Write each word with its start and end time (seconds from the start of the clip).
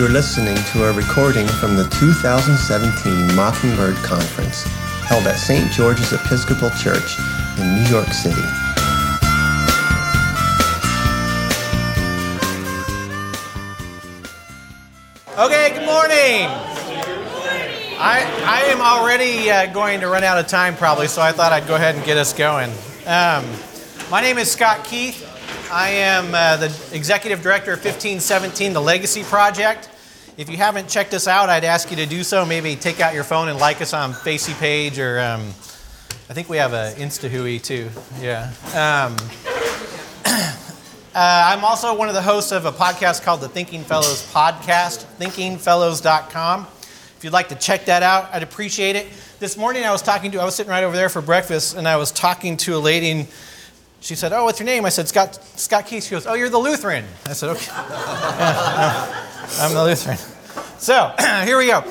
You're 0.00 0.08
listening 0.08 0.56
to 0.72 0.84
a 0.84 0.92
recording 0.94 1.46
from 1.46 1.76
the 1.76 1.84
2017 2.00 3.36
Mockingbird 3.36 3.96
Conference, 3.96 4.62
held 5.04 5.26
at 5.26 5.34
St. 5.34 5.70
George's 5.72 6.14
Episcopal 6.14 6.70
Church 6.70 7.18
in 7.58 7.74
New 7.74 7.90
York 7.90 8.08
City. 8.08 8.40
Okay, 15.36 15.74
good 15.74 15.84
morning. 15.84 16.48
I, 18.00 18.24
I 18.46 18.62
am 18.68 18.80
already 18.80 19.50
uh, 19.50 19.70
going 19.70 20.00
to 20.00 20.06
run 20.06 20.24
out 20.24 20.38
of 20.38 20.46
time 20.46 20.76
probably, 20.76 21.08
so 21.08 21.20
I 21.20 21.32
thought 21.32 21.52
I'd 21.52 21.68
go 21.68 21.74
ahead 21.74 21.94
and 21.94 22.02
get 22.06 22.16
us 22.16 22.32
going. 22.32 22.70
Um, 23.04 23.44
my 24.10 24.22
name 24.22 24.38
is 24.38 24.50
Scott 24.50 24.82
Keith. 24.82 25.26
I 25.70 25.90
am 25.90 26.34
uh, 26.34 26.56
the 26.56 26.74
executive 26.92 27.42
director 27.42 27.72
of 27.72 27.78
1517, 27.78 28.72
the 28.72 28.80
Legacy 28.80 29.22
Project. 29.22 29.89
If 30.40 30.48
you 30.48 30.56
haven't 30.56 30.88
checked 30.88 31.12
us 31.12 31.28
out, 31.28 31.50
I'd 31.50 31.64
ask 31.64 31.90
you 31.90 31.98
to 31.98 32.06
do 32.06 32.24
so. 32.24 32.46
Maybe 32.46 32.74
take 32.74 32.98
out 32.98 33.12
your 33.12 33.24
phone 33.24 33.48
and 33.48 33.58
like 33.58 33.82
us 33.82 33.92
on 33.92 34.14
Facey 34.14 34.54
Page, 34.54 34.98
or 34.98 35.20
um, 35.20 35.42
I 36.30 36.32
think 36.32 36.48
we 36.48 36.56
have 36.56 36.72
an 36.72 36.94
InstaHooey 36.94 37.62
too. 37.62 37.90
Yeah. 38.22 38.50
Um, 38.68 39.18
uh, 40.24 40.42
I'm 41.14 41.62
also 41.62 41.94
one 41.94 42.08
of 42.08 42.14
the 42.14 42.22
hosts 42.22 42.52
of 42.52 42.64
a 42.64 42.72
podcast 42.72 43.22
called 43.22 43.42
the 43.42 43.50
Thinking 43.50 43.82
Fellows 43.82 44.32
Podcast, 44.32 45.04
thinkingfellows.com. 45.18 46.66
If 47.18 47.20
you'd 47.22 47.34
like 47.34 47.50
to 47.50 47.54
check 47.54 47.84
that 47.84 48.02
out, 48.02 48.30
I'd 48.32 48.42
appreciate 48.42 48.96
it. 48.96 49.08
This 49.40 49.58
morning 49.58 49.84
I 49.84 49.92
was 49.92 50.00
talking 50.00 50.30
to, 50.30 50.40
I 50.40 50.46
was 50.46 50.54
sitting 50.54 50.70
right 50.70 50.84
over 50.84 50.96
there 50.96 51.10
for 51.10 51.20
breakfast, 51.20 51.76
and 51.76 51.86
I 51.86 51.98
was 51.98 52.10
talking 52.10 52.56
to 52.56 52.76
a 52.76 52.78
lady. 52.78 53.26
She 54.00 54.14
said, 54.14 54.32
Oh, 54.32 54.44
what's 54.44 54.58
your 54.58 54.66
name? 54.66 54.86
I 54.86 54.88
said, 54.88 55.08
Scott, 55.08 55.38
Scott 55.56 55.86
Keith. 55.86 56.04
She 56.04 56.10
goes, 56.10 56.26
Oh, 56.26 56.34
you're 56.34 56.48
the 56.48 56.58
Lutheran. 56.58 57.04
I 57.26 57.34
said, 57.34 57.50
Okay. 57.50 57.66
yeah, 57.70 59.26
no, 59.58 59.64
I'm 59.64 59.74
the 59.74 59.84
Lutheran. 59.84 60.16
So 60.78 61.14
here 61.44 61.58
we 61.58 61.66
go. 61.66 61.84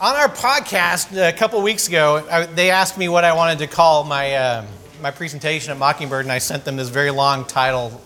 On 0.00 0.14
our 0.14 0.28
podcast 0.28 1.16
a 1.16 1.32
couple 1.32 1.60
weeks 1.62 1.88
ago, 1.88 2.26
I, 2.30 2.46
they 2.46 2.70
asked 2.70 2.98
me 2.98 3.08
what 3.08 3.24
I 3.24 3.34
wanted 3.34 3.58
to 3.60 3.66
call 3.66 4.04
my, 4.04 4.34
uh, 4.34 4.66
my 5.02 5.10
presentation 5.10 5.72
at 5.72 5.78
Mockingbird, 5.78 6.24
and 6.24 6.32
I 6.32 6.38
sent 6.38 6.64
them 6.64 6.76
this 6.76 6.88
very 6.88 7.10
long 7.10 7.44
title. 7.44 8.00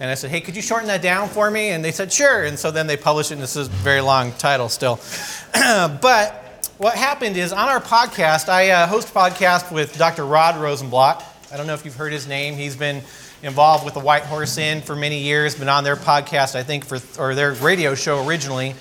And 0.00 0.10
I 0.10 0.14
said, 0.14 0.30
Hey, 0.30 0.40
could 0.40 0.56
you 0.56 0.62
shorten 0.62 0.88
that 0.88 1.02
down 1.02 1.28
for 1.28 1.50
me? 1.50 1.70
And 1.70 1.84
they 1.84 1.92
said, 1.92 2.10
Sure. 2.10 2.44
And 2.44 2.58
so 2.58 2.70
then 2.70 2.86
they 2.86 2.96
published 2.96 3.30
it, 3.30 3.34
and 3.34 3.42
this 3.42 3.56
is 3.56 3.68
a 3.68 3.70
very 3.70 4.00
long 4.00 4.32
title 4.32 4.70
still. 4.70 5.00
but 5.52 6.40
what 6.78 6.94
happened 6.94 7.36
is 7.36 7.52
on 7.52 7.68
our 7.68 7.80
podcast, 7.80 8.48
I 8.48 8.70
uh, 8.70 8.86
host 8.86 9.10
a 9.10 9.12
podcast 9.12 9.70
with 9.70 9.98
Dr. 9.98 10.24
Rod 10.24 10.54
Rosenbladt. 10.54 11.22
I 11.52 11.56
don't 11.56 11.66
know 11.66 11.74
if 11.74 11.84
you've 11.84 11.96
heard 11.96 12.12
his 12.12 12.28
name. 12.28 12.54
He's 12.54 12.76
been 12.76 13.02
involved 13.42 13.84
with 13.84 13.94
the 13.94 14.00
White 14.00 14.22
Horse 14.22 14.56
Inn 14.56 14.82
for 14.82 14.94
many 14.94 15.18
years, 15.18 15.56
been 15.56 15.68
on 15.68 15.82
their 15.82 15.96
podcast, 15.96 16.54
I 16.54 16.62
think, 16.62 16.84
for, 16.84 17.00
or 17.20 17.34
their 17.34 17.54
radio 17.54 17.96
show 17.96 18.24
originally, 18.24 18.76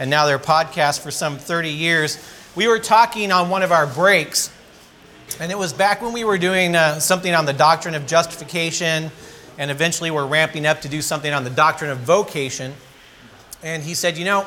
and 0.00 0.10
now 0.10 0.26
their 0.26 0.40
podcast 0.40 1.00
for 1.00 1.12
some 1.12 1.38
30 1.38 1.70
years. 1.70 2.18
We 2.56 2.66
were 2.66 2.80
talking 2.80 3.30
on 3.30 3.50
one 3.50 3.62
of 3.62 3.70
our 3.70 3.86
breaks, 3.86 4.50
and 5.38 5.52
it 5.52 5.58
was 5.58 5.72
back 5.72 6.02
when 6.02 6.12
we 6.12 6.24
were 6.24 6.38
doing 6.38 6.74
uh, 6.74 6.98
something 6.98 7.32
on 7.32 7.46
the 7.46 7.52
doctrine 7.52 7.94
of 7.94 8.04
justification, 8.04 9.12
and 9.56 9.70
eventually 9.70 10.10
we're 10.10 10.26
ramping 10.26 10.66
up 10.66 10.80
to 10.80 10.88
do 10.88 11.00
something 11.00 11.32
on 11.32 11.44
the 11.44 11.50
doctrine 11.50 11.92
of 11.92 11.98
vocation. 11.98 12.74
And 13.62 13.80
he 13.80 13.94
said, 13.94 14.18
You 14.18 14.24
know, 14.24 14.44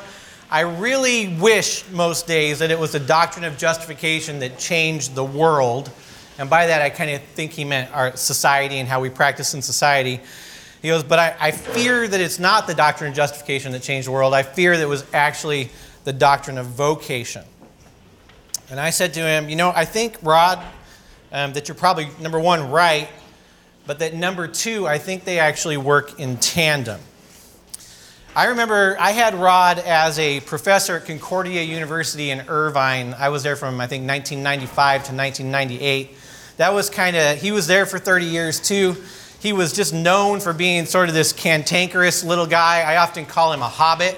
I 0.50 0.60
really 0.60 1.28
wish 1.36 1.88
most 1.90 2.26
days 2.26 2.58
that 2.58 2.70
it 2.70 2.78
was 2.78 2.92
the 2.92 3.00
doctrine 3.00 3.46
of 3.46 3.56
justification 3.56 4.40
that 4.40 4.58
changed 4.58 5.14
the 5.14 5.24
world 5.24 5.90
and 6.42 6.50
by 6.50 6.66
that, 6.66 6.82
I 6.82 6.90
kind 6.90 7.08
of 7.08 7.22
think 7.22 7.52
he 7.52 7.64
meant 7.64 7.94
our 7.94 8.16
society 8.16 8.78
and 8.78 8.88
how 8.88 9.00
we 9.00 9.10
practice 9.10 9.54
in 9.54 9.62
society. 9.62 10.18
He 10.82 10.88
goes, 10.88 11.04
But 11.04 11.20
I, 11.20 11.36
I, 11.38 11.50
fear 11.52 12.08
that 12.08 12.20
it's 12.20 12.40
not 12.40 12.66
the 12.66 12.74
doctrine 12.74 13.10
of 13.10 13.16
justification 13.16 13.70
that 13.70 13.82
changed 13.82 14.08
the 14.08 14.10
world. 14.10 14.34
I 14.34 14.42
fear 14.42 14.76
that 14.76 14.82
it 14.82 14.88
was 14.88 15.04
actually 15.14 15.70
the 16.02 16.12
doctrine 16.12 16.58
of 16.58 16.66
vocation. 16.66 17.44
And 18.70 18.80
I 18.80 18.90
said 18.90 19.14
to 19.14 19.20
him, 19.20 19.50
You 19.50 19.54
know, 19.54 19.72
I 19.72 19.84
think, 19.84 20.18
Rod, 20.20 20.58
um, 21.30 21.52
that 21.52 21.68
you're 21.68 21.76
probably, 21.76 22.08
number 22.20 22.40
one, 22.40 22.72
right, 22.72 23.08
but 23.86 24.00
that 24.00 24.12
number 24.12 24.48
two, 24.48 24.84
I 24.84 24.98
think 24.98 25.22
they 25.22 25.38
actually 25.38 25.76
work 25.76 26.18
in 26.18 26.38
tandem. 26.38 26.98
I 28.34 28.46
remember 28.46 28.96
I 28.98 29.12
had 29.12 29.36
Rod 29.36 29.78
as 29.78 30.18
a 30.18 30.40
professor 30.40 30.96
at 30.96 31.06
Concordia 31.06 31.62
University 31.62 32.30
in 32.30 32.40
Irvine. 32.48 33.14
I 33.16 33.28
was 33.28 33.44
there 33.44 33.54
from, 33.54 33.80
I 33.80 33.86
think, 33.86 34.08
1995 34.08 35.04
to 35.04 35.14
1998 35.14 36.16
that 36.56 36.74
was 36.74 36.90
kind 36.90 37.16
of, 37.16 37.40
he 37.40 37.52
was 37.52 37.66
there 37.66 37.86
for 37.86 37.98
30 37.98 38.26
years 38.26 38.60
too. 38.60 38.96
He 39.40 39.52
was 39.52 39.72
just 39.72 39.92
known 39.92 40.40
for 40.40 40.52
being 40.52 40.86
sort 40.86 41.08
of 41.08 41.14
this 41.14 41.32
cantankerous 41.32 42.22
little 42.22 42.46
guy. 42.46 42.82
I 42.82 42.98
often 42.98 43.26
call 43.26 43.52
him 43.52 43.60
a 43.60 43.68
hobbit. 43.68 44.16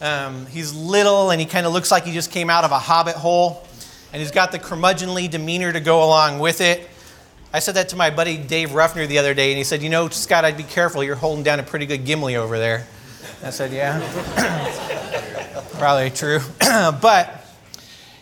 Um, 0.00 0.46
he's 0.46 0.74
little 0.74 1.30
and 1.30 1.40
he 1.40 1.46
kind 1.46 1.66
of 1.66 1.72
looks 1.72 1.90
like 1.90 2.04
he 2.04 2.12
just 2.12 2.30
came 2.30 2.48
out 2.48 2.64
of 2.64 2.72
a 2.72 2.78
hobbit 2.78 3.16
hole. 3.16 3.66
And 4.12 4.20
he's 4.20 4.30
got 4.30 4.52
the 4.52 4.58
curmudgeonly 4.58 5.30
demeanor 5.30 5.72
to 5.72 5.80
go 5.80 6.04
along 6.04 6.38
with 6.38 6.60
it. 6.60 6.88
I 7.54 7.58
said 7.58 7.74
that 7.74 7.90
to 7.90 7.96
my 7.96 8.08
buddy 8.08 8.38
Dave 8.38 8.72
Ruffner 8.72 9.06
the 9.06 9.18
other 9.18 9.34
day, 9.34 9.50
and 9.50 9.58
he 9.58 9.64
said, 9.64 9.82
You 9.82 9.90
know, 9.90 10.08
Scott, 10.08 10.44
I'd 10.46 10.56
be 10.56 10.62
careful. 10.62 11.04
You're 11.04 11.16
holding 11.16 11.44
down 11.44 11.60
a 11.60 11.62
pretty 11.62 11.84
good 11.84 12.06
Gimli 12.06 12.36
over 12.36 12.58
there. 12.58 12.86
I 13.42 13.50
said, 13.50 13.72
Yeah. 13.72 14.00
Probably 15.78 16.10
true. 16.10 16.40
but 16.60 17.41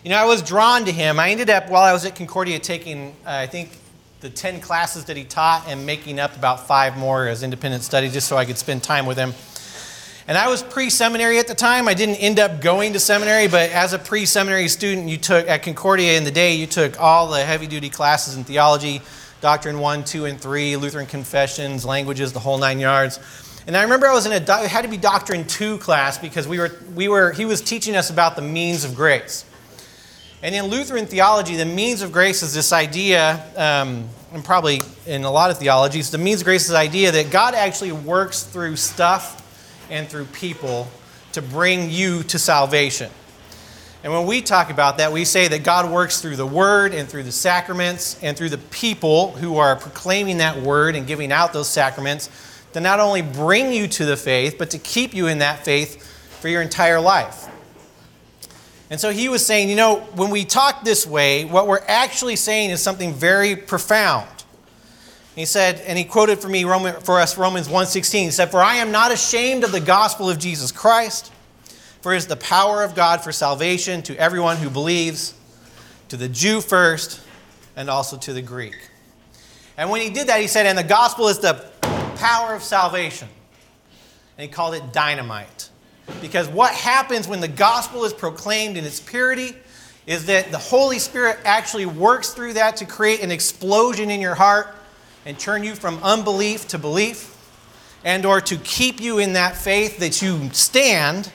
you 0.03 0.11
know, 0.11 0.17
I 0.17 0.25
was 0.25 0.41
drawn 0.41 0.87
to 0.87 0.93
him. 0.93 1.21
I 1.21 1.31
ended 1.31 1.51
up, 1.51 1.69
while 1.69 1.83
I 1.83 1.93
was 1.93 2.07
at 2.07 2.17
Concordia, 2.17 2.59
taking, 2.59 3.11
uh, 3.27 3.31
I 3.31 3.47
think, 3.47 3.71
the 4.21 4.31
10 4.31 4.61
classes 4.61 5.07
that 5.07 5.17
he 5.17 5.25
taught 5.25 5.65
and 5.69 5.85
making 5.85 6.19
up 6.19 6.37
about 6.37 6.67
five 6.67 6.97
more 6.97 7.27
as 7.27 7.43
independent 7.43 7.83
study 7.83 8.09
just 8.09 8.29
so 8.29 8.37
I 8.37 8.45
could 8.45 8.59
spend 8.59 8.83
time 8.83 9.07
with 9.07 9.17
him. 9.19 9.35
And 10.27 10.39
I 10.39 10.49
was 10.49 10.63
pre 10.63 10.91
seminary 10.91 11.39
at 11.39 11.49
the 11.49 11.55
time. 11.55 11.89
I 11.89 11.95
didn't 11.95 12.17
end 12.17 12.39
up 12.39 12.61
going 12.61 12.93
to 12.93 13.01
seminary, 13.01 13.49
but 13.49 13.71
as 13.71 13.93
a 13.93 13.99
pre 13.99 14.27
seminary 14.27 14.69
student, 14.69 15.09
you 15.09 15.17
took, 15.17 15.49
at 15.49 15.63
Concordia 15.63 16.17
in 16.17 16.25
the 16.25 16.31
day, 16.31 16.55
you 16.55 16.67
took 16.67 17.01
all 17.01 17.29
the 17.29 17.45
heavy 17.45 17.67
duty 17.67 17.91
classes 17.91 18.37
in 18.37 18.45
theology, 18.45 19.03
Doctrine 19.41 19.79
1, 19.81 20.05
2, 20.05 20.27
and 20.27 20.41
3, 20.41 20.77
Lutheran 20.77 21.07
confessions, 21.07 21.85
languages, 21.85 22.33
the 22.33 22.41
whole 22.41 22.59
nine 22.59 22.79
yards. 22.79 23.19
And 23.67 23.77
I 23.77 23.83
remember 23.83 24.07
I 24.07 24.15
was 24.15 24.25
in 24.25 24.33
a, 24.33 24.37
it 24.37 24.71
had 24.71 24.83
to 24.83 24.89
be 24.89 24.97
Doctrine 24.97 25.47
2 25.47 25.79
class 25.79 26.17
because 26.17 26.47
we 26.47 26.59
were, 26.59 26.71
we 26.95 27.09
were, 27.09 27.33
he 27.33 27.45
was 27.45 27.61
teaching 27.61 27.97
us 27.97 28.09
about 28.11 28.37
the 28.37 28.43
means 28.43 28.85
of 28.85 28.95
grace. 28.95 29.45
And 30.43 30.55
in 30.55 30.67
Lutheran 30.67 31.05
theology, 31.05 31.57
the 31.57 31.67
means 31.67 32.01
of 32.01 32.13
grace 32.13 32.43
is 32.43 32.55
this 32.55 32.73
idea, 32.73 33.45
um, 33.57 34.09
and 34.33 34.43
probably 34.43 34.81
in 35.07 35.25
a 35.25 35.31
lot 35.31 35.51
of 35.51 35.59
theologies, 35.59 36.11
the 36.11 36.17
means 36.17 36.41
of 36.41 36.47
grace 36.47 36.63
is 36.63 36.71
the 36.71 36.79
idea 36.79 37.13
that 37.13 37.31
God 37.31 37.55
actually 37.55 37.93
works 37.93 38.45
through 38.45 38.77
stuff 38.77 39.37
and 39.91 40.09
through 40.09 40.25
people 40.27 40.89
to 41.33 41.43
bring 41.43 41.91
you 41.91 42.23
to 42.23 42.39
salvation. 42.39 43.11
And 44.03 44.15
when 44.15 44.25
we 44.25 44.41
talk 44.41 44.71
about 44.71 44.97
that, 44.97 45.13
we 45.13 45.27
say 45.27 45.47
that 45.49 45.63
God 45.63 45.91
works 45.91 46.23
through 46.23 46.37
the 46.37 46.47
Word 46.47 46.95
and 46.95 47.07
through 47.07 47.25
the 47.25 47.33
sacraments 47.33 48.19
and 48.23 48.35
through 48.35 48.49
the 48.49 48.57
people 48.57 49.33
who 49.33 49.59
are 49.59 49.77
proclaiming 49.77 50.39
that 50.39 50.57
Word 50.57 50.97
and 50.97 51.07
giving 51.07 51.33
out 51.33 51.53
those 51.53 51.69
sacraments 51.69 52.31
to 52.73 52.81
not 52.81 52.99
only 52.99 53.21
bring 53.21 53.75
you 53.75 53.87
to 53.89 54.07
the 54.07 54.17
faith, 54.17 54.57
but 54.59 54.71
to 54.71 54.79
keep 54.79 55.13
you 55.13 55.27
in 55.27 55.41
that 55.41 55.67
faith 55.67 56.03
for 56.41 56.49
your 56.49 56.63
entire 56.63 56.99
life. 56.99 57.50
And 58.91 59.01
so 59.01 59.11
he 59.11 59.29
was 59.29 59.47
saying, 59.47 59.71
you 59.71 59.77
know, 59.77 60.01
when 60.17 60.31
we 60.31 60.45
talk 60.45 60.83
this 60.83 61.07
way, 61.07 61.45
what 61.45 61.69
we're 61.69 61.85
actually 61.87 62.35
saying 62.35 62.71
is 62.71 62.83
something 62.83 63.15
very 63.15 63.55
profound. 63.55 64.29
He 65.37 65.45
said, 65.45 65.81
and 65.87 65.97
he 65.97 66.05
quoted 66.05 66.41
for 66.41 66.49
me 66.49 66.65
for 66.65 67.21
us 67.21 67.39
Romans 67.39 67.69
1:16. 67.69 68.25
He 68.25 68.31
said, 68.33 68.51
"For 68.51 68.61
I 68.61 68.75
am 68.77 68.91
not 68.91 69.13
ashamed 69.13 69.63
of 69.63 69.71
the 69.71 69.81
gospel 69.81 70.29
of 70.29 70.39
Jesus 70.39 70.73
Christ, 70.73 71.31
for 72.03 72.13
it 72.13 72.17
is 72.17 72.27
the 72.27 72.37
power 72.37 72.83
of 72.83 72.97
God 72.97 73.23
for 73.23 73.31
salvation 73.31 74.03
to 74.03 74.17
everyone 74.17 74.57
who 74.57 74.69
believes, 74.69 75.35
to 76.09 76.17
the 76.17 76.29
Jew 76.29 76.61
first, 76.61 77.21
and 77.77 77.89
also 77.89 78.17
to 78.19 78.33
the 78.33 78.43
Greek." 78.43 78.77
And 79.79 79.89
when 79.89 80.01
he 80.03 80.11
did 80.11 80.27
that, 80.27 80.41
he 80.41 80.49
said, 80.49 80.67
"And 80.67 80.77
the 80.77 80.83
gospel 80.83 81.29
is 81.29 81.39
the 81.39 81.55
power 82.17 82.55
of 82.55 82.65
salvation." 82.65 83.29
And 84.37 84.43
he 84.43 84.49
called 84.49 84.75
it 84.75 84.93
dynamite. 84.93 85.70
Because 86.21 86.49
what 86.49 86.73
happens 86.73 87.27
when 87.27 87.41
the 87.41 87.49
gospel 87.49 88.05
is 88.05 88.13
proclaimed 88.13 88.77
in 88.77 88.85
its 88.85 89.01
purity 89.01 89.55
is 90.07 90.27
that 90.27 90.51
the 90.51 90.59
Holy 90.59 90.99
Spirit 90.99 91.39
actually 91.45 91.87
works 91.87 92.31
through 92.31 92.55
that 92.55 92.77
to 92.77 92.85
create 92.85 93.23
an 93.23 93.31
explosion 93.31 94.11
in 94.11 94.21
your 94.21 94.35
heart 94.35 94.75
and 95.25 95.39
turn 95.39 95.63
you 95.63 95.75
from 95.75 96.03
unbelief 96.03 96.67
to 96.69 96.79
belief 96.79 97.37
and 98.05 98.25
or 98.25 98.41
to 98.41 98.57
keep 98.59 99.01
you 99.01 99.19
in 99.19 99.35
that 99.35 99.57
faith 99.57 99.99
that 99.99 100.23
you 100.23 100.51
stand 100.53 101.31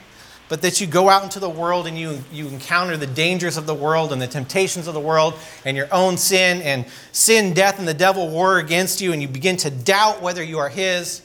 but 0.48 0.62
that 0.62 0.80
you 0.80 0.86
go 0.86 1.08
out 1.08 1.24
into 1.24 1.40
the 1.40 1.50
world 1.50 1.88
and 1.88 1.98
you, 1.98 2.22
you 2.32 2.46
encounter 2.46 2.96
the 2.96 3.06
dangers 3.06 3.56
of 3.56 3.66
the 3.66 3.74
world 3.74 4.12
and 4.12 4.22
the 4.22 4.28
temptations 4.28 4.86
of 4.86 4.94
the 4.94 5.00
world 5.00 5.34
and 5.64 5.76
your 5.76 5.88
own 5.92 6.16
sin 6.16 6.62
and 6.62 6.84
sin 7.12 7.52
death 7.52 7.78
and 7.78 7.88
the 7.88 7.94
devil 7.94 8.28
war 8.28 8.58
against 8.58 9.00
you 9.00 9.12
and 9.12 9.20
you 9.22 9.28
begin 9.28 9.56
to 9.56 9.70
doubt 9.70 10.22
whether 10.22 10.42
you 10.42 10.58
are 10.58 10.68
his 10.68 11.22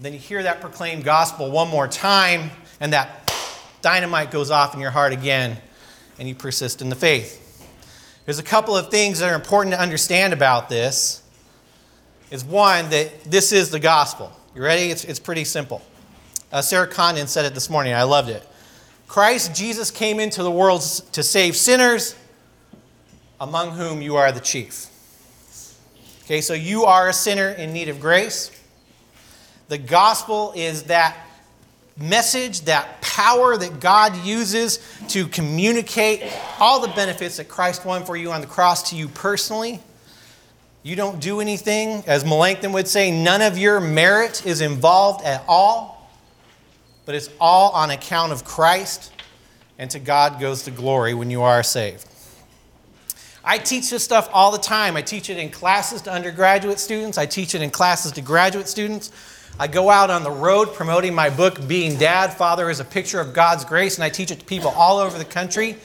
then 0.00 0.12
you 0.12 0.18
hear 0.18 0.42
that 0.42 0.60
proclaimed 0.60 1.04
gospel 1.04 1.50
one 1.50 1.68
more 1.68 1.86
time 1.86 2.50
and 2.82 2.92
that 2.92 3.32
dynamite 3.80 4.32
goes 4.32 4.50
off 4.50 4.74
in 4.74 4.80
your 4.80 4.90
heart 4.90 5.12
again, 5.12 5.56
and 6.18 6.28
you 6.28 6.34
persist 6.34 6.82
in 6.82 6.88
the 6.88 6.96
faith. 6.96 7.38
There's 8.24 8.40
a 8.40 8.42
couple 8.42 8.76
of 8.76 8.90
things 8.90 9.20
that 9.20 9.30
are 9.30 9.36
important 9.36 9.72
to 9.72 9.80
understand 9.80 10.32
about 10.32 10.68
this. 10.68 11.22
Is 12.32 12.44
one, 12.44 12.90
that 12.90 13.22
this 13.22 13.52
is 13.52 13.70
the 13.70 13.78
gospel. 13.78 14.32
You 14.56 14.62
ready? 14.62 14.90
It's, 14.90 15.04
it's 15.04 15.20
pretty 15.20 15.44
simple. 15.44 15.80
Uh, 16.50 16.60
Sarah 16.60 16.88
Condon 16.88 17.28
said 17.28 17.44
it 17.44 17.54
this 17.54 17.70
morning. 17.70 17.94
I 17.94 18.02
loved 18.02 18.30
it. 18.30 18.46
Christ 19.06 19.54
Jesus 19.54 19.92
came 19.92 20.18
into 20.18 20.42
the 20.42 20.50
world 20.50 20.80
to 21.12 21.22
save 21.22 21.54
sinners, 21.54 22.16
among 23.40 23.76
whom 23.76 24.02
you 24.02 24.16
are 24.16 24.32
the 24.32 24.40
chief. 24.40 24.88
Okay, 26.24 26.40
so 26.40 26.52
you 26.52 26.84
are 26.84 27.08
a 27.08 27.12
sinner 27.12 27.50
in 27.50 27.72
need 27.72 27.88
of 27.88 28.00
grace. 28.00 28.50
The 29.68 29.78
gospel 29.78 30.52
is 30.56 30.84
that 30.84 31.16
message, 31.96 32.62
that 32.62 33.00
power 33.02 33.56
that 33.56 33.80
God 33.80 34.16
uses 34.24 34.78
to 35.08 35.26
communicate 35.28 36.22
all 36.58 36.80
the 36.80 36.88
benefits 36.88 37.36
that 37.36 37.48
Christ 37.48 37.84
won 37.84 38.04
for 38.04 38.16
you 38.16 38.32
on 38.32 38.40
the 38.40 38.46
cross 38.46 38.90
to 38.90 38.96
you 38.96 39.08
personally. 39.08 39.80
You 40.82 40.96
don't 40.96 41.20
do 41.20 41.40
anything. 41.40 42.02
As 42.06 42.24
Melanchthon 42.24 42.72
would 42.72 42.88
say, 42.88 43.10
none 43.10 43.42
of 43.42 43.56
your 43.56 43.80
merit 43.80 44.44
is 44.44 44.60
involved 44.60 45.24
at 45.24 45.44
all, 45.46 46.10
but 47.06 47.14
it's 47.14 47.30
all 47.40 47.70
on 47.72 47.90
account 47.90 48.32
of 48.32 48.44
Christ, 48.44 49.12
and 49.78 49.90
to 49.90 49.98
God 49.98 50.40
goes 50.40 50.64
the 50.64 50.70
glory 50.70 51.14
when 51.14 51.30
you 51.30 51.42
are 51.42 51.62
saved. 51.62 52.08
I 53.44 53.58
teach 53.58 53.90
this 53.90 54.04
stuff 54.04 54.28
all 54.32 54.52
the 54.52 54.58
time. 54.58 54.96
I 54.96 55.02
teach 55.02 55.28
it 55.28 55.36
in 55.36 55.50
classes 55.50 56.02
to 56.02 56.12
undergraduate 56.12 56.78
students, 56.78 57.18
I 57.18 57.26
teach 57.26 57.54
it 57.54 57.62
in 57.62 57.70
classes 57.70 58.12
to 58.12 58.20
graduate 58.20 58.68
students. 58.68 59.10
I 59.58 59.66
go 59.66 59.90
out 59.90 60.08
on 60.08 60.22
the 60.22 60.30
road 60.30 60.72
promoting 60.72 61.14
my 61.14 61.28
book, 61.28 61.68
Being 61.68 61.96
Dad, 61.98 62.32
Father 62.32 62.70
is 62.70 62.80
a 62.80 62.84
Picture 62.84 63.20
of 63.20 63.34
God's 63.34 63.64
Grace, 63.64 63.96
and 63.96 64.04
I 64.04 64.08
teach 64.08 64.30
it 64.30 64.40
to 64.40 64.44
people 64.44 64.70
all 64.70 64.98
over 64.98 65.18
the 65.18 65.26
country. 65.26 65.76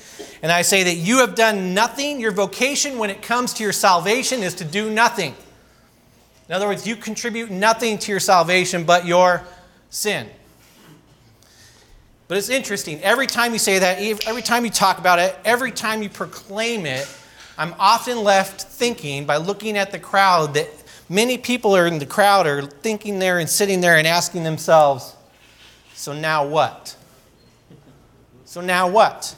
And 0.41 0.51
I 0.51 0.61
say 0.61 0.83
that 0.83 0.95
you 0.95 1.19
have 1.19 1.35
done 1.35 1.73
nothing. 1.73 2.21
Your 2.21 2.31
vocation 2.31 2.97
when 2.97 3.09
it 3.09 3.21
comes 3.21 3.53
to 3.55 3.63
your 3.63 3.73
salvation 3.73 4.41
is 4.41 4.55
to 4.55 4.65
do 4.65 4.89
nothing. 4.89 5.35
In 6.47 6.55
other 6.55 6.67
words, 6.67 6.87
you 6.87 6.95
contribute 6.95 7.51
nothing 7.51 7.97
to 7.99 8.11
your 8.11 8.21
salvation 8.21 8.85
but 8.85 9.05
your 9.05 9.43
sin. 9.89 10.29
But 12.29 12.37
it's 12.37 12.49
interesting. 12.49 13.01
Every 13.01 13.27
time 13.27 13.51
you 13.51 13.59
say 13.59 13.79
that, 13.79 13.99
every 14.27 14.41
time 14.41 14.63
you 14.63 14.71
talk 14.71 14.97
about 14.97 15.19
it, 15.19 15.37
every 15.43 15.71
time 15.71 16.01
you 16.01 16.09
proclaim 16.09 16.85
it, 16.85 17.07
I'm 17.57 17.75
often 17.79 18.23
left 18.23 18.61
thinking 18.61 19.25
by 19.25 19.37
looking 19.37 19.77
at 19.77 19.91
the 19.91 19.99
crowd 19.99 20.53
that 20.53 20.69
many 21.09 21.37
people 21.37 21.75
are 21.75 21.87
in 21.87 21.99
the 21.99 22.05
crowd 22.05 22.47
are 22.47 22.63
thinking 22.63 23.19
there 23.19 23.39
and 23.39 23.49
sitting 23.49 23.81
there 23.81 23.97
and 23.97 24.07
asking 24.07 24.43
themselves, 24.43 25.15
so 25.93 26.13
now 26.13 26.45
what? 26.45 26.95
So 28.45 28.61
now 28.61 28.87
what? 28.89 29.35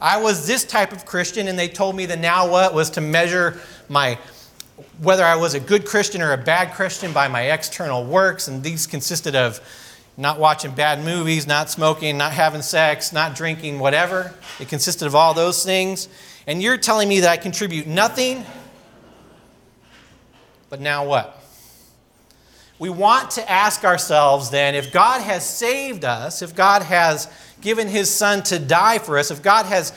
I 0.00 0.20
was 0.20 0.46
this 0.46 0.64
type 0.64 0.92
of 0.92 1.04
Christian, 1.04 1.48
and 1.48 1.58
they 1.58 1.68
told 1.68 1.94
me 1.94 2.06
the 2.06 2.16
now 2.16 2.50
what 2.50 2.74
was 2.74 2.90
to 2.90 3.00
measure 3.00 3.60
my 3.88 4.18
whether 5.02 5.24
I 5.24 5.36
was 5.36 5.54
a 5.54 5.60
good 5.60 5.86
Christian 5.86 6.20
or 6.22 6.32
a 6.32 6.38
bad 6.38 6.72
Christian 6.72 7.12
by 7.12 7.28
my 7.28 7.50
external 7.52 8.04
works, 8.04 8.48
and 8.48 8.62
these 8.62 8.86
consisted 8.86 9.34
of 9.34 9.60
not 10.16 10.38
watching 10.38 10.72
bad 10.72 11.02
movies, 11.02 11.46
not 11.46 11.70
smoking, 11.70 12.18
not 12.18 12.32
having 12.32 12.60
sex, 12.60 13.12
not 13.12 13.34
drinking, 13.34 13.78
whatever. 13.78 14.34
It 14.58 14.68
consisted 14.68 15.06
of 15.06 15.14
all 15.14 15.32
those 15.32 15.64
things. 15.64 16.08
And 16.46 16.62
you're 16.62 16.76
telling 16.76 17.08
me 17.08 17.20
that 17.20 17.30
I 17.30 17.36
contribute 17.38 17.86
nothing, 17.86 18.44
but 20.70 20.80
now 20.80 21.04
what? 21.04 21.36
We 22.78 22.88
want 22.88 23.32
to 23.32 23.50
ask 23.50 23.84
ourselves 23.84 24.48
then 24.48 24.74
if 24.74 24.90
God 24.90 25.20
has 25.20 25.46
saved 25.46 26.04
us, 26.04 26.40
if 26.40 26.54
God 26.54 26.82
has 26.82 27.28
given 27.60 27.88
his 27.88 28.10
son 28.10 28.42
to 28.44 28.58
die 28.58 28.98
for 28.98 29.18
us, 29.18 29.30
if 29.30 29.42
God 29.42 29.66
has 29.66 29.92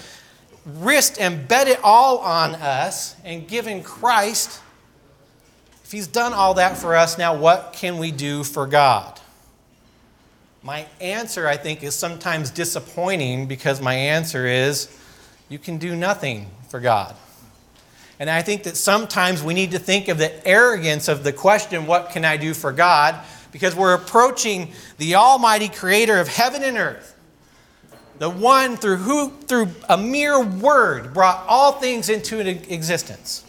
risked 0.66 1.20
and 1.20 1.48
bet 1.48 1.70
it 1.70 1.80
all 1.81 2.18
on 2.18 2.56
us 2.56 3.16
and 3.24 3.48
given 3.48 3.84
Christ, 3.84 4.62
if 5.86 5.92
he's 5.94 6.08
done 6.08 6.34
all 6.34 6.56
that 6.56 6.78
for 6.78 6.96
us, 6.96 7.18
now 7.18 7.36
what 7.36 7.72
can 7.74 8.00
we 8.00 8.12
do 8.12 8.44
for 8.44 8.68
God? 8.68 9.20
My 10.62 10.86
answer, 11.00 11.48
I 11.48 11.58
think, 11.58 11.84
is 11.84 11.96
sometimes 11.96 12.50
disappointing 12.50 13.48
because 13.48 13.81
my 13.81 13.94
answer 13.94 14.46
is 14.48 14.90
you 15.50 15.60
can 15.60 15.78
do 15.78 15.96
nothing 15.96 16.50
for 16.70 16.80
God. 16.80 17.16
And 18.19 18.30
I 18.30 18.42
think 18.42 18.63
that 18.63 18.77
sometimes 18.77 19.44
we 19.44 19.54
need 19.54 19.71
to 19.71 19.80
think 19.80 20.07
of 20.07 20.18
the 20.18 20.48
arrogance 20.48 21.07
of 21.07 21.24
the 21.24 21.33
question, 21.33 21.88
What 21.88 22.10
can 22.12 22.25
I 22.25 22.38
do 22.38 22.54
for 22.54 22.71
God? 22.71 23.24
because 23.51 23.75
we're 23.75 23.94
approaching 23.94 24.74
the 24.98 25.13
Almighty 25.13 25.69
Creator 25.69 26.18
of 26.18 26.27
heaven 26.27 26.63
and 26.63 26.75
earth 26.75 27.13
the 28.19 28.30
one 28.30 28.77
through 28.77 28.98
who 28.98 29.31
through 29.48 29.69
a 29.89 29.98
mere 29.98 30.42
word 30.42 31.13
brought 31.13 31.45
all 31.48 31.74
things 31.74 32.10
into 32.10 32.39
existence. 32.39 33.44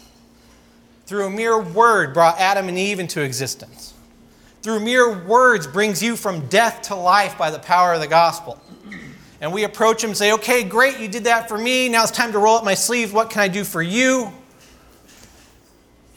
Through 1.05 1.27
a 1.27 1.29
mere 1.29 1.61
word 1.61 2.13
brought 2.13 2.39
adam 2.39 2.67
and 2.67 2.77
eve 2.77 2.99
into 2.99 3.21
existence. 3.21 3.93
Through 4.63 4.79
mere 4.79 5.23
words 5.23 5.67
brings 5.67 6.01
you 6.01 6.15
from 6.15 6.47
death 6.47 6.81
to 6.83 6.95
life 6.95 7.37
by 7.37 7.51
the 7.51 7.59
power 7.59 7.93
of 7.93 8.01
the 8.01 8.07
gospel. 8.07 8.59
And 9.39 9.53
we 9.53 9.63
approach 9.63 10.03
him 10.03 10.09
and 10.09 10.17
say 10.17 10.33
okay 10.33 10.63
great 10.63 10.99
you 10.99 11.07
did 11.07 11.25
that 11.25 11.47
for 11.47 11.57
me. 11.57 11.87
Now 11.87 12.03
it's 12.03 12.11
time 12.11 12.31
to 12.31 12.39
roll 12.39 12.57
up 12.57 12.65
my 12.65 12.73
sleeves. 12.73 13.13
What 13.13 13.29
can 13.29 13.41
i 13.41 13.47
do 13.47 13.63
for 13.63 13.81
you 13.81 14.33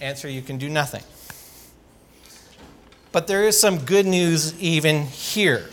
answer 0.00 0.28
you 0.28 0.42
can 0.42 0.58
do 0.58 0.68
nothing 0.68 1.02
but 3.10 3.26
there 3.26 3.44
is 3.44 3.58
some 3.58 3.78
good 3.78 4.06
news 4.06 4.58
even 4.60 5.04
here 5.06 5.64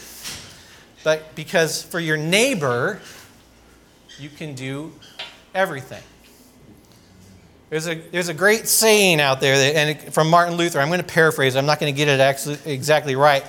but 1.05 1.35
because 1.35 1.83
for 1.83 1.99
your 1.99 2.17
neighbor, 2.17 2.99
you 4.17 4.27
can 4.27 4.55
do 4.55 4.91
everything. 5.53 6.01
There's 7.69 7.87
a, 7.87 7.93
there's 7.93 8.27
a 8.27 8.33
great 8.33 8.67
saying 8.67 9.21
out 9.21 9.39
there, 9.39 9.55
that, 9.55 9.75
and 9.75 10.13
from 10.13 10.31
Martin 10.31 10.57
Luther. 10.57 10.79
I'm 10.79 10.87
going 10.87 10.99
to 10.99 11.05
paraphrase, 11.05 11.55
I'm 11.55 11.67
not 11.67 11.79
going 11.79 11.93
to 11.93 11.97
get 11.97 12.07
it 12.07 12.65
exactly 12.65 13.15
right. 13.15 13.45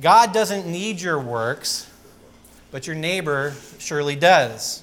God 0.00 0.32
doesn't 0.32 0.66
need 0.66 0.98
your 0.98 1.18
works, 1.18 1.90
but 2.70 2.86
your 2.86 2.96
neighbor 2.96 3.52
surely 3.78 4.16
does. 4.16 4.82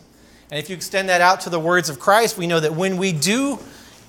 And 0.51 0.60
if 0.60 0.69
you 0.69 0.75
extend 0.75 1.10
that 1.10 1.22
out 1.22 1.42
to 1.42 1.50
the 1.50 1.60
words 1.60 1.89
of 1.89 2.00
Christ, 2.00 2.38
we 2.38 2.45
know 2.45 2.60
that 2.60 2.75
when 2.75 2.98
we 2.98 3.13
do 3.13 3.57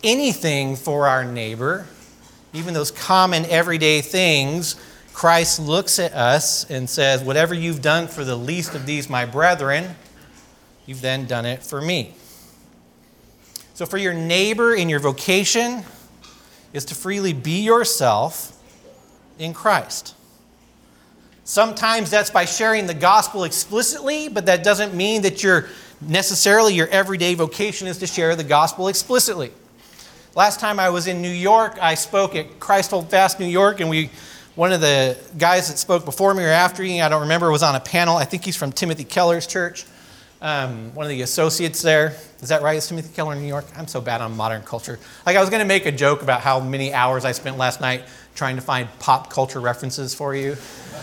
anything 0.07 0.77
for 0.77 1.07
our 1.09 1.25
neighbor, 1.25 1.87
even 2.53 2.73
those 2.73 2.91
common 2.91 3.45
everyday 3.47 4.01
things, 4.01 4.77
Christ 5.13 5.59
looks 5.59 5.99
at 5.99 6.13
us 6.13 6.71
and 6.71 6.89
says, 6.89 7.23
Whatever 7.23 7.55
you've 7.55 7.83
done 7.83 8.07
for 8.07 8.25
the 8.25 8.37
least 8.37 8.75
of 8.75 8.87
these, 8.87 9.11
my 9.11 9.27
brethren, 9.27 9.97
you've 10.87 11.01
then 11.01 11.27
done 11.27 11.45
it 11.45 11.63
for 11.63 11.81
me. 11.81 12.15
So, 13.75 13.85
for 13.85 13.99
your 13.99 14.15
neighbor 14.15 14.75
in 14.75 14.89
your 14.89 15.01
vocation 15.01 15.83
is 16.73 16.85
to 16.87 16.95
freely 16.95 17.33
be 17.33 17.63
yourself 17.63 18.63
in 19.39 19.53
Christ. 19.53 20.15
Sometimes 21.45 22.11
that's 22.11 22.31
by 22.31 22.45
sharing 22.45 22.87
the 22.87 22.95
gospel 22.95 23.45
explicitly, 23.45 24.29
but 24.29 24.47
that 24.47 24.65
doesn't 24.65 24.95
mean 24.95 25.23
that 25.23 25.43
you're 25.43 25.69
necessarily 26.01 26.75
your 26.75 26.89
everyday 26.89 27.35
vocation 27.35 27.87
is 27.87 27.99
to 27.99 28.07
share 28.07 28.35
the 28.37 28.45
gospel 28.45 28.89
explicitly. 28.89 29.53
Last 30.37 30.61
time 30.61 30.79
I 30.79 30.91
was 30.91 31.07
in 31.07 31.23
New 31.23 31.31
York, 31.31 31.79
I 31.81 31.95
spoke 31.95 32.35
at 32.35 32.61
Christ 32.61 32.91
Fast 33.09 33.41
New 33.41 33.47
York, 33.47 33.81
and 33.81 33.89
we 33.89 34.11
one 34.55 34.71
of 34.71 34.83
the 34.83 35.17
guys 35.39 35.71
that 35.71 35.79
spoke 35.79 36.05
before 36.05 36.35
me 36.35 36.45
or 36.45 36.49
after 36.49 36.83
me, 36.83 37.01
I 37.01 37.09
don't 37.09 37.23
remember, 37.23 37.51
was 37.51 37.63
on 37.63 37.75
a 37.75 37.81
panel. 37.81 38.19
I 38.19 38.27
think 38.27 38.45
he's 38.45 38.55
from 38.55 38.71
Timothy 38.71 39.05
Keller's 39.05 39.47
church, 39.47 39.87
um, 40.43 40.95
one 40.95 41.07
of 41.07 41.11
the 41.11 41.23
associates 41.23 41.81
there. 41.81 42.19
Is 42.43 42.51
that 42.51 42.61
right? 42.61 42.77
Is 42.77 42.87
Timothy 42.87 43.15
Keller 43.15 43.33
in 43.33 43.41
New 43.41 43.49
York? 43.49 43.65
I'm 43.79 43.87
so 43.87 44.03
bad 44.03 44.21
on 44.21 44.37
modern 44.37 44.61
culture. 44.61 44.99
Like, 45.25 45.39
I 45.39 45.41
was 45.41 45.49
going 45.49 45.61
to 45.61 45.67
make 45.67 45.87
a 45.87 45.93
joke 45.93 46.21
about 46.21 46.43
how 46.43 46.61
many 46.61 46.93
hours 46.93 47.25
I 47.25 47.33
spent 47.33 47.57
last 47.57 47.81
night 47.81 48.03
trying 48.35 48.57
to 48.57 48.63
find 48.63 48.91
pop 48.99 49.31
culture 49.31 49.61
references 49.61 50.15
for 50.15 50.35
you. 50.35 50.51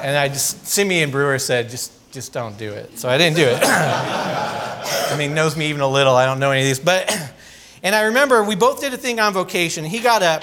and 0.00 0.16
I 0.16 0.28
just, 0.28 0.66
Simeon 0.66 1.10
Brewer 1.10 1.38
said, 1.38 1.68
just, 1.68 1.92
just 2.12 2.32
don't 2.32 2.56
do 2.56 2.72
it. 2.72 2.98
So 2.98 3.10
I 3.10 3.18
didn't 3.18 3.36
do 3.36 3.44
it. 3.44 3.58
I 3.62 5.16
mean, 5.18 5.34
knows 5.34 5.54
me 5.54 5.68
even 5.68 5.82
a 5.82 5.88
little. 5.88 6.16
I 6.16 6.24
don't 6.24 6.40
know 6.40 6.50
any 6.50 6.62
of 6.62 6.66
these. 6.66 6.80
But, 6.80 7.34
and 7.82 7.94
I 7.94 8.02
remember 8.02 8.42
we 8.42 8.56
both 8.56 8.80
did 8.80 8.92
a 8.92 8.96
thing 8.96 9.20
on 9.20 9.32
vocation. 9.32 9.84
He 9.84 10.00
got 10.00 10.22
up 10.22 10.42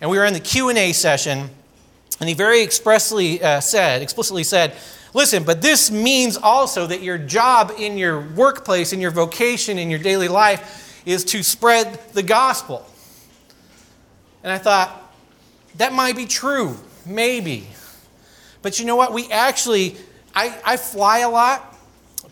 and 0.00 0.10
we 0.10 0.18
were 0.18 0.24
in 0.24 0.32
the 0.32 0.40
Q&A 0.40 0.92
session 0.92 1.50
and 2.20 2.28
he 2.28 2.34
very 2.34 2.62
expressly 2.62 3.42
uh, 3.42 3.60
said, 3.60 4.02
explicitly 4.02 4.44
said, 4.44 4.74
listen, 5.14 5.42
but 5.44 5.62
this 5.62 5.90
means 5.90 6.36
also 6.36 6.86
that 6.86 7.02
your 7.02 7.18
job 7.18 7.72
in 7.78 7.98
your 7.98 8.20
workplace, 8.20 8.92
in 8.92 9.00
your 9.00 9.10
vocation, 9.10 9.78
in 9.78 9.90
your 9.90 9.98
daily 9.98 10.28
life 10.28 11.02
is 11.06 11.24
to 11.24 11.42
spread 11.42 11.98
the 12.12 12.22
gospel. 12.22 12.86
And 14.42 14.52
I 14.52 14.58
thought, 14.58 14.96
that 15.76 15.92
might 15.92 16.16
be 16.16 16.26
true, 16.26 16.76
maybe. 17.06 17.68
But 18.62 18.78
you 18.78 18.84
know 18.84 18.96
what? 18.96 19.12
We 19.12 19.30
actually, 19.30 19.96
I, 20.34 20.58
I 20.64 20.76
fly 20.76 21.20
a 21.20 21.30
lot 21.30 21.69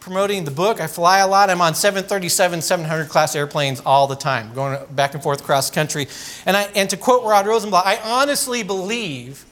promoting 0.00 0.45
the 0.45 0.50
book. 0.50 0.81
I 0.81 0.87
fly 0.87 1.19
a 1.19 1.28
lot. 1.28 1.50
I'm 1.50 1.61
on 1.61 1.75
737, 1.75 2.62
700 2.62 3.09
class 3.09 3.35
airplanes 3.35 3.81
all 3.81 4.07
the 4.07 4.17
time, 4.17 4.52
going 4.55 4.78
back 4.90 5.14
and 5.14 5.23
forth 5.23 5.40
across 5.40 5.71
the 5.71 5.75
country. 5.75 6.09
And, 6.47 6.57
I, 6.57 6.62
and 6.75 6.88
to 6.90 6.97
quote 6.97 7.25
Rod 7.25 7.47
Rosenbladt, 7.47 7.85
I 7.85 7.99
honestly 8.02 8.62
believe 8.62 9.45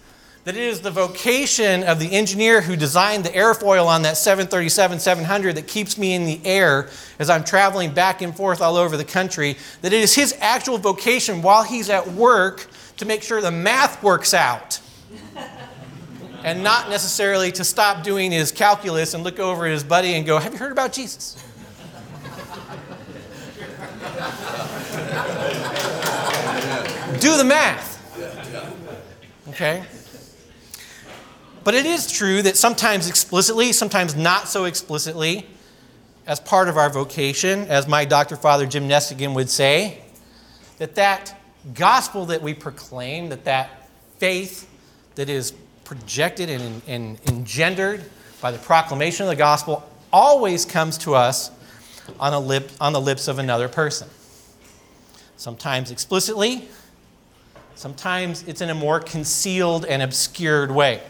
that 0.45 0.57
it 0.57 0.62
is 0.62 0.81
the 0.81 0.93
vocation 0.93 1.83
of 1.83 1.99
the 1.99 2.12
engineer 2.12 2.61
who 2.61 2.76
designed 2.76 3.25
the 3.25 3.31
airfoil 3.31 3.87
on 3.87 4.03
that 4.03 4.17
737 4.17 5.00
700 5.00 5.57
that 5.57 5.67
keeps 5.67 5.99
me 5.99 6.15
in 6.15 6.25
the 6.25 6.41
air 6.45 6.88
as 7.19 7.29
I'm 7.29 7.43
traveling 7.43 7.93
back 7.93 8.23
and 8.23 8.35
forth 8.35 8.61
all 8.62 8.76
over 8.76 8.97
the 8.97 9.05
country, 9.05 9.57
that 9.83 9.93
it 9.93 10.00
is 10.00 10.15
his 10.15 10.37
actual 10.41 10.79
vocation 10.79 11.43
while 11.43 11.65
he's 11.65 11.91
at 11.91 12.07
work 12.12 12.69
to 12.99 13.05
make 13.05 13.25
sure 13.25 13.41
the 13.41 13.50
math 13.50 14.03
works 14.05 14.33
out. 14.33 14.81
and 16.47 16.62
not 16.62 16.88
necessarily 16.88 17.50
to 17.50 17.65
stop 17.65 18.05
doing 18.05 18.31
his 18.31 18.53
calculus 18.53 19.15
and 19.15 19.25
look 19.25 19.41
over 19.41 19.67
at 19.67 19.73
his 19.73 19.83
buddy 19.83 20.15
and 20.15 20.25
go, 20.25 20.38
Have 20.38 20.53
you 20.53 20.59
heard 20.61 20.71
about 20.71 20.93
Jesus? 20.93 21.35
Do 27.21 27.37
the 27.37 27.45
math. 27.45 27.95
Okay? 29.49 29.85
But 31.65 31.75
it 31.75 31.85
is 31.85 32.12
true 32.12 32.43
that 32.43 32.57
sometimes 32.57 33.09
explicitly, 33.09 33.73
sometimes 33.73 34.15
not 34.15 34.47
so 34.47 34.67
explicitly, 34.67 35.49
as 36.29 36.38
part 36.38 36.69
of 36.69 36.76
our 36.76 36.91
vocation, 36.91 37.62
as 37.62 37.88
my 37.88 38.05
Dr. 38.05 38.37
Father 38.37 38.67
Jim 38.67 38.88
Nestingen 38.88 39.35
would 39.35 39.50
say, 39.50 40.00
that 40.79 40.95
that 40.95 41.41
gospel 41.75 42.26
that 42.26 42.41
we 42.41 42.55
proclaim, 42.55 43.31
that 43.31 43.45
that 43.47 43.88
faith 44.19 44.71
that 45.17 45.29
is 45.29 45.53
projected 45.87 46.50
and, 46.50 46.83
and 46.88 47.19
engendered 47.28 48.05
by 48.40 48.50
the 48.50 48.59
proclamation 48.59 49.25
of 49.25 49.31
the 49.31 49.37
gospel 49.37 49.88
always 50.12 50.64
comes 50.64 50.99
to 50.99 51.14
us 51.14 51.50
on, 52.19 52.33
a 52.33 52.40
lip, 52.40 52.71
on 52.81 52.93
the 52.93 53.00
lips 53.00 53.28
of 53.28 53.38
another 53.38 53.69
person. 53.69 54.09
Sometimes 55.37 55.93
explicitly, 55.93 56.69
sometimes 57.76 58.43
it's 58.49 58.61
in 58.61 58.69
a 58.69 58.75
more 58.75 58.99
concealed 58.99 59.85
and 59.85 60.02
obscured 60.02 60.73
way. 60.73 61.00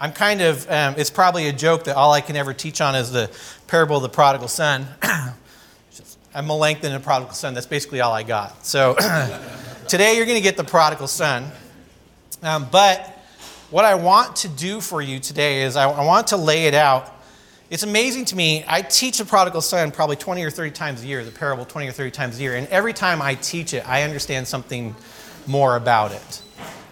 I'm 0.00 0.12
kind 0.12 0.40
of, 0.42 0.68
um, 0.68 0.94
it's 0.98 1.10
probably 1.10 1.46
a 1.46 1.52
joke 1.52 1.84
that 1.84 1.96
all 1.96 2.12
I 2.12 2.20
can 2.20 2.34
ever 2.34 2.52
teach 2.52 2.80
on 2.80 2.96
is 2.96 3.12
the 3.12 3.30
parable 3.68 3.96
of 3.96 4.02
the 4.02 4.08
prodigal 4.08 4.48
son. 4.48 4.86
I'm 6.34 6.50
a 6.50 6.56
length 6.56 6.84
in 6.84 6.92
the 6.92 7.00
prodigal 7.00 7.34
son. 7.34 7.54
That's 7.54 7.66
basically 7.66 8.00
all 8.00 8.12
I 8.12 8.24
got. 8.24 8.66
So 8.66 8.94
today 9.88 10.16
you're 10.16 10.26
going 10.26 10.36
to 10.36 10.42
get 10.42 10.56
the 10.56 10.64
prodigal 10.64 11.06
son. 11.06 11.50
Um, 12.42 12.68
but 12.70 13.15
what 13.70 13.84
I 13.84 13.94
want 13.94 14.36
to 14.36 14.48
do 14.48 14.80
for 14.80 15.02
you 15.02 15.18
today 15.18 15.62
is 15.62 15.76
I, 15.76 15.90
I 15.90 16.04
want 16.04 16.28
to 16.28 16.36
lay 16.36 16.66
it 16.66 16.74
out. 16.74 17.12
It's 17.68 17.82
amazing 17.82 18.26
to 18.26 18.36
me. 18.36 18.64
I 18.68 18.82
teach 18.82 19.18
the 19.18 19.24
prodigal 19.24 19.60
son 19.60 19.90
probably 19.90 20.16
20 20.16 20.44
or 20.44 20.50
30 20.50 20.70
times 20.70 21.02
a 21.02 21.06
year, 21.06 21.24
the 21.24 21.32
parable 21.32 21.64
20 21.64 21.88
or 21.88 21.92
30 21.92 22.10
times 22.12 22.38
a 22.38 22.42
year. 22.42 22.54
And 22.54 22.68
every 22.68 22.92
time 22.92 23.20
I 23.20 23.34
teach 23.34 23.74
it, 23.74 23.88
I 23.88 24.02
understand 24.02 24.46
something 24.46 24.94
more 25.46 25.76
about 25.76 26.12
it. 26.12 26.42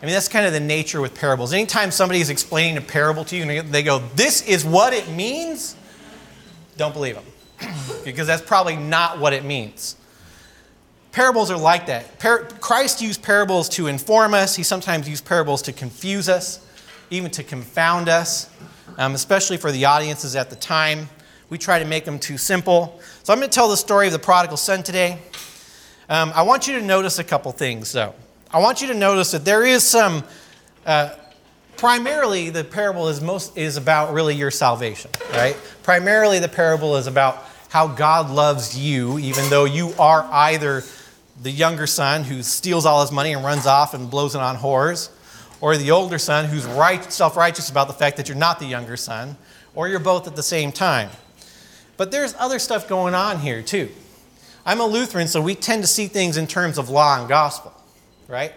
I 0.03 0.07
mean, 0.07 0.13
that's 0.13 0.29
kind 0.29 0.47
of 0.47 0.53
the 0.53 0.61
nature 0.61 1.01
with 1.01 1.15
parables. 1.15 1.53
Anytime 1.53 1.91
somebody 1.91 2.21
is 2.21 2.29
explaining 2.29 2.77
a 2.77 2.81
parable 2.81 3.25
to 3.27 3.37
you 3.37 3.49
and 3.49 3.73
they 3.73 3.83
go, 3.83 4.01
This 4.17 4.47
is 4.47 4.65
what 4.65 4.93
it 4.93 5.09
means, 5.09 5.77
don't 6.77 6.93
believe 6.93 7.15
them 7.15 7.73
because 8.05 8.27
that's 8.27 8.43
probably 8.43 8.77
not 8.77 9.19
what 9.21 9.33
it 9.33 9.45
means. 9.45 9.97
Parables 11.13 11.51
are 11.53 11.57
like 11.57 11.87
that. 11.87 12.19
Par- 12.19 12.49
Christ 12.61 13.01
used 13.01 13.23
parables 13.23 13.69
to 13.71 13.87
inform 13.87 14.35
us, 14.35 14.57
he 14.57 14.65
sometimes 14.65 15.09
used 15.09 15.25
parables 15.25 15.63
to 15.63 15.73
confuse 15.73 16.29
us, 16.29 16.64
even 17.11 17.31
to 17.33 17.43
confound 17.43 18.09
us, 18.09 18.51
um, 18.99 19.15
especially 19.15 19.57
for 19.57 19.73
the 19.73 19.85
audiences 19.85 20.37
at 20.37 20.51
the 20.51 20.57
time. 20.57 21.09
We 21.51 21.59
try 21.59 21.79
to 21.79 21.85
make 21.85 22.05
them 22.05 22.19
too 22.19 22.39
simple. 22.39 23.01
So 23.23 23.33
I'm 23.33 23.39
going 23.39 23.51
to 23.51 23.55
tell 23.55 23.69
the 23.69 23.77
story 23.77 24.07
of 24.07 24.13
the 24.13 24.19
prodigal 24.19 24.57
son 24.57 24.83
today. 24.83 25.19
Um, 26.09 26.33
I 26.35 26.43
want 26.43 26.67
you 26.69 26.79
to 26.79 26.85
notice 26.85 27.19
a 27.19 27.25
couple 27.25 27.53
things, 27.53 27.93
though. 27.93 28.15
I 28.51 28.61
want 28.61 28.83
you 28.83 28.89
to 28.89 28.95
notice 28.95 29.31
that 29.33 29.45
there 29.45 29.65
is 29.65 29.83
some. 29.83 30.25
Uh, 30.85 31.15
primarily, 31.77 32.51
the 32.51 32.63
parable 32.63 33.09
is 33.09 33.21
most 33.21 33.57
is 33.57 33.77
about 33.77 34.13
really 34.13 34.35
your 34.35 34.51
salvation, 34.51 35.11
right? 35.33 35.57
Primarily, 35.83 36.39
the 36.39 36.49
parable 36.49 36.97
is 36.97 37.07
about 37.07 37.45
how 37.69 37.89
God 37.89 38.31
loves 38.31 38.79
you, 38.79 39.19
even 39.19 39.49
though 39.51 39.65
you 39.65 39.93
are 39.99 40.29
either 40.31 40.85
the 41.43 41.51
younger 41.51 41.87
son 41.87 42.23
who 42.23 42.43
steals 42.43 42.87
all 42.87 43.01
his 43.01 43.11
money 43.11 43.33
and 43.33 43.45
runs 43.45 43.67
off 43.67 43.95
and 43.95 44.11
blows 44.11 44.35
it 44.35 44.41
on 44.41 44.57
whores, 44.57 45.11
or 45.65 45.79
the 45.79 45.91
older 45.91 46.19
son 46.19 46.45
who's 46.45 46.67
right, 46.67 47.11
self 47.11 47.39
righteous 47.39 47.71
about 47.71 47.87
the 47.87 47.95
fact 47.95 48.19
that 48.19 48.29
you're 48.29 48.37
not 48.37 48.59
the 48.59 48.67
younger 48.67 48.99
son, 48.99 49.35
or 49.75 49.89
you're 49.89 49.99
both 49.99 50.27
at 50.27 50.37
the 50.37 50.43
same 50.43 50.71
time. 50.71 51.09
But 51.97 52.11
there's 52.11 52.35
other 52.39 52.59
stuff 52.59 52.87
going 52.87 53.15
on 53.15 53.39
here, 53.39 53.63
too. 53.63 53.89
I'm 54.67 54.79
a 54.79 54.85
Lutheran, 54.87 55.27
so 55.27 55.41
we 55.41 55.55
tend 55.55 55.83
to 55.83 55.87
see 55.87 56.07
things 56.07 56.37
in 56.37 56.47
terms 56.47 56.77
of 56.77 56.91
law 56.91 57.19
and 57.19 57.31
gospel, 57.31 57.73
right? 58.29 58.53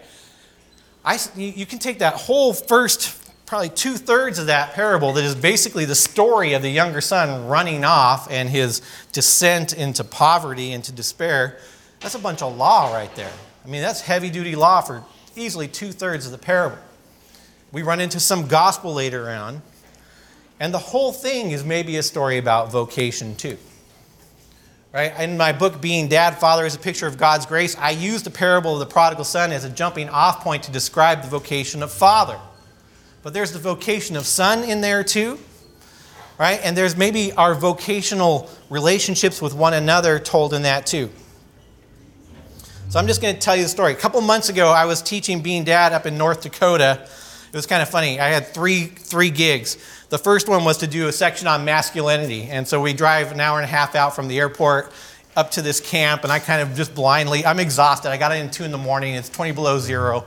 I, 1.02 1.18
you 1.34 1.64
can 1.64 1.78
take 1.78 2.00
that 2.00 2.12
whole 2.12 2.52
first 2.52 3.16
probably 3.46 3.70
two 3.70 3.94
thirds 3.94 4.38
of 4.38 4.48
that 4.48 4.74
parable 4.74 5.14
that 5.14 5.24
is 5.24 5.34
basically 5.34 5.86
the 5.86 5.94
story 5.94 6.52
of 6.52 6.60
the 6.60 6.68
younger 6.68 7.00
son 7.00 7.46
running 7.46 7.84
off 7.84 8.30
and 8.30 8.50
his 8.50 8.82
descent 9.12 9.72
into 9.72 10.04
poverty, 10.04 10.72
into 10.72 10.92
despair. 10.92 11.56
That's 12.00 12.16
a 12.16 12.18
bunch 12.18 12.42
of 12.42 12.54
law 12.54 12.92
right 12.92 13.14
there. 13.14 13.32
I 13.64 13.68
mean, 13.68 13.80
that's 13.80 14.02
heavy 14.02 14.28
duty 14.28 14.54
law 14.54 14.82
for 14.82 15.02
easily 15.36 15.68
two 15.68 15.90
thirds 15.90 16.26
of 16.26 16.32
the 16.32 16.38
parable. 16.38 16.76
We 17.70 17.82
run 17.82 18.00
into 18.00 18.18
some 18.18 18.46
gospel 18.46 18.94
later 18.94 19.28
on, 19.28 19.62
and 20.58 20.72
the 20.72 20.78
whole 20.78 21.12
thing 21.12 21.50
is 21.50 21.64
maybe 21.64 21.96
a 21.96 22.02
story 22.02 22.38
about 22.38 22.72
vocation, 22.72 23.36
too. 23.36 23.58
Right? 24.92 25.12
In 25.20 25.36
my 25.36 25.52
book, 25.52 25.82
Being 25.82 26.08
Dad, 26.08 26.38
Father 26.38 26.64
is 26.64 26.74
a 26.74 26.78
Picture 26.78 27.06
of 27.06 27.18
God's 27.18 27.44
Grace, 27.44 27.76
I 27.76 27.90
use 27.90 28.22
the 28.22 28.30
parable 28.30 28.72
of 28.72 28.78
the 28.80 28.86
prodigal 28.86 29.24
son 29.24 29.52
as 29.52 29.64
a 29.64 29.70
jumping 29.70 30.08
off 30.08 30.42
point 30.42 30.62
to 30.62 30.72
describe 30.72 31.22
the 31.22 31.28
vocation 31.28 31.82
of 31.82 31.92
father. 31.92 32.38
But 33.22 33.34
there's 33.34 33.52
the 33.52 33.58
vocation 33.58 34.16
of 34.16 34.24
son 34.24 34.64
in 34.64 34.80
there 34.80 35.04
too, 35.04 35.38
right? 36.38 36.58
And 36.62 36.74
there's 36.74 36.96
maybe 36.96 37.32
our 37.32 37.54
vocational 37.54 38.48
relationships 38.70 39.42
with 39.42 39.52
one 39.52 39.74
another 39.74 40.18
told 40.18 40.54
in 40.54 40.62
that 40.62 40.86
too. 40.86 41.10
So 42.88 42.98
I'm 42.98 43.06
just 43.06 43.20
going 43.20 43.34
to 43.34 43.40
tell 43.40 43.54
you 43.54 43.64
the 43.64 43.68
story. 43.68 43.92
A 43.92 43.96
couple 43.96 44.18
months 44.22 44.48
ago, 44.48 44.70
I 44.70 44.86
was 44.86 45.02
teaching 45.02 45.42
Being 45.42 45.64
Dad 45.64 45.92
up 45.92 46.06
in 46.06 46.16
North 46.16 46.40
Dakota. 46.40 47.06
It 47.50 47.56
was 47.56 47.66
kind 47.66 47.82
of 47.82 47.88
funny. 47.88 48.20
I 48.20 48.28
had 48.28 48.46
three, 48.46 48.86
three 48.86 49.30
gigs. 49.30 49.76
The 50.10 50.18
first 50.18 50.48
one 50.48 50.64
was 50.64 50.78
to 50.78 50.86
do 50.86 51.08
a 51.08 51.12
section 51.12 51.46
on 51.48 51.64
masculinity. 51.64 52.44
And 52.44 52.68
so 52.68 52.80
we 52.80 52.92
drive 52.92 53.32
an 53.32 53.40
hour 53.40 53.58
and 53.58 53.64
a 53.64 53.68
half 53.68 53.94
out 53.94 54.14
from 54.14 54.28
the 54.28 54.38
airport 54.38 54.92
up 55.36 55.52
to 55.52 55.62
this 55.62 55.80
camp, 55.80 56.24
and 56.24 56.32
I 56.32 56.40
kind 56.40 56.60
of 56.60 56.76
just 56.76 56.94
blindly, 56.94 57.46
I'm 57.46 57.60
exhausted. 57.60 58.10
I 58.10 58.16
got 58.16 58.32
in 58.32 58.50
2 58.50 58.64
in 58.64 58.72
the 58.72 58.78
morning, 58.78 59.14
it's 59.14 59.28
20 59.28 59.52
below 59.52 59.78
zero. 59.78 60.24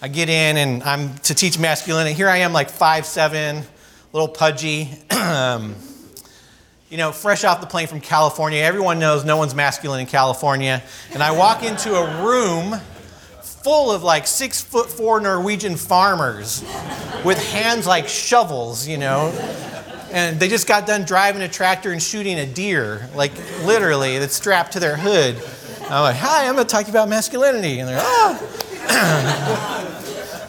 I 0.00 0.08
get 0.08 0.28
in 0.28 0.56
and 0.56 0.82
I'm 0.82 1.16
to 1.18 1.34
teach 1.34 1.58
masculinity. 1.58 2.14
Here 2.14 2.28
I 2.28 2.38
am, 2.38 2.52
like 2.52 2.70
five 2.70 3.06
seven, 3.06 3.64
little 4.12 4.28
pudgy. 4.28 4.90
um, 5.10 5.74
you 6.90 6.96
know, 6.96 7.10
fresh 7.10 7.42
off 7.44 7.60
the 7.60 7.66
plane 7.66 7.88
from 7.88 8.00
California. 8.00 8.60
Everyone 8.60 8.98
knows 8.98 9.24
no 9.24 9.36
one's 9.36 9.54
masculine 9.54 10.00
in 10.00 10.06
California. 10.06 10.82
And 11.12 11.22
I 11.22 11.32
walk 11.32 11.64
into 11.64 11.94
a 11.94 12.24
room 12.24 12.80
full 13.66 13.90
of 13.90 14.04
like 14.04 14.28
six 14.28 14.60
foot 14.60 14.88
four 14.88 15.18
Norwegian 15.18 15.74
farmers 15.74 16.62
with 17.24 17.36
hands 17.50 17.84
like 17.84 18.06
shovels, 18.06 18.86
you 18.86 18.96
know. 18.96 19.30
And 20.12 20.38
they 20.38 20.48
just 20.48 20.68
got 20.68 20.86
done 20.86 21.02
driving 21.02 21.42
a 21.42 21.48
tractor 21.48 21.90
and 21.90 22.00
shooting 22.00 22.38
a 22.38 22.46
deer, 22.46 23.10
like 23.16 23.32
literally, 23.64 24.20
that's 24.20 24.36
strapped 24.36 24.74
to 24.74 24.78
their 24.78 24.96
hood. 24.96 25.34
I'm 25.86 26.02
like, 26.02 26.14
hi, 26.14 26.46
I'm 26.46 26.54
going 26.54 26.64
to 26.64 26.72
talk 26.72 26.86
about 26.86 27.08
masculinity. 27.08 27.80
And 27.80 27.88
they're, 27.88 27.96
like, 27.96 28.06
oh. 28.06 29.92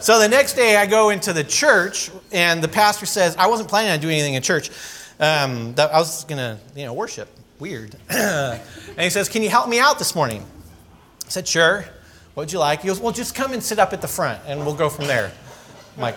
So 0.00 0.20
the 0.20 0.28
next 0.28 0.54
day 0.54 0.76
I 0.76 0.86
go 0.86 1.10
into 1.10 1.32
the 1.32 1.42
church 1.42 2.12
and 2.30 2.62
the 2.62 2.68
pastor 2.68 3.04
says, 3.04 3.34
I 3.34 3.48
wasn't 3.48 3.68
planning 3.68 3.90
on 3.90 3.98
doing 3.98 4.14
anything 4.14 4.34
in 4.34 4.42
church. 4.42 4.70
Um, 5.18 5.74
I 5.76 5.98
was 5.98 6.22
going 6.22 6.38
to, 6.38 6.56
you 6.76 6.86
know, 6.86 6.94
worship. 6.94 7.28
Weird. 7.58 7.96
and 8.08 8.60
he 8.96 9.10
says, 9.10 9.28
Can 9.28 9.42
you 9.42 9.50
help 9.50 9.68
me 9.68 9.80
out 9.80 9.98
this 9.98 10.14
morning? 10.14 10.46
I 11.26 11.30
said, 11.30 11.48
Sure. 11.48 11.84
What 12.38 12.42
would 12.42 12.52
you 12.52 12.60
like? 12.60 12.82
He 12.82 12.86
goes, 12.86 13.00
Well, 13.00 13.12
just 13.12 13.34
come 13.34 13.52
and 13.52 13.60
sit 13.60 13.80
up 13.80 13.92
at 13.92 14.00
the 14.00 14.06
front 14.06 14.40
and 14.46 14.64
we'll 14.64 14.76
go 14.76 14.88
from 14.88 15.08
there. 15.08 15.32
I'm 15.96 16.02
like, 16.02 16.14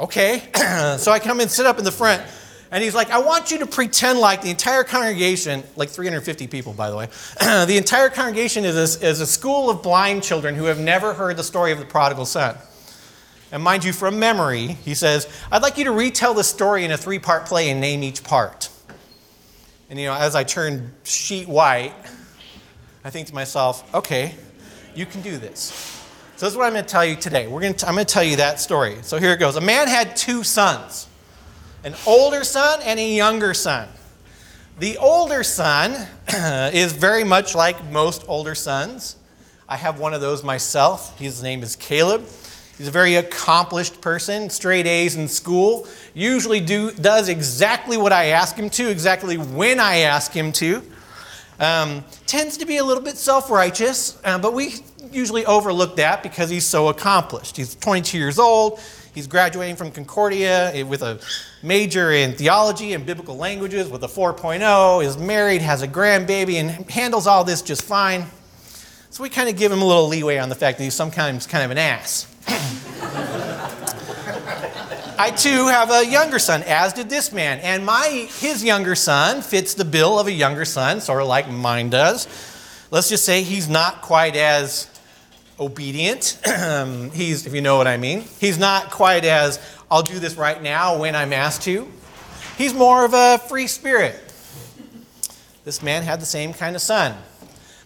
Okay. 0.00 0.48
so 0.96 1.12
I 1.12 1.18
come 1.18 1.40
and 1.40 1.50
sit 1.50 1.66
up 1.66 1.76
in 1.76 1.84
the 1.84 1.92
front. 1.92 2.22
And 2.70 2.82
he's 2.82 2.94
like, 2.94 3.10
I 3.10 3.18
want 3.18 3.50
you 3.50 3.58
to 3.58 3.66
pretend 3.66 4.18
like 4.18 4.40
the 4.40 4.48
entire 4.48 4.82
congregation, 4.82 5.62
like 5.76 5.90
350 5.90 6.46
people, 6.46 6.72
by 6.72 6.88
the 6.88 6.96
way, 6.96 7.04
the 7.66 7.76
entire 7.76 8.08
congregation 8.08 8.64
is 8.64 8.96
a, 8.96 9.06
is 9.06 9.20
a 9.20 9.26
school 9.26 9.68
of 9.68 9.82
blind 9.82 10.22
children 10.22 10.54
who 10.54 10.64
have 10.64 10.80
never 10.80 11.12
heard 11.12 11.36
the 11.36 11.44
story 11.44 11.70
of 11.72 11.78
the 11.78 11.84
prodigal 11.84 12.24
son. 12.24 12.56
And 13.52 13.62
mind 13.62 13.84
you, 13.84 13.92
from 13.92 14.18
memory, 14.18 14.68
he 14.68 14.94
says, 14.94 15.28
I'd 15.50 15.60
like 15.60 15.76
you 15.76 15.84
to 15.84 15.92
retell 15.92 16.32
the 16.32 16.44
story 16.44 16.86
in 16.86 16.92
a 16.92 16.96
three 16.96 17.18
part 17.18 17.44
play 17.44 17.68
and 17.68 17.78
name 17.78 18.02
each 18.02 18.24
part. 18.24 18.70
And, 19.90 20.00
you 20.00 20.06
know, 20.06 20.14
as 20.14 20.34
I 20.34 20.44
turn 20.44 20.94
sheet 21.04 21.46
white, 21.46 21.92
I 23.04 23.10
think 23.10 23.26
to 23.26 23.34
myself, 23.34 23.94
okay, 23.94 24.34
you 24.94 25.06
can 25.06 25.22
do 25.22 25.38
this. 25.38 25.72
So 26.36 26.46
this 26.46 26.52
is 26.52 26.56
what 26.56 26.66
I'm 26.66 26.72
going 26.72 26.84
to 26.84 26.90
tell 26.90 27.04
you 27.04 27.16
today. 27.16 27.46
We're 27.46 27.60
going 27.60 27.74
to, 27.74 27.88
I'm 27.88 27.94
going 27.94 28.06
to 28.06 28.12
tell 28.12 28.24
you 28.24 28.36
that 28.36 28.60
story. 28.60 28.96
So 29.02 29.18
here 29.18 29.32
it 29.32 29.38
goes. 29.38 29.56
A 29.56 29.60
man 29.60 29.88
had 29.88 30.16
two 30.16 30.42
sons 30.42 31.08
an 31.84 31.94
older 32.06 32.44
son 32.44 32.80
and 32.84 33.00
a 33.00 33.14
younger 33.16 33.54
son. 33.54 33.88
The 34.78 34.98
older 34.98 35.42
son 35.42 36.06
is 36.72 36.92
very 36.92 37.24
much 37.24 37.54
like 37.54 37.84
most 37.90 38.24
older 38.28 38.54
sons. 38.54 39.16
I 39.68 39.76
have 39.76 39.98
one 39.98 40.14
of 40.14 40.20
those 40.20 40.44
myself. 40.44 41.18
His 41.18 41.42
name 41.42 41.62
is 41.62 41.76
Caleb. 41.76 42.24
He's 42.78 42.88
a 42.88 42.92
very 42.92 43.16
accomplished 43.16 44.00
person, 44.00 44.48
straight 44.48 44.86
A's 44.86 45.14
in 45.14 45.28
school, 45.28 45.86
usually 46.14 46.58
do, 46.58 46.90
does 46.90 47.28
exactly 47.28 47.96
what 47.96 48.12
I 48.12 48.26
ask 48.26 48.56
him 48.56 48.70
to, 48.70 48.90
exactly 48.90 49.36
when 49.36 49.78
I 49.78 49.98
ask 49.98 50.32
him 50.32 50.52
to. 50.52 50.82
Um, 51.62 52.04
tends 52.26 52.56
to 52.56 52.66
be 52.66 52.78
a 52.78 52.84
little 52.84 53.02
bit 53.02 53.16
self 53.16 53.48
righteous, 53.48 54.20
uh, 54.24 54.36
but 54.36 54.52
we 54.52 54.74
usually 55.12 55.46
overlook 55.46 55.94
that 55.94 56.20
because 56.24 56.50
he's 56.50 56.66
so 56.66 56.88
accomplished. 56.88 57.56
He's 57.56 57.76
22 57.76 58.18
years 58.18 58.40
old. 58.40 58.80
He's 59.14 59.28
graduating 59.28 59.76
from 59.76 59.92
Concordia 59.92 60.84
with 60.88 61.02
a 61.02 61.20
major 61.62 62.10
in 62.10 62.32
theology 62.32 62.94
and 62.94 63.06
biblical 63.06 63.36
languages 63.36 63.88
with 63.88 64.02
a 64.02 64.08
4.0, 64.08 65.04
is 65.04 65.16
married, 65.16 65.62
has 65.62 65.82
a 65.82 65.88
grandbaby, 65.88 66.54
and 66.54 66.90
handles 66.90 67.28
all 67.28 67.44
this 67.44 67.62
just 67.62 67.84
fine. 67.84 68.24
So 69.10 69.22
we 69.22 69.28
kind 69.28 69.48
of 69.48 69.56
give 69.56 69.70
him 69.70 69.82
a 69.82 69.86
little 69.86 70.08
leeway 70.08 70.38
on 70.38 70.48
the 70.48 70.56
fact 70.56 70.78
that 70.78 70.84
he's 70.84 70.94
sometimes 70.94 71.46
kind 71.46 71.64
of 71.64 71.70
an 71.70 71.78
ass. 71.78 72.26
I 75.18 75.30
too 75.30 75.66
have 75.68 75.90
a 75.90 76.06
younger 76.06 76.38
son, 76.38 76.62
as 76.64 76.92
did 76.92 77.10
this 77.10 77.32
man, 77.32 77.60
and 77.60 77.84
my 77.84 78.28
his 78.40 78.64
younger 78.64 78.94
son 78.94 79.42
fits 79.42 79.74
the 79.74 79.84
bill 79.84 80.18
of 80.18 80.26
a 80.26 80.32
younger 80.32 80.64
son, 80.64 81.00
sort 81.00 81.20
of 81.20 81.28
like 81.28 81.50
mine 81.50 81.90
does. 81.90 82.26
Let's 82.90 83.08
just 83.08 83.24
say 83.24 83.42
he's 83.42 83.68
not 83.68 84.02
quite 84.02 84.36
as 84.36 84.88
obedient. 85.60 86.40
he's, 87.14 87.46
if 87.46 87.54
you 87.54 87.60
know 87.60 87.76
what 87.76 87.86
I 87.86 87.96
mean, 87.96 88.24
he's 88.40 88.58
not 88.58 88.90
quite 88.90 89.24
as 89.24 89.60
I'll 89.90 90.02
do 90.02 90.18
this 90.18 90.36
right 90.36 90.60
now 90.62 90.98
when 90.98 91.14
I'm 91.14 91.32
asked 91.32 91.62
to. 91.62 91.86
He's 92.56 92.74
more 92.74 93.04
of 93.04 93.14
a 93.14 93.38
free 93.38 93.66
spirit. 93.66 94.18
This 95.64 95.82
man 95.82 96.02
had 96.02 96.20
the 96.20 96.26
same 96.26 96.52
kind 96.52 96.74
of 96.74 96.82
son. 96.82 97.16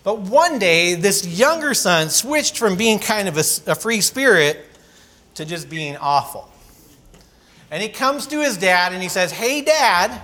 But 0.02 0.20
one 0.20 0.58
day, 0.58 0.94
this 0.94 1.26
younger 1.26 1.74
son 1.74 2.10
switched 2.10 2.56
from 2.56 2.76
being 2.76 2.98
kind 2.98 3.28
of 3.28 3.36
a, 3.36 3.72
a 3.72 3.74
free 3.74 4.00
spirit 4.00 4.64
to 5.34 5.44
just 5.44 5.68
being 5.68 5.96
awful. 5.96 6.48
And 7.70 7.82
he 7.82 7.88
comes 7.88 8.26
to 8.28 8.40
his 8.40 8.56
dad 8.56 8.92
and 8.92 9.02
he 9.02 9.08
says, 9.08 9.32
Hey, 9.32 9.62
dad, 9.62 10.20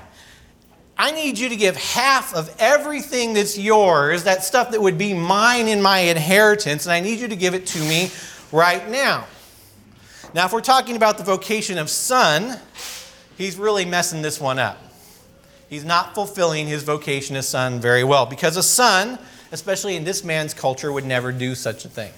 I 0.96 1.10
need 1.10 1.38
you 1.38 1.48
to 1.48 1.56
give 1.56 1.76
half 1.76 2.34
of 2.34 2.54
everything 2.58 3.32
that's 3.32 3.58
yours, 3.58 4.24
that 4.24 4.44
stuff 4.44 4.70
that 4.70 4.80
would 4.80 4.98
be 4.98 5.14
mine 5.14 5.66
in 5.66 5.82
my 5.82 6.00
inheritance, 6.00 6.86
and 6.86 6.92
I 6.92 7.00
need 7.00 7.18
you 7.18 7.28
to 7.28 7.36
give 7.36 7.54
it 7.54 7.66
to 7.68 7.78
me 7.80 8.10
right 8.52 8.88
now. 8.88 9.26
Now, 10.34 10.46
if 10.46 10.52
we're 10.52 10.60
talking 10.60 10.96
about 10.96 11.18
the 11.18 11.24
vocation 11.24 11.78
of 11.78 11.90
son, 11.90 12.58
he's 13.36 13.56
really 13.56 13.84
messing 13.84 14.22
this 14.22 14.40
one 14.40 14.58
up. 14.58 14.78
He's 15.68 15.84
not 15.84 16.14
fulfilling 16.14 16.66
his 16.66 16.82
vocation 16.82 17.34
as 17.34 17.48
son 17.48 17.80
very 17.80 18.04
well 18.04 18.26
because 18.26 18.56
a 18.56 18.62
son, 18.62 19.18
especially 19.50 19.96
in 19.96 20.04
this 20.04 20.22
man's 20.22 20.54
culture, 20.54 20.92
would 20.92 21.06
never 21.06 21.32
do 21.32 21.54
such 21.54 21.84
a 21.84 21.88
thing. 21.88 22.12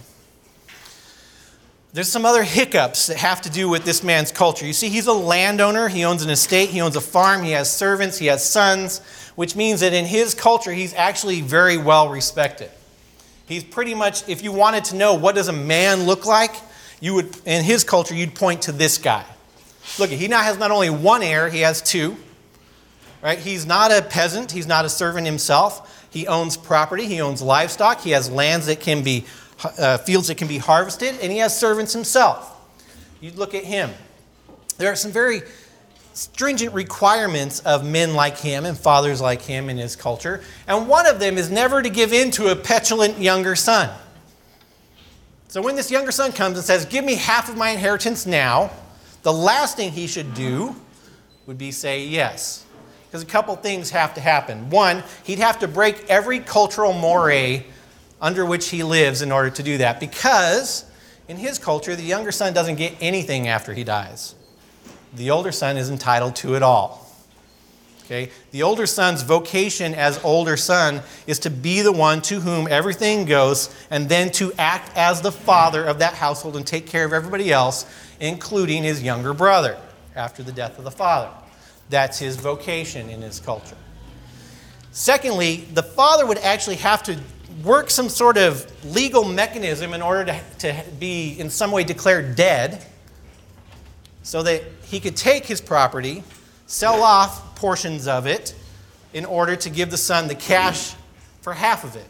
There's 1.95 2.09
some 2.09 2.27
other 2.27 2.43
hiccups 2.43 3.07
that 3.07 3.19
have 3.19 3.41
to 3.43 3.51
do 3.51 3.69
with 3.69 3.85
this 3.85 4.03
man's 4.03 4.33
culture. 4.33 4.67
You 4.67 4.73
see, 4.73 4.89
he's 4.89 5.07
a 5.07 5.13
landowner, 5.13 5.87
he 5.87 6.05
owns 6.05 6.25
an 6.25 6.31
estate, 6.31 6.71
he 6.71 6.81
owns 6.81 6.97
a 6.97 7.01
farm, 7.01 7.45
he 7.45 7.53
has 7.53 7.73
servants, 7.73 8.19
he 8.19 8.27
has 8.27 8.45
sons, 8.45 8.99
which 9.37 9.55
means 9.55 9.79
that 9.79 9.93
in 9.93 10.05
his 10.05 10.35
culture, 10.35 10.73
he's 10.73 10.93
actually 10.95 11.41
very 11.41 11.77
well 11.77 12.09
respected. 12.09 12.73
He's 13.47 13.63
pretty 13.63 13.95
much, 13.95 14.29
if 14.29 14.43
you 14.43 14.51
wanted 14.51 14.83
to 14.87 14.97
know 14.97 15.15
what 15.15 15.37
does 15.37 15.47
a 15.47 15.53
man 15.53 16.03
look 16.03 16.27
like, 16.27 16.57
you 16.99 17.15
would, 17.15 17.37
in 17.47 17.63
his 17.63 17.85
culture, 17.85 18.17
you'd 18.17 18.35
point 18.35 18.63
to 18.63 18.73
this 18.73 18.99
guy. 18.99 19.25
Look, 19.97 20.11
he 20.11 20.27
now 20.27 20.43
has 20.43 20.59
not 20.59 20.73
only 20.73 20.91
one 20.91 21.23
heir, 21.23 21.49
he 21.49 21.61
has 21.61 21.81
two. 21.81 22.17
Right? 23.23 23.39
He's 23.39 23.67
not 23.67 23.93
a 23.93 24.03
peasant, 24.03 24.51
he's 24.51 24.67
not 24.67 24.85
a 24.85 24.89
servant 24.89 25.27
himself. 25.27 26.09
He 26.11 26.27
owns 26.27 26.57
property, 26.57 27.07
he 27.07 27.21
owns 27.21 27.41
livestock, 27.41 28.01
he 28.01 28.11
has 28.11 28.29
lands 28.29 28.67
that 28.67 28.81
can 28.81 29.05
be 29.05 29.27
uh, 29.78 29.99
fields 29.99 30.28
that 30.28 30.37
can 30.37 30.49
be 30.49 30.58
harvested, 30.58 31.18
and 31.20 31.30
he 31.30 31.38
has 31.38 31.58
servants 31.58 31.92
himself. 31.92 32.50
You 33.20 33.30
look 33.32 33.54
at 33.54 33.64
him. 33.64 33.90
There 34.78 34.90
are 34.90 34.96
some 34.96 35.12
very 35.12 35.42
stringent 36.12 36.73
requirements 36.73 37.61
of 37.61 37.84
men 37.84 38.14
like 38.14 38.38
him 38.38 38.64
and 38.64 38.78
fathers 38.78 39.20
like 39.20 39.42
him 39.42 39.68
in 39.68 39.76
his 39.76 39.96
culture, 39.96 40.42
and 40.66 40.88
one 40.88 41.06
of 41.06 41.18
them 41.20 41.38
is 41.38 41.50
never 41.50 41.82
to 41.82 41.90
give 41.90 42.12
in 42.12 42.30
to 42.32 42.50
a 42.50 42.56
petulant 42.56 43.18
younger 43.18 43.56
son. 43.56 43.90
So 45.49 45.62
when 45.62 45.76
this 45.76 45.90
younger 45.90 46.11
son 46.11 46.32
comes 46.32 46.56
and 46.56 46.66
says, 46.66 46.84
Give 46.84 47.04
me 47.04 47.14
half 47.14 47.49
of 47.49 47.56
my 47.56 47.70
inheritance 47.70 48.26
now, 48.26 48.73
the 49.23 49.32
last 49.32 49.76
thing 49.76 49.92
he 49.92 50.08
should 50.08 50.34
do 50.34 50.75
would 51.46 51.58
be 51.58 51.70
say 51.70 52.04
yes. 52.04 52.64
Because 53.06 53.23
a 53.23 53.26
couple 53.26 53.54
things 53.54 53.90
have 53.90 54.14
to 54.14 54.21
happen. 54.21 54.69
One, 54.71 55.04
he'd 55.23 55.38
have 55.38 55.60
to 55.60 55.69
break 55.69 56.10
every 56.10 56.40
cultural 56.40 56.93
moray 56.93 57.64
under 58.25 58.47
which 58.47 58.71
he 58.71 58.82
lives 58.82 59.21
in 59.21 59.30
order 59.30 59.50
to 59.50 59.63
do 59.63 59.76
that. 59.76 60.00
Because 60.00 60.87
in 61.28 61.37
his 61.37 61.58
culture, 61.58 61.95
the 61.95 62.02
younger 62.02 62.32
son 62.32 62.54
doesn't 62.54 62.76
get 62.76 62.95
anything 62.99 63.49
after 63.49 63.75
he 63.75 63.84
dies, 63.84 64.34
the 65.13 65.30
older 65.30 65.52
son 65.52 65.76
is 65.76 65.91
entitled 65.91 66.34
to 66.37 66.56
it 66.56 66.63
all. 66.63 67.06
Okay? 68.04 68.30
The 68.50 68.63
older 68.63 68.87
son's 68.87 69.23
vocation 69.23 69.95
as 69.95 70.23
older 70.25 70.56
son 70.56 71.02
is 71.26 71.39
to 71.41 71.50
be 71.50 71.82
the 71.82 71.93
one 71.93 72.23
to 72.23 72.41
whom 72.41 72.67
everything 72.69 73.26
goes 73.26 73.75
and 73.91 74.08
then 74.08 74.30
to 74.32 74.52
act 74.54 74.97
as 74.97 75.21
the 75.21 75.32
father 75.32 75.84
of 75.84 75.99
that 75.99 76.15
household 76.15 76.56
and 76.56 76.67
take 76.67 76.87
care 76.87 77.04
of 77.04 77.13
everybody 77.13 77.52
else, 77.52 77.87
including 78.21 78.82
his 78.82 79.02
younger 79.02 79.34
brother 79.34 79.78
after 80.17 80.43
the 80.43 80.52
death 80.52 80.78
of 80.78 80.84
the 80.84 80.91
father. 80.91 81.30
That's 81.91 82.19
his 82.19 82.37
vocation 82.37 83.10
in 83.10 83.21
his 83.21 83.39
culture. 83.39 83.76
Secondly, 84.93 85.67
the 85.73 85.82
father 85.82 86.25
would 86.25 86.39
actually 86.39 86.76
have 86.76 87.02
to 87.02 87.19
work 87.65 87.91
some 87.91 88.09
sort 88.09 88.37
of 88.37 88.71
legal 88.95 89.25
mechanism 89.25 89.95
in 89.95 90.03
order 90.03 90.25
to, 90.25 90.41
to 90.59 90.85
be 90.99 91.39
in 91.39 91.49
some 91.50 91.71
way 91.71 91.83
declared 91.85 92.37
dead 92.37 92.85
so 94.23 94.43
that 94.43 94.63
he 94.83 95.00
could 95.00 95.17
take 95.17 95.47
his 95.47 95.61
property, 95.61 96.23
sell 96.67 97.03
off 97.03 97.57
portions 97.57 98.07
of 98.07 98.27
it 98.27 98.55
in 99.13 99.25
order 99.25 99.57
to 99.57 99.71
give 99.71 99.91
the 99.91 99.97
son 99.97 100.29
the 100.29 100.35
cash 100.35 100.95
for 101.41 101.53
half 101.53 101.85
of 101.85 101.97
it. 101.97 102.07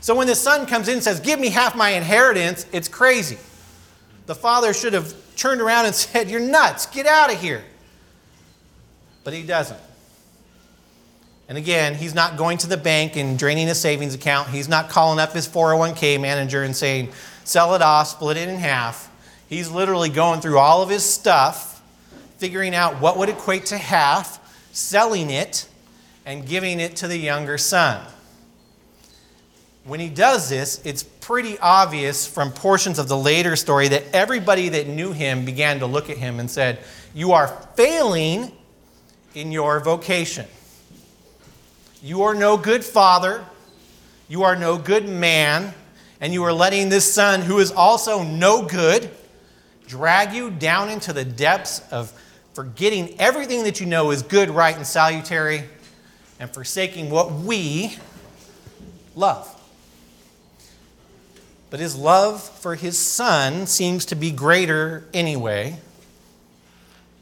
So 0.00 0.14
when 0.14 0.26
the 0.26 0.34
son 0.34 0.66
comes 0.66 0.88
in 0.88 0.94
and 0.94 1.02
says, 1.02 1.20
Give 1.20 1.40
me 1.40 1.48
half 1.48 1.74
my 1.74 1.90
inheritance, 1.90 2.66
it's 2.72 2.88
crazy. 2.88 3.38
The 4.26 4.34
father 4.34 4.74
should 4.74 4.92
have 4.92 5.14
turned 5.36 5.60
around 5.60 5.86
and 5.86 5.94
said, 5.94 6.30
You're 6.30 6.40
nuts, 6.40 6.86
get 6.86 7.06
out 7.06 7.32
of 7.32 7.40
here. 7.40 7.64
But 9.22 9.32
he 9.32 9.42
doesn't. 9.42 9.80
And 11.48 11.58
again, 11.58 11.94
he's 11.94 12.14
not 12.14 12.36
going 12.36 12.58
to 12.58 12.66
the 12.66 12.76
bank 12.76 13.16
and 13.16 13.38
draining 13.38 13.66
his 13.66 13.78
savings 13.78 14.14
account. 14.14 14.48
He's 14.48 14.68
not 14.68 14.88
calling 14.88 15.18
up 15.18 15.32
his 15.32 15.46
401k 15.46 16.20
manager 16.20 16.62
and 16.62 16.74
saying, 16.74 17.10
sell 17.44 17.74
it 17.74 17.82
off, 17.82 18.08
split 18.08 18.36
it 18.36 18.48
in 18.48 18.56
half. 18.56 19.10
He's 19.48 19.70
literally 19.70 20.08
going 20.08 20.40
through 20.40 20.58
all 20.58 20.82
of 20.82 20.88
his 20.88 21.04
stuff, 21.04 21.82
figuring 22.38 22.74
out 22.74 23.00
what 23.00 23.18
would 23.18 23.28
equate 23.28 23.66
to 23.66 23.78
half, 23.78 24.40
selling 24.72 25.30
it, 25.30 25.68
and 26.24 26.46
giving 26.46 26.80
it 26.80 26.96
to 26.96 27.08
the 27.08 27.18
younger 27.18 27.58
son. 27.58 28.04
When 29.84 30.00
he 30.00 30.08
does 30.08 30.48
this, 30.48 30.80
it's 30.86 31.02
pretty 31.02 31.58
obvious 31.58 32.26
from 32.26 32.52
portions 32.52 32.98
of 32.98 33.06
the 33.06 33.18
later 33.18 33.54
story 33.54 33.88
that 33.88 34.04
everybody 34.14 34.70
that 34.70 34.88
knew 34.88 35.12
him 35.12 35.44
began 35.44 35.80
to 35.80 35.86
look 35.86 36.08
at 36.08 36.16
him 36.16 36.40
and 36.40 36.50
said, 36.50 36.78
You 37.12 37.32
are 37.32 37.48
failing 37.74 38.50
in 39.34 39.52
your 39.52 39.80
vocation. 39.80 40.46
You 42.04 42.24
are 42.24 42.34
no 42.34 42.58
good 42.58 42.84
father, 42.84 43.46
you 44.28 44.42
are 44.42 44.54
no 44.54 44.76
good 44.76 45.08
man, 45.08 45.72
and 46.20 46.34
you 46.34 46.44
are 46.44 46.52
letting 46.52 46.90
this 46.90 47.10
son, 47.10 47.40
who 47.40 47.60
is 47.60 47.72
also 47.72 48.22
no 48.22 48.66
good, 48.66 49.08
drag 49.86 50.34
you 50.34 50.50
down 50.50 50.90
into 50.90 51.14
the 51.14 51.24
depths 51.24 51.80
of 51.90 52.12
forgetting 52.52 53.18
everything 53.18 53.64
that 53.64 53.80
you 53.80 53.86
know 53.86 54.10
is 54.10 54.20
good, 54.20 54.50
right, 54.50 54.76
and 54.76 54.86
salutary, 54.86 55.64
and 56.38 56.50
forsaking 56.52 57.08
what 57.08 57.32
we 57.32 57.96
love. 59.16 59.48
But 61.70 61.80
his 61.80 61.96
love 61.96 62.42
for 62.42 62.74
his 62.74 62.98
son 62.98 63.66
seems 63.66 64.04
to 64.04 64.14
be 64.14 64.30
greater 64.30 65.04
anyway, 65.14 65.78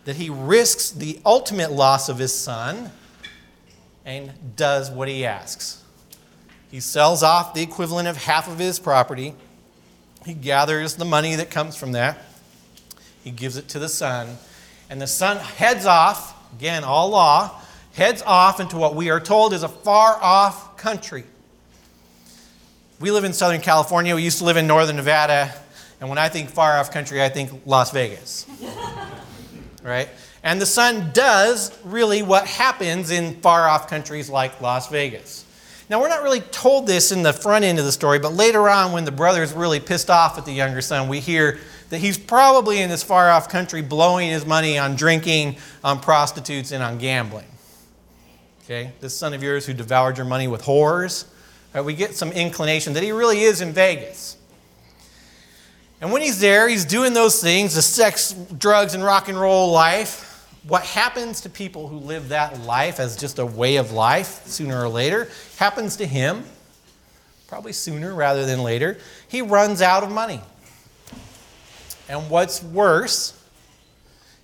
that 0.07 0.17
he 0.17 0.29
risks 0.29 0.91
the 0.91 1.21
ultimate 1.25 1.71
loss 1.71 2.09
of 2.09 2.19
his 2.19 2.37
son 2.37 2.91
and 4.05 4.57
does 4.57 4.91
what 4.91 5.09
he 5.09 5.25
asks. 5.25 5.83
He 6.71 6.81
sells 6.81 7.23
off 7.23 7.55
the 7.55 7.63
equivalent 7.63 8.09
of 8.09 8.17
half 8.17 8.49
of 8.49 8.59
his 8.59 8.79
property. 8.79 9.35
He 10.25 10.35
gathers 10.35 10.97
the 10.97 11.05
money 11.05 11.35
that 11.37 11.51
comes 11.51 11.77
from 11.77 11.93
that. 11.93 12.19
He 13.23 13.31
gives 13.31 13.57
it 13.57 13.69
to 13.69 13.79
the 13.79 13.89
son. 13.89 14.39
And 14.89 15.01
the 15.01 15.07
son 15.07 15.39
heads 15.39 15.87
off, 15.87 16.35
again, 16.55 16.85
all 16.85 17.11
law, 17.11 17.61
heads 17.93 18.23
off 18.23 18.61
into 18.61 18.77
what 18.77 18.95
we 18.95 19.11
are 19.11 19.21
told 19.21 19.53
is 19.53 19.63
a 19.63 19.69
far 19.69 20.19
off 20.23 20.77
country. 20.77 21.25
We 23.01 23.11
live 23.11 23.25
in 23.25 23.33
Southern 23.33 23.61
California. 23.61 24.15
We 24.15 24.23
used 24.23 24.39
to 24.39 24.45
live 24.45 24.57
in 24.57 24.67
Northern 24.67 24.97
Nevada. 24.97 25.53
And 26.01 26.09
when 26.09 26.19
I 26.19 26.29
think 26.29 26.51
far 26.51 26.79
off 26.79 26.91
country, 26.91 27.23
I 27.23 27.29
think 27.29 27.63
Las 27.67 27.91
Vegas. 27.91 28.47
right? 29.83 30.09
And 30.43 30.61
the 30.61 30.67
son 30.67 31.11
does 31.13 31.77
really 31.85 32.23
what 32.23 32.47
happens 32.47 33.11
in 33.11 33.41
far 33.41 33.69
off 33.69 33.89
countries 33.89 34.29
like 34.29 34.61
Las 34.61 34.89
Vegas. 34.89 35.45
Now, 35.89 36.01
we're 36.01 36.09
not 36.09 36.23
really 36.23 36.41
told 36.41 36.87
this 36.87 37.13
in 37.13 37.23
the 37.23 37.33
front 37.33 37.65
end 37.65 37.79
of 37.79 37.85
the 37.85 37.93
story, 37.93 38.19
but 38.19 38.33
later 38.33 38.69
on, 38.69 38.93
when 38.93 39.05
the 39.05 39.13
brother 39.13 39.43
is 39.43 39.53
really 39.53 39.79
pissed 39.79 40.11
off 40.11 40.39
at 40.39 40.45
the 40.45 40.53
younger 40.53 40.81
son, 40.81 41.07
we 41.07 41.21
hear 41.21 41.59
that 41.91 41.99
he's 41.99 42.17
probably 42.17 42.81
in 42.81 42.89
this 42.89 43.03
far 43.03 43.31
off 43.31 43.49
country 43.49 43.83
blowing 43.83 44.31
his 44.31 44.47
money 44.47 44.79
on 44.79 44.97
drinking, 44.97 45.57
on 45.85 46.01
prostitutes, 46.01 46.73
and 46.73 46.83
on 46.83 46.97
gambling. 46.99 47.47
Okay? 48.65 48.93
This 49.01 49.15
son 49.15 49.35
of 49.35 49.43
yours 49.43 49.67
who 49.67 49.75
devoured 49.75 50.17
your 50.17 50.25
money 50.25 50.49
with 50.49 50.63
whores. 50.63 51.27
Right, 51.75 51.85
we 51.85 51.95
get 51.95 52.15
some 52.15 52.33
inclination 52.33 52.95
that 52.95 53.03
he 53.03 53.13
really 53.13 53.41
is 53.43 53.61
in 53.61 53.73
Vegas. 53.73 54.37
And 56.01 56.11
when 56.11 56.23
he's 56.23 56.41
there, 56.41 56.69
he's 56.69 56.85
doing 56.85 57.13
those 57.13 57.41
things 57.41 57.75
the 57.75 57.83
sex, 57.83 58.33
drugs, 58.33 58.95
and 58.95 59.05
rock 59.05 59.29
and 59.29 59.39
roll 59.39 59.71
life. 59.71 60.32
What 60.67 60.85
happens 60.85 61.41
to 61.41 61.49
people 61.49 61.89
who 61.89 61.97
live 61.97 62.29
that 62.29 62.61
life 62.61 63.01
as 63.01 63.17
just 63.17 63.39
a 63.39 63.47
way 63.47 63.77
of 63.77 63.91
life 63.91 64.47
sooner 64.47 64.81
or 64.81 64.89
later 64.89 65.29
happens 65.57 65.97
to 65.97 66.07
him, 66.07 66.45
probably 67.49 67.73
sooner 67.73 68.15
rather 68.15 68.47
than 68.47 68.63
later. 68.63 68.99
He 69.27 69.43
runs 69.43 69.83
out 69.83 70.05
of 70.05 70.13
money. 70.13 70.41
And 72.09 72.31
what's 72.31 72.63
worse 72.63 73.39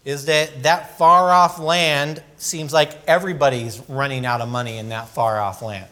is 0.05 0.25
that 0.25 0.63
that 0.63 0.97
far 0.97 1.31
off 1.31 1.59
land 1.59 2.23
seems 2.39 2.73
like 2.73 2.99
everybody's 3.07 3.81
running 3.89 4.25
out 4.25 4.41
of 4.41 4.49
money 4.49 4.79
in 4.79 4.89
that 4.89 5.09
far 5.09 5.39
off 5.39 5.61
land. 5.63 5.87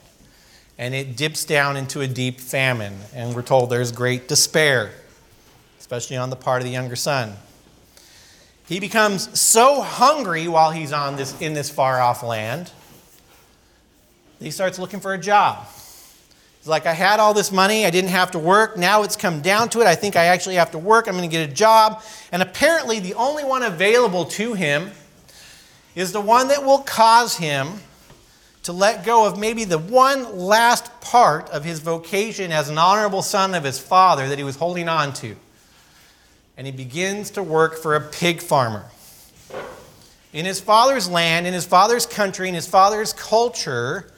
And 0.79 0.95
it 0.95 1.17
dips 1.17 1.45
down 1.45 1.77
into 1.77 2.01
a 2.01 2.07
deep 2.07 2.41
famine, 2.41 2.99
and 3.15 3.35
we're 3.35 3.43
told 3.43 3.71
there's 3.71 3.93
great 3.93 4.29
despair, 4.29 4.91
especially 5.79 6.17
on 6.17 6.31
the 6.31 6.37
part 6.37 6.63
of 6.63 6.67
the 6.67 6.73
younger 6.73 6.97
son. 6.97 7.35
He 8.69 8.81
becomes 8.81 9.39
so 9.39 9.81
hungry 9.81 10.49
while 10.49 10.73
he's 10.73 10.93
on 10.93 11.17
this, 11.17 11.41
in 11.41 11.55
this 11.55 11.71
far 11.71 12.01
off 12.01 12.23
land, 12.23 12.71
he 14.41 14.51
starts 14.51 14.79
looking 14.79 15.01
for 15.01 15.15
a 15.15 15.19
job. 15.19 15.67
He's 16.59 16.69
like, 16.69 16.85
I 16.85 16.93
had 16.93 17.21
all 17.21 17.33
this 17.33 17.53
money, 17.53 17.87
I 17.87 17.91
didn't 17.91 18.11
have 18.11 18.33
to 18.33 18.41
work. 18.41 18.77
Now 18.77 19.05
it's 19.05 19.15
come 19.15 19.41
down 19.41 19.69
to 19.71 19.81
it. 19.81 19.87
I 19.87 19.95
think 19.95 20.17
I 20.17 20.25
actually 20.25 20.57
have 20.57 20.73
to 20.73 20.79
work. 20.79 21.07
I'm 21.07 21.17
going 21.17 21.29
to 21.29 21.33
get 21.33 21.49
a 21.49 21.53
job. 21.53 22.03
And 22.33 22.43
apparently, 22.43 22.99
the 22.99 23.15
only 23.15 23.45
one 23.45 23.63
available 23.63 24.25
to 24.25 24.55
him 24.55 24.91
is 25.95 26.11
the 26.13 26.21
one 26.21 26.49
that 26.49 26.65
will 26.65 26.81
cause 26.81 27.37
him 27.37 27.69
to 28.65 28.73
let 28.73 29.05
go 29.05 29.29
of 29.29 29.39
maybe 29.39 29.63
the 29.63 29.79
one 29.79 30.37
last 30.37 31.01
part 31.01 31.49
of 31.51 31.65
his 31.65 31.79
vocation 31.79 32.51
as 32.51 32.69
an 32.69 32.79
honorable 32.79 33.23
son 33.23 33.55
of 33.55 33.63
his 33.63 33.79
father 33.79 34.29
that 34.29 34.39
he 34.39 34.45
was 34.45 34.57
holding 34.57 34.89
on 34.89 35.13
to. 35.15 35.37
And 36.57 36.67
he 36.67 36.73
begins 36.73 37.31
to 37.33 37.43
work 37.43 37.77
for 37.77 37.95
a 37.95 38.01
pig 38.01 38.41
farmer. 38.41 38.85
In 40.33 40.45
his 40.45 40.61
father's 40.61 41.09
land, 41.09 41.47
in 41.47 41.55
his 41.55 41.65
father's 41.65 42.07
country, 42.07 42.49
in 42.49 42.55
his 42.55 42.67
father's 42.67 43.13
culture, 43.13 44.11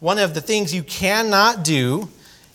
one 0.00 0.18
of 0.18 0.34
the 0.34 0.40
things 0.40 0.74
you 0.74 0.82
cannot 0.82 1.64
do 1.64 2.08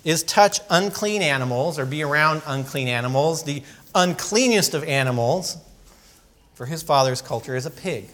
is 0.03 0.23
touch 0.23 0.59
unclean 0.69 1.21
animals 1.21 1.77
or 1.77 1.85
be 1.85 2.03
around 2.03 2.41
unclean 2.47 2.87
animals. 2.87 3.43
The 3.43 3.63
uncleanest 3.93 4.73
of 4.73 4.83
animals 4.83 5.57
for 6.53 6.65
his 6.65 6.81
father's 6.83 7.21
culture 7.21 7.55
is 7.55 7.65
a 7.65 7.71
pig. 7.71 8.07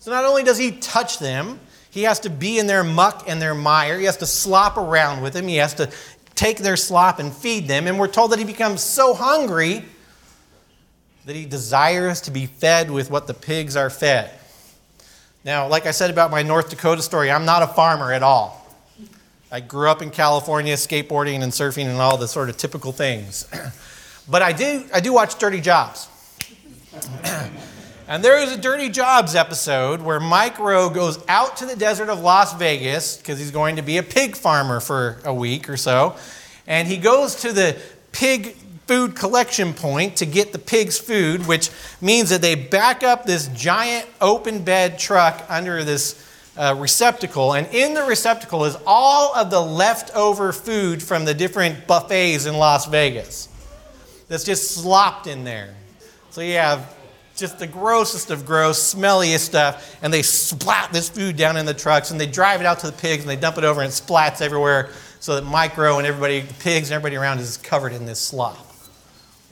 So 0.00 0.10
not 0.10 0.24
only 0.24 0.42
does 0.42 0.58
he 0.58 0.72
touch 0.72 1.18
them, 1.18 1.58
he 1.90 2.02
has 2.02 2.20
to 2.20 2.30
be 2.30 2.58
in 2.58 2.66
their 2.66 2.84
muck 2.84 3.24
and 3.26 3.40
their 3.40 3.54
mire. 3.54 3.98
He 3.98 4.04
has 4.04 4.18
to 4.18 4.26
slop 4.26 4.76
around 4.76 5.22
with 5.22 5.32
them. 5.32 5.48
He 5.48 5.56
has 5.56 5.74
to 5.74 5.90
take 6.34 6.58
their 6.58 6.76
slop 6.76 7.18
and 7.18 7.32
feed 7.32 7.68
them. 7.68 7.86
And 7.86 7.98
we're 7.98 8.08
told 8.08 8.32
that 8.32 8.38
he 8.38 8.44
becomes 8.44 8.82
so 8.82 9.14
hungry 9.14 9.84
that 11.26 11.34
he 11.34 11.46
desires 11.46 12.20
to 12.22 12.30
be 12.30 12.46
fed 12.46 12.90
with 12.90 13.10
what 13.10 13.26
the 13.26 13.34
pigs 13.34 13.76
are 13.76 13.90
fed. 13.90 14.30
Now, 15.44 15.68
like 15.68 15.86
I 15.86 15.90
said 15.90 16.10
about 16.10 16.30
my 16.30 16.42
North 16.42 16.70
Dakota 16.70 17.02
story, 17.02 17.30
I'm 17.30 17.44
not 17.44 17.62
a 17.62 17.66
farmer 17.66 18.12
at 18.12 18.22
all. 18.22 18.60
I 19.50 19.60
grew 19.60 19.88
up 19.88 20.02
in 20.02 20.10
California 20.10 20.74
skateboarding 20.74 21.42
and 21.42 21.52
surfing 21.52 21.86
and 21.86 21.98
all 21.98 22.16
the 22.16 22.28
sort 22.28 22.48
of 22.48 22.56
typical 22.56 22.92
things. 22.92 23.46
but 24.28 24.42
I 24.42 24.52
do, 24.52 24.84
I 24.92 25.00
do 25.00 25.12
watch 25.12 25.38
Dirty 25.38 25.60
Jobs. 25.60 26.08
and 28.08 28.24
there 28.24 28.42
is 28.42 28.52
a 28.52 28.58
Dirty 28.58 28.88
Jobs 28.88 29.34
episode 29.34 30.02
where 30.02 30.18
Mike 30.18 30.58
Rowe 30.58 30.90
goes 30.90 31.22
out 31.28 31.58
to 31.58 31.66
the 31.66 31.76
desert 31.76 32.08
of 32.08 32.20
Las 32.20 32.54
Vegas 32.54 33.16
because 33.16 33.38
he's 33.38 33.50
going 33.50 33.76
to 33.76 33.82
be 33.82 33.98
a 33.98 34.02
pig 34.02 34.36
farmer 34.36 34.80
for 34.80 35.20
a 35.24 35.32
week 35.32 35.68
or 35.68 35.76
so. 35.76 36.16
And 36.66 36.88
he 36.88 36.96
goes 36.96 37.36
to 37.42 37.52
the 37.52 37.76
pig 38.12 38.56
food 38.86 39.16
collection 39.16 39.72
point 39.72 40.16
to 40.16 40.26
get 40.26 40.52
the 40.52 40.58
pig's 40.58 40.98
food, 40.98 41.46
which 41.46 41.70
means 42.00 42.30
that 42.30 42.42
they 42.42 42.54
back 42.54 43.02
up 43.02 43.24
this 43.24 43.48
giant 43.48 44.06
open 44.20 44.62
bed 44.62 44.98
truck 44.98 45.44
under 45.48 45.84
this 45.84 46.20
uh, 46.56 46.74
receptacle. 46.78 47.54
And 47.54 47.66
in 47.74 47.94
the 47.94 48.02
receptacle 48.04 48.64
is 48.64 48.76
all 48.86 49.34
of 49.34 49.50
the 49.50 49.60
leftover 49.60 50.52
food 50.52 51.02
from 51.02 51.24
the 51.24 51.34
different 51.34 51.86
buffets 51.86 52.46
in 52.46 52.56
Las 52.56 52.86
Vegas 52.86 53.48
that's 54.28 54.44
just 54.44 54.72
slopped 54.72 55.26
in 55.26 55.44
there. 55.44 55.74
So 56.30 56.40
you 56.40 56.54
have 56.54 56.94
just 57.36 57.58
the 57.58 57.66
grossest 57.66 58.30
of 58.30 58.46
gross, 58.46 58.94
smelliest 58.94 59.40
stuff, 59.40 59.96
and 60.02 60.12
they 60.12 60.22
splat 60.22 60.92
this 60.92 61.08
food 61.08 61.36
down 61.36 61.56
in 61.56 61.66
the 61.66 61.74
trucks 61.74 62.10
and 62.10 62.20
they 62.20 62.26
drive 62.26 62.60
it 62.60 62.66
out 62.66 62.78
to 62.80 62.86
the 62.86 62.92
pigs 62.92 63.22
and 63.22 63.30
they 63.30 63.36
dump 63.36 63.58
it 63.58 63.64
over 63.64 63.80
and 63.80 63.90
it 63.90 63.94
splats 63.94 64.40
everywhere 64.40 64.90
so 65.18 65.34
that 65.34 65.42
Mike 65.42 65.76
Rowe 65.76 65.98
and 65.98 66.06
everybody, 66.06 66.40
the 66.40 66.54
pigs 66.54 66.90
and 66.90 66.94
everybody 66.94 67.16
around 67.16 67.40
is 67.40 67.56
covered 67.56 67.92
in 67.92 68.06
this 68.06 68.20
slop. 68.20 68.73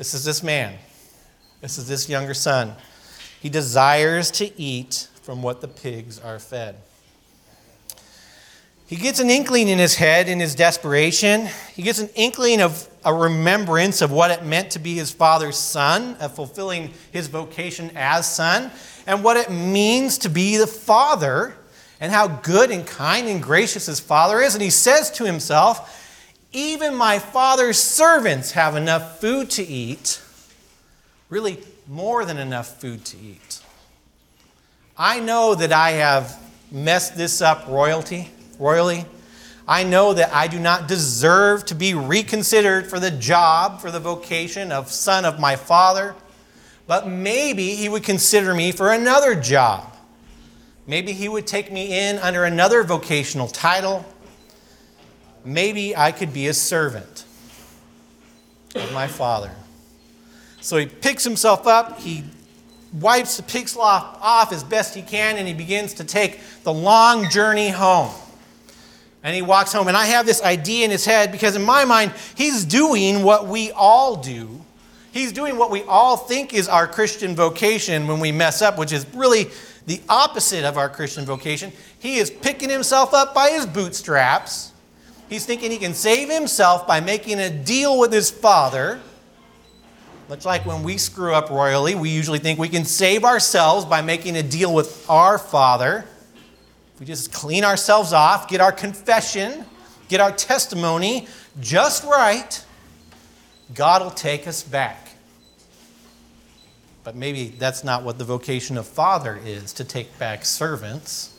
This 0.02 0.14
is 0.14 0.24
this 0.24 0.42
man. 0.42 0.74
This 1.60 1.78
is 1.78 1.86
this 1.86 2.08
younger 2.08 2.34
son. 2.34 2.74
He 3.40 3.48
desires 3.48 4.32
to 4.32 4.60
eat 4.60 5.06
from 5.22 5.44
what 5.44 5.60
the 5.60 5.68
pigs 5.68 6.18
are 6.18 6.40
fed. 6.40 6.74
He 8.88 8.96
gets 8.96 9.20
an 9.20 9.30
inkling 9.30 9.68
in 9.68 9.78
his 9.78 9.94
head 9.94 10.28
in 10.28 10.40
his 10.40 10.56
desperation. 10.56 11.48
He 11.72 11.82
gets 11.82 12.00
an 12.00 12.08
inkling 12.16 12.60
of 12.60 12.88
a 13.04 13.14
remembrance 13.14 14.02
of 14.02 14.10
what 14.10 14.32
it 14.32 14.44
meant 14.44 14.72
to 14.72 14.80
be 14.80 14.94
his 14.94 15.12
father's 15.12 15.56
son, 15.56 16.16
of 16.16 16.34
fulfilling 16.34 16.90
his 17.12 17.28
vocation 17.28 17.92
as 17.94 18.28
son, 18.28 18.72
and 19.06 19.22
what 19.22 19.36
it 19.36 19.52
means 19.52 20.18
to 20.18 20.28
be 20.28 20.56
the 20.56 20.66
father, 20.66 21.54
and 22.00 22.10
how 22.10 22.26
good 22.26 22.72
and 22.72 22.84
kind 22.88 23.28
and 23.28 23.40
gracious 23.40 23.86
his 23.86 24.00
father 24.00 24.40
is. 24.40 24.54
And 24.54 24.64
he 24.64 24.70
says 24.70 25.12
to 25.12 25.24
himself, 25.24 26.01
even 26.52 26.94
my 26.94 27.18
father's 27.18 27.78
servants 27.78 28.52
have 28.52 28.76
enough 28.76 29.20
food 29.20 29.50
to 29.50 29.62
eat, 29.62 30.20
really 31.28 31.58
more 31.88 32.24
than 32.24 32.38
enough 32.38 32.80
food 32.80 33.04
to 33.06 33.18
eat. 33.18 33.60
I 34.96 35.20
know 35.20 35.54
that 35.54 35.72
I 35.72 35.92
have 35.92 36.38
messed 36.70 37.16
this 37.16 37.40
up 37.40 37.66
royalty, 37.68 38.30
royally. 38.58 39.06
I 39.66 39.84
know 39.84 40.12
that 40.12 40.34
I 40.34 40.46
do 40.48 40.58
not 40.58 40.88
deserve 40.88 41.64
to 41.66 41.74
be 41.74 41.94
reconsidered 41.94 42.88
for 42.88 43.00
the 43.00 43.10
job, 43.10 43.80
for 43.80 43.90
the 43.90 44.00
vocation 44.00 44.72
of 44.72 44.90
son 44.90 45.24
of 45.24 45.40
my 45.40 45.56
father, 45.56 46.14
but 46.86 47.08
maybe 47.08 47.74
he 47.74 47.88
would 47.88 48.02
consider 48.02 48.54
me 48.54 48.72
for 48.72 48.92
another 48.92 49.34
job. 49.34 49.96
Maybe 50.86 51.12
he 51.12 51.28
would 51.28 51.46
take 51.46 51.72
me 51.72 51.98
in 51.98 52.18
under 52.18 52.44
another 52.44 52.82
vocational 52.82 53.46
title 53.46 54.04
maybe 55.44 55.96
I 55.96 56.12
could 56.12 56.32
be 56.32 56.48
a 56.48 56.54
servant 56.54 57.24
of 58.74 58.92
my 58.92 59.06
father. 59.06 59.50
So 60.60 60.76
he 60.76 60.86
picks 60.86 61.24
himself 61.24 61.66
up, 61.66 61.98
he 61.98 62.24
wipes 62.92 63.36
the 63.36 63.42
pig 63.42 63.68
slop 63.68 64.18
off 64.22 64.52
as 64.52 64.62
best 64.62 64.94
he 64.94 65.02
can, 65.02 65.36
and 65.36 65.48
he 65.48 65.54
begins 65.54 65.94
to 65.94 66.04
take 66.04 66.40
the 66.62 66.72
long 66.72 67.28
journey 67.30 67.70
home. 67.70 68.10
And 69.24 69.34
he 69.34 69.42
walks 69.42 69.72
home. 69.72 69.88
And 69.88 69.96
I 69.96 70.06
have 70.06 70.26
this 70.26 70.42
idea 70.42 70.84
in 70.84 70.90
his 70.90 71.04
head 71.04 71.30
because, 71.30 71.54
in 71.54 71.62
my 71.62 71.84
mind, 71.84 72.12
he's 72.34 72.64
doing 72.64 73.22
what 73.22 73.46
we 73.46 73.70
all 73.70 74.16
do. 74.16 74.60
He's 75.12 75.32
doing 75.32 75.58
what 75.58 75.70
we 75.70 75.82
all 75.82 76.16
think 76.16 76.54
is 76.54 76.68
our 76.68 76.88
Christian 76.88 77.36
vocation 77.36 78.06
when 78.06 78.18
we 78.18 78.32
mess 78.32 78.62
up, 78.62 78.78
which 78.78 78.92
is 78.92 79.06
really 79.14 79.46
the 79.86 80.00
opposite 80.08 80.64
of 80.64 80.76
our 80.76 80.88
Christian 80.88 81.24
vocation. 81.24 81.72
He 81.98 82.16
is 82.16 82.30
picking 82.30 82.70
himself 82.70 83.14
up 83.14 83.34
by 83.34 83.50
his 83.50 83.66
bootstraps 83.66 84.71
He's 85.32 85.46
thinking 85.46 85.70
he 85.70 85.78
can 85.78 85.94
save 85.94 86.28
himself 86.28 86.86
by 86.86 87.00
making 87.00 87.38
a 87.38 87.48
deal 87.48 87.98
with 87.98 88.12
his 88.12 88.30
father. 88.30 89.00
Much 90.28 90.44
like 90.44 90.66
when 90.66 90.82
we 90.82 90.98
screw 90.98 91.32
up 91.32 91.48
royally, 91.48 91.94
we 91.94 92.10
usually 92.10 92.38
think 92.38 92.58
we 92.58 92.68
can 92.68 92.84
save 92.84 93.24
ourselves 93.24 93.86
by 93.86 94.02
making 94.02 94.36
a 94.36 94.42
deal 94.42 94.74
with 94.74 95.08
our 95.08 95.38
father. 95.38 96.04
If 96.92 97.00
we 97.00 97.06
just 97.06 97.32
clean 97.32 97.64
ourselves 97.64 98.12
off, 98.12 98.46
get 98.46 98.60
our 98.60 98.72
confession, 98.72 99.64
get 100.08 100.20
our 100.20 100.32
testimony 100.32 101.26
just 101.60 102.04
right, 102.04 102.62
God 103.74 104.02
will 104.02 104.10
take 104.10 104.46
us 104.46 104.62
back. 104.62 105.12
But 107.04 107.16
maybe 107.16 107.54
that's 107.58 107.84
not 107.84 108.02
what 108.02 108.18
the 108.18 108.24
vocation 108.24 108.76
of 108.76 108.86
father 108.86 109.40
is 109.42 109.72
to 109.72 109.84
take 109.84 110.18
back 110.18 110.44
servants. 110.44 111.31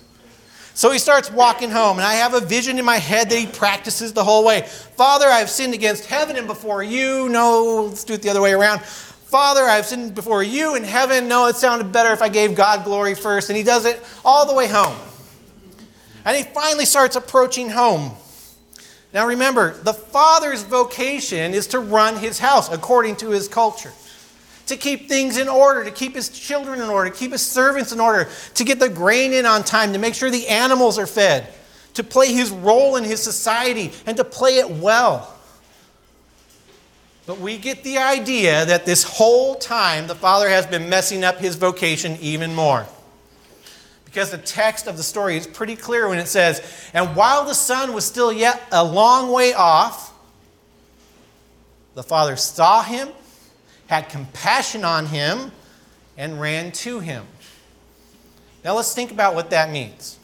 So 0.75 0.89
he 0.89 0.97
starts 0.97 1.29
walking 1.31 1.69
home, 1.69 1.97
and 1.97 2.05
I 2.05 2.15
have 2.15 2.33
a 2.33 2.39
vision 2.39 2.79
in 2.79 2.85
my 2.85 2.97
head 2.97 3.29
that 3.29 3.37
he 3.37 3.45
practices 3.45 4.11
the 4.11 4.23
whole 4.23 4.43
way. 4.43 4.61
Father, 4.61 5.27
I've 5.27 5.49
sinned 5.49 5.75
against 5.75 6.05
heaven 6.05 6.35
and 6.35 6.47
before 6.47 6.81
you. 6.81 7.29
No, 7.29 7.85
let's 7.89 8.03
do 8.03 8.13
it 8.13 8.23
the 8.23 8.29
other 8.29 8.41
way 8.41 8.53
around. 8.53 8.81
Father, 8.81 9.61
I've 9.63 9.85
sinned 9.85 10.15
before 10.15 10.41
you 10.41 10.75
in 10.75 10.83
heaven. 10.83 11.27
No, 11.27 11.45
it 11.45 11.55
sounded 11.55 11.91
better 11.91 12.11
if 12.11 12.21
I 12.21 12.29
gave 12.29 12.55
God 12.55 12.85
glory 12.85 13.13
first. 13.13 13.49
And 13.49 13.57
he 13.57 13.63
does 13.63 13.85
it 13.85 14.03
all 14.25 14.47
the 14.47 14.53
way 14.53 14.67
home. 14.67 14.97
And 16.25 16.35
he 16.35 16.43
finally 16.43 16.85
starts 16.85 17.15
approaching 17.15 17.69
home. 17.69 18.11
Now 19.13 19.27
remember, 19.27 19.73
the 19.73 19.93
father's 19.93 20.63
vocation 20.63 21.53
is 21.53 21.67
to 21.67 21.79
run 21.79 22.17
his 22.17 22.39
house 22.39 22.71
according 22.71 23.17
to 23.17 23.29
his 23.29 23.47
culture 23.47 23.91
to 24.73 24.79
keep 24.79 25.07
things 25.07 25.37
in 25.37 25.47
order, 25.47 25.83
to 25.83 25.91
keep 25.91 26.15
his 26.15 26.29
children 26.29 26.81
in 26.81 26.89
order, 26.89 27.09
to 27.09 27.15
keep 27.15 27.31
his 27.31 27.45
servants 27.45 27.91
in 27.91 27.99
order, 27.99 28.29
to 28.55 28.63
get 28.63 28.79
the 28.79 28.89
grain 28.89 29.31
in 29.31 29.45
on 29.45 29.63
time, 29.63 29.93
to 29.93 29.99
make 29.99 30.15
sure 30.15 30.29
the 30.29 30.47
animals 30.47 30.97
are 30.97 31.07
fed, 31.07 31.47
to 31.93 32.03
play 32.03 32.33
his 32.33 32.49
role 32.51 32.95
in 32.95 33.03
his 33.03 33.21
society, 33.21 33.91
and 34.05 34.17
to 34.17 34.23
play 34.23 34.57
it 34.57 34.69
well. 34.69 35.33
But 37.25 37.39
we 37.39 37.57
get 37.57 37.83
the 37.83 37.99
idea 37.99 38.65
that 38.65 38.85
this 38.85 39.03
whole 39.03 39.55
time 39.55 40.07
the 40.07 40.15
father 40.15 40.49
has 40.49 40.65
been 40.65 40.89
messing 40.89 41.23
up 41.23 41.37
his 41.37 41.55
vocation 41.55 42.17
even 42.19 42.53
more. 42.53 42.85
Because 44.03 44.29
the 44.29 44.37
text 44.37 44.87
of 44.87 44.97
the 44.97 45.03
story 45.03 45.37
is 45.37 45.47
pretty 45.47 45.75
clear 45.75 46.09
when 46.09 46.19
it 46.19 46.27
says, 46.27 46.61
And 46.93 47.15
while 47.15 47.45
the 47.45 47.55
son 47.55 47.93
was 47.93 48.05
still 48.05 48.31
yet 48.31 48.61
a 48.71 48.83
long 48.83 49.31
way 49.31 49.53
off, 49.53 50.13
the 51.95 52.03
father 52.03 52.35
saw 52.35 52.83
him, 52.83 53.09
had 53.87 54.09
compassion 54.09 54.83
on 54.85 55.05
him, 55.07 55.51
and 56.17 56.39
ran 56.39 56.71
to 56.71 56.99
him. 56.99 57.25
Now 58.63 58.75
let's 58.75 58.93
think 58.93 59.11
about 59.11 59.35
what 59.35 59.49
that 59.49 59.71
means. 59.71 60.19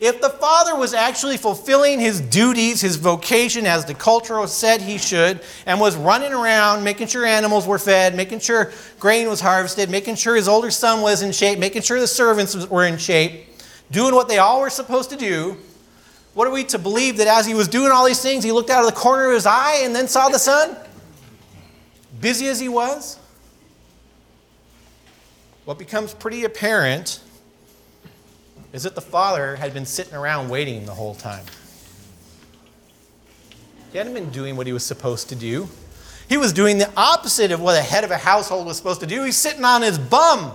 If 0.00 0.20
the 0.20 0.30
father 0.30 0.74
was 0.74 0.94
actually 0.94 1.36
fulfilling 1.36 2.00
his 2.00 2.20
duties, 2.20 2.80
his 2.80 2.96
vocation 2.96 3.66
as 3.66 3.84
the 3.84 3.94
culture 3.94 4.44
said 4.48 4.80
he 4.80 4.98
should, 4.98 5.40
and 5.64 5.78
was 5.78 5.94
running 5.94 6.32
around 6.32 6.82
making 6.82 7.06
sure 7.06 7.24
animals 7.24 7.68
were 7.68 7.78
fed, 7.78 8.16
making 8.16 8.40
sure 8.40 8.72
grain 8.98 9.28
was 9.28 9.40
harvested, 9.40 9.90
making 9.90 10.16
sure 10.16 10.34
his 10.34 10.48
older 10.48 10.72
son 10.72 11.02
was 11.02 11.22
in 11.22 11.30
shape, 11.30 11.60
making 11.60 11.82
sure 11.82 12.00
the 12.00 12.08
servants 12.08 12.66
were 12.66 12.84
in 12.84 12.98
shape, 12.98 13.46
doing 13.92 14.12
what 14.12 14.28
they 14.28 14.38
all 14.38 14.60
were 14.60 14.70
supposed 14.70 15.10
to 15.10 15.16
do, 15.16 15.56
what 16.34 16.48
are 16.48 16.52
we 16.52 16.64
to 16.64 16.78
believe 16.78 17.18
that 17.18 17.28
as 17.28 17.46
he 17.46 17.54
was 17.54 17.68
doing 17.68 17.92
all 17.92 18.06
these 18.06 18.22
things, 18.22 18.42
he 18.42 18.52
looked 18.52 18.70
out 18.70 18.80
of 18.80 18.86
the 18.86 18.98
corner 18.98 19.28
of 19.28 19.34
his 19.34 19.46
eye 19.46 19.82
and 19.82 19.94
then 19.94 20.08
saw 20.08 20.28
the 20.28 20.38
son? 20.38 20.76
Busy 22.22 22.46
as 22.46 22.60
he 22.60 22.68
was? 22.68 23.18
What 25.64 25.76
becomes 25.76 26.14
pretty 26.14 26.44
apparent 26.44 27.20
is 28.72 28.84
that 28.84 28.94
the 28.94 29.00
father 29.00 29.56
had 29.56 29.74
been 29.74 29.84
sitting 29.84 30.14
around 30.14 30.48
waiting 30.48 30.86
the 30.86 30.94
whole 30.94 31.16
time. 31.16 31.44
He 33.90 33.98
hadn't 33.98 34.14
been 34.14 34.30
doing 34.30 34.56
what 34.56 34.68
he 34.68 34.72
was 34.72 34.86
supposed 34.86 35.30
to 35.30 35.34
do. 35.34 35.68
He 36.28 36.36
was 36.36 36.52
doing 36.52 36.78
the 36.78 36.90
opposite 36.96 37.50
of 37.50 37.60
what 37.60 37.76
a 37.76 37.82
head 37.82 38.04
of 38.04 38.12
a 38.12 38.16
household 38.16 38.66
was 38.66 38.76
supposed 38.76 39.00
to 39.00 39.06
do. 39.06 39.24
He's 39.24 39.36
sitting 39.36 39.64
on 39.64 39.82
his 39.82 39.98
bum, 39.98 40.52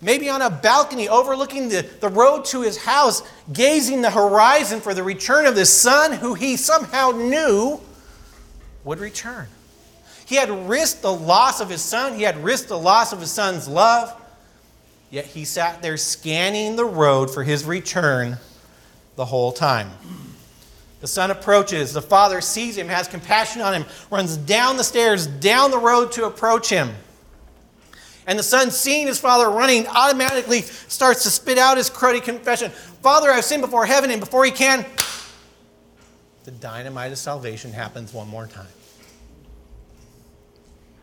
maybe 0.00 0.28
on 0.28 0.42
a 0.42 0.50
balcony 0.50 1.08
overlooking 1.08 1.68
the, 1.68 1.88
the 2.00 2.08
road 2.08 2.44
to 2.46 2.62
his 2.62 2.76
house, 2.76 3.22
gazing 3.52 4.02
the 4.02 4.10
horizon 4.10 4.80
for 4.80 4.92
the 4.92 5.04
return 5.04 5.46
of 5.46 5.54
this 5.54 5.72
son 5.72 6.14
who 6.14 6.34
he 6.34 6.56
somehow 6.56 7.12
knew 7.12 7.80
would 8.82 8.98
return. 8.98 9.46
He 10.30 10.36
had 10.36 10.68
risked 10.68 11.02
the 11.02 11.12
loss 11.12 11.60
of 11.60 11.68
his 11.68 11.82
son, 11.82 12.14
he 12.14 12.22
had 12.22 12.44
risked 12.44 12.68
the 12.68 12.78
loss 12.78 13.12
of 13.12 13.18
his 13.18 13.32
son's 13.32 13.66
love. 13.66 14.14
Yet 15.10 15.26
he 15.26 15.44
sat 15.44 15.82
there 15.82 15.96
scanning 15.96 16.76
the 16.76 16.84
road 16.84 17.34
for 17.34 17.42
his 17.42 17.64
return 17.64 18.38
the 19.16 19.24
whole 19.24 19.50
time. 19.50 19.90
The 21.00 21.08
son 21.08 21.32
approaches. 21.32 21.92
The 21.92 22.00
father 22.00 22.40
sees 22.40 22.78
him, 22.78 22.86
has 22.86 23.08
compassion 23.08 23.60
on 23.60 23.74
him, 23.74 23.84
runs 24.08 24.36
down 24.36 24.76
the 24.76 24.84
stairs, 24.84 25.26
down 25.26 25.72
the 25.72 25.78
road 25.78 26.12
to 26.12 26.26
approach 26.26 26.68
him. 26.68 26.90
And 28.24 28.38
the 28.38 28.44
son, 28.44 28.70
seeing 28.70 29.08
his 29.08 29.18
father 29.18 29.50
running, 29.50 29.88
automatically 29.88 30.60
starts 30.60 31.24
to 31.24 31.30
spit 31.30 31.58
out 31.58 31.76
his 31.76 31.90
cruddy 31.90 32.22
confession 32.22 32.70
Father, 32.70 33.32
I've 33.32 33.44
sinned 33.44 33.62
before 33.62 33.84
heaven, 33.84 34.12
and 34.12 34.20
before 34.20 34.44
he 34.44 34.52
can, 34.52 34.86
the 36.44 36.52
dynamite 36.52 37.10
of 37.10 37.18
salvation 37.18 37.72
happens 37.72 38.12
one 38.12 38.28
more 38.28 38.46
time. 38.46 38.68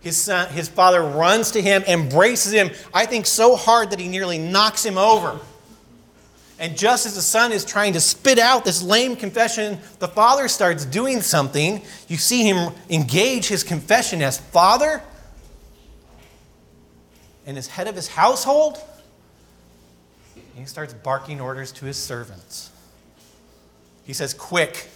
His, 0.02 0.18
son, 0.18 0.50
his 0.50 0.70
father 0.70 1.02
runs 1.02 1.52
to 1.52 1.62
him, 1.62 1.84
embraces 1.88 2.54
him, 2.54 2.70
I 2.94 3.06
think 3.06 3.26
so 3.26 3.56
hard 3.56 3.92
that 3.92 4.00
he 4.00 4.08
nearly 4.08 4.38
knocks 4.38 4.86
him 4.86 4.98
over. 4.98 5.40
And 6.60 6.76
just 6.76 7.06
as 7.06 7.16
the 7.16 7.22
son 7.22 7.52
is 7.52 7.64
trying 7.64 7.94
to 7.94 8.00
spit 8.00 8.40
out 8.40 8.66
this 8.66 8.82
lame 8.82 9.16
confession, 9.16 9.80
the 10.00 10.08
father 10.08 10.48
starts 10.48 10.86
doing 10.86 11.22
something. 11.22 11.84
You 12.08 12.18
see 12.18 12.44
him 12.44 12.74
engage 12.90 13.48
his 13.48 13.64
confession 13.64 14.22
as 14.22 14.40
father 14.40 15.04
and 17.46 17.58
as 17.58 17.68
head 17.68 17.88
of 17.88 17.96
his 17.96 18.08
household. 18.08 18.80
And 20.36 20.44
he 20.56 20.66
starts 20.66 20.94
barking 20.94 21.40
orders 21.40 21.72
to 21.74 21.86
his 21.86 21.98
servants. 21.98 22.72
He 24.04 24.14
says, 24.14 24.34
Quick, 24.34 24.90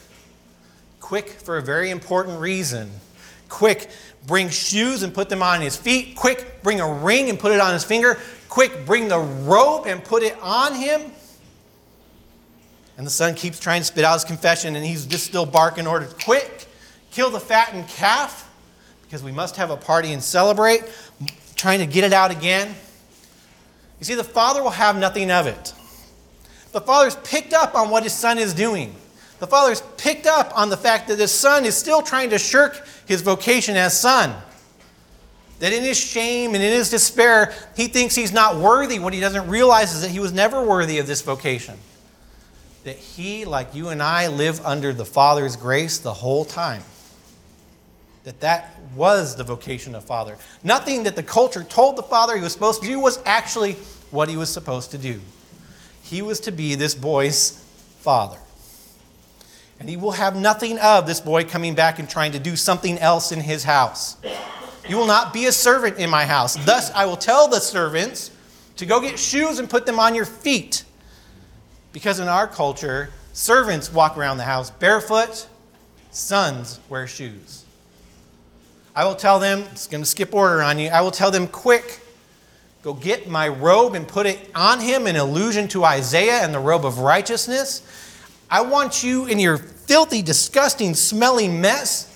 quick 0.99 1.29
for 1.29 1.57
a 1.57 1.61
very 1.61 1.91
important 1.91 2.39
reason. 2.39 2.89
Quick, 3.49 3.89
bring 4.27 4.49
shoes 4.49 5.03
and 5.03 5.13
put 5.13 5.29
them 5.29 5.41
on 5.41 5.61
his 5.61 5.75
feet. 5.75 6.15
Quick, 6.15 6.61
bring 6.63 6.79
a 6.79 6.93
ring 6.93 7.29
and 7.29 7.39
put 7.39 7.51
it 7.51 7.59
on 7.59 7.73
his 7.73 7.83
finger. 7.83 8.19
Quick, 8.49 8.85
bring 8.85 9.07
the 9.07 9.19
rope 9.19 9.87
and 9.87 10.03
put 10.03 10.23
it 10.23 10.37
on 10.41 10.75
him. 10.75 11.11
And 12.97 13.07
the 13.07 13.11
son 13.11 13.33
keeps 13.33 13.59
trying 13.59 13.81
to 13.81 13.85
spit 13.85 14.03
out 14.03 14.13
his 14.13 14.25
confession, 14.25 14.75
and 14.75 14.85
he's 14.85 15.05
just 15.05 15.25
still 15.25 15.45
barking 15.45 15.87
orders. 15.87 16.13
Quick, 16.13 16.67
kill 17.11 17.29
the 17.29 17.39
fattened 17.39 17.87
calf, 17.87 18.49
because 19.03 19.23
we 19.23 19.31
must 19.31 19.55
have 19.55 19.71
a 19.71 19.77
party 19.77 20.13
and 20.13 20.21
celebrate. 20.21 20.83
Trying 21.55 21.79
to 21.79 21.85
get 21.85 22.03
it 22.03 22.13
out 22.13 22.31
again. 22.31 22.75
You 23.99 24.05
see, 24.05 24.15
the 24.15 24.23
father 24.23 24.61
will 24.63 24.71
have 24.71 24.97
nothing 24.97 25.31
of 25.31 25.47
it. 25.47 25.73
The 26.71 26.81
father's 26.81 27.15
picked 27.17 27.53
up 27.53 27.75
on 27.75 27.89
what 27.89 28.03
his 28.03 28.13
son 28.13 28.37
is 28.37 28.53
doing. 28.53 28.95
The 29.41 29.47
father's 29.47 29.81
picked 29.97 30.27
up 30.27 30.55
on 30.55 30.69
the 30.69 30.77
fact 30.77 31.07
that 31.07 31.17
his 31.17 31.31
son 31.31 31.65
is 31.65 31.75
still 31.75 32.03
trying 32.03 32.29
to 32.29 32.37
shirk 32.37 32.85
his 33.07 33.23
vocation 33.23 33.75
as 33.75 33.99
son. 33.99 34.35
That 35.57 35.73
in 35.73 35.81
his 35.81 35.99
shame 35.99 36.53
and 36.53 36.63
in 36.63 36.71
his 36.71 36.91
despair, 36.91 37.51
he 37.75 37.87
thinks 37.87 38.13
he's 38.13 38.31
not 38.31 38.57
worthy. 38.57 38.99
What 38.99 39.15
he 39.15 39.19
doesn't 39.19 39.49
realize 39.49 39.95
is 39.95 40.03
that 40.03 40.11
he 40.11 40.19
was 40.19 40.31
never 40.31 40.63
worthy 40.63 40.99
of 40.99 41.07
this 41.07 41.23
vocation. 41.23 41.75
That 42.83 42.97
he, 42.97 43.43
like 43.43 43.73
you 43.73 43.89
and 43.89 44.03
I, 44.03 44.27
live 44.27 44.63
under 44.63 44.93
the 44.93 45.05
Father's 45.05 45.55
grace 45.55 45.97
the 45.97 46.13
whole 46.13 46.45
time. 46.45 46.83
That 48.25 48.41
that 48.41 48.75
was 48.95 49.35
the 49.35 49.43
vocation 49.43 49.95
of 49.95 50.05
Father. 50.05 50.37
Nothing 50.63 51.01
that 51.05 51.15
the 51.15 51.23
culture 51.23 51.63
told 51.63 51.95
the 51.95 52.03
Father 52.03 52.35
he 52.35 52.43
was 52.43 52.53
supposed 52.53 52.83
to 52.83 52.87
do 52.87 52.99
was 52.99 53.19
actually 53.25 53.73
what 54.11 54.29
he 54.29 54.37
was 54.37 54.53
supposed 54.53 54.91
to 54.91 54.99
do. 54.99 55.19
He 56.03 56.21
was 56.21 56.39
to 56.41 56.51
be 56.51 56.75
this 56.75 56.93
boy's 56.93 57.53
father. 58.01 58.37
And 59.81 59.89
he 59.89 59.97
will 59.97 60.11
have 60.11 60.35
nothing 60.35 60.77
of 60.77 61.07
this 61.07 61.19
boy 61.19 61.43
coming 61.43 61.73
back 61.73 61.97
and 61.97 62.07
trying 62.07 62.33
to 62.33 62.39
do 62.39 62.55
something 62.55 62.99
else 62.99 63.31
in 63.31 63.39
his 63.39 63.63
house. 63.63 64.15
You 64.87 64.95
will 64.95 65.07
not 65.07 65.33
be 65.33 65.47
a 65.47 65.51
servant 65.51 65.97
in 65.97 66.07
my 66.07 66.23
house. 66.23 66.55
Thus, 66.67 66.91
I 66.91 67.05
will 67.05 67.17
tell 67.17 67.47
the 67.47 67.59
servants 67.59 68.29
to 68.75 68.85
go 68.85 69.01
get 69.01 69.17
shoes 69.17 69.57
and 69.57 69.67
put 69.67 69.87
them 69.87 69.97
on 69.97 70.13
your 70.13 70.25
feet. 70.25 70.83
Because 71.93 72.19
in 72.19 72.27
our 72.27 72.45
culture, 72.45 73.09
servants 73.33 73.91
walk 73.91 74.19
around 74.19 74.37
the 74.37 74.43
house 74.43 74.69
barefoot, 74.69 75.47
sons 76.11 76.79
wear 76.87 77.07
shoes. 77.07 77.65
I 78.95 79.05
will 79.05 79.15
tell 79.15 79.39
them, 79.39 79.61
it's 79.71 79.87
going 79.87 80.03
to 80.03 80.09
skip 80.09 80.31
order 80.35 80.61
on 80.61 80.77
you, 80.77 80.89
I 80.89 81.01
will 81.01 81.09
tell 81.09 81.31
them, 81.31 81.47
quick, 81.47 82.01
go 82.83 82.93
get 82.93 83.27
my 83.27 83.47
robe 83.47 83.95
and 83.95 84.07
put 84.07 84.27
it 84.27 84.47
on 84.53 84.79
him, 84.79 85.07
an 85.07 85.15
allusion 85.15 85.67
to 85.69 85.83
Isaiah 85.83 86.43
and 86.43 86.53
the 86.53 86.59
robe 86.59 86.85
of 86.85 86.99
righteousness. 86.99 87.81
I 88.51 88.59
want 88.61 89.01
you 89.01 89.27
in 89.27 89.39
your 89.39 89.57
filthy, 89.57 90.21
disgusting, 90.21 90.93
smelly 90.93 91.47
mess 91.47 92.07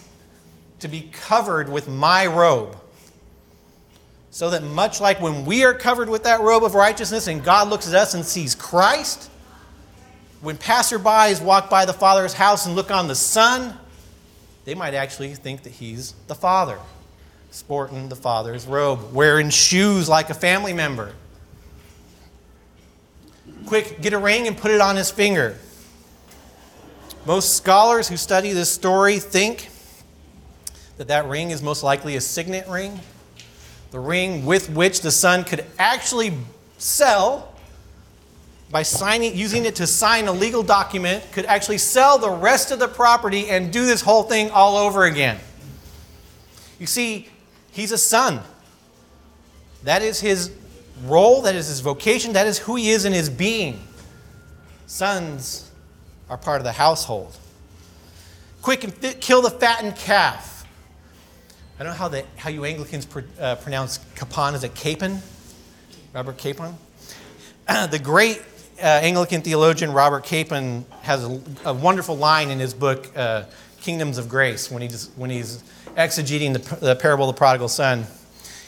to 0.80 0.90
be 0.90 1.10
covered 1.14 1.70
with 1.70 1.88
my 1.88 2.28
robe. 2.28 2.76
So 4.32 4.50
that 4.50 4.62
much 4.62 5.00
like 5.00 5.22
when 5.22 5.46
we 5.46 5.64
are 5.64 5.74
covered 5.74 6.10
with 6.10 6.24
that 6.24 6.42
robe 6.42 6.66
of 6.66 6.76
righteousness 6.76 7.28
and 7.28 7.42
God 7.42 7.70
looks 7.70 7.88
at 7.88 7.96
us 7.96 8.16
and 8.16 8.26
sees 8.26 8.54
Christ, 8.54 9.32
when 10.42 10.58
passerbys 10.58 11.42
walk 11.42 11.70
by 11.70 11.86
the 11.86 11.94
Father's 11.94 12.34
house 12.34 12.66
and 12.66 12.76
look 12.76 12.92
on 12.92 13.08
the 13.08 13.16
Son, 13.16 13.74
they 14.66 14.76
might 14.76 14.94
actually 14.94 15.34
think 15.36 15.64
that 15.64 15.72
He's 15.72 16.16
the 16.28 16.36
Father, 16.36 16.78
sporting 17.50 18.10
the 18.10 18.16
Father's 18.18 18.68
robe, 18.68 19.14
wearing 19.14 19.50
shoes 19.50 20.10
like 20.10 20.30
a 20.30 20.34
family 20.34 20.74
member. 20.74 21.14
Quick, 23.68 24.02
get 24.02 24.12
a 24.12 24.20
ring 24.20 24.48
and 24.48 24.58
put 24.58 24.70
it 24.72 24.82
on 24.82 24.98
his 24.98 25.10
finger. 25.10 25.58
Most 27.26 27.58
scholars 27.58 28.08
who 28.08 28.18
study 28.18 28.54
this 28.54 28.70
story 28.70 29.18
think 29.18 29.70
that 30.98 31.08
that 31.08 31.26
ring 31.26 31.50
is 31.50 31.64
most 31.64 31.82
likely 31.82 32.16
a 32.18 32.22
signet 32.22 32.68
ring, 32.68 33.00
the 33.90 34.00
ring 34.00 34.46
with 34.46 34.70
which 34.70 35.02
the 35.02 35.10
son 35.10 35.44
could 35.44 35.66
actually 35.80 36.34
sell 36.78 37.52
by 38.70 38.84
signing 38.84 39.36
using 39.36 39.66
it 39.66 39.76
to 39.76 39.88
sign 39.88 40.28
a 40.28 40.32
legal 40.32 40.62
document 40.62 41.24
could 41.32 41.46
actually 41.46 41.80
sell 41.80 42.20
the 42.20 42.30
rest 42.30 42.70
of 42.70 42.78
the 42.78 42.88
property 42.88 43.50
and 43.50 43.74
do 43.74 43.88
this 43.88 44.02
whole 44.02 44.24
thing 44.24 44.52
all 44.52 44.78
over 44.78 45.06
again. 45.06 45.40
You 46.80 46.86
see, 46.86 47.28
he's 47.72 47.92
a 47.92 47.98
son. 47.98 48.40
That 49.84 50.04
is 50.04 50.20
his 50.20 50.52
role, 51.06 51.42
that 51.42 51.56
is 51.56 51.68
his 51.70 51.80
vocation, 51.80 52.34
that 52.34 52.46
is 52.46 52.60
who 52.60 52.76
he 52.76 52.90
is 52.90 53.04
in 53.04 53.14
his 53.14 53.32
being. 53.32 53.80
Sons 54.86 55.65
are 56.30 56.38
part 56.38 56.60
of 56.60 56.64
the 56.64 56.72
household. 56.72 57.38
Quick 58.62 58.84
and 58.84 58.94
fit, 58.94 59.22
kill 59.22 59.42
the 59.42 59.52
fattened 59.52 59.96
calf. 59.96 60.66
I 61.80 61.84
don't 61.84 61.92
know 61.92 61.98
how, 61.98 62.08
the, 62.08 62.26
how 62.38 62.50
you 62.50 62.66
Anglicans 62.66 63.06
pr- 63.06 63.22
uh, 63.40 63.56
pronounce 63.56 64.00
capon. 64.16 64.56
Is 64.56 64.64
it 64.64 64.74
capon? 64.76 65.22
Robert 66.14 66.38
Capon? 66.38 66.78
the 67.68 68.00
great 68.02 68.42
uh, 68.80 68.86
Anglican 68.86 69.42
theologian 69.42 69.92
Robert 69.92 70.24
Capon 70.24 70.86
has 71.02 71.26
a, 71.26 71.42
a, 71.66 71.74
wonderful 71.74 72.16
line 72.16 72.50
in 72.50 72.60
his 72.60 72.74
book, 72.74 73.12
uh, 73.18 73.44
Kingdoms 73.82 74.18
of 74.18 74.30
Grace 74.30 74.72
when, 74.72 74.82
he 74.82 74.88
just, 74.88 75.12
when 75.18 75.30
he's 75.30 75.62
exegeting 75.98 76.54
the, 76.54 76.76
the 76.78 76.96
parable 76.96 77.30
of 77.30 77.36
the 77.36 77.38
prodigal 77.38 77.68
son. 77.68 78.06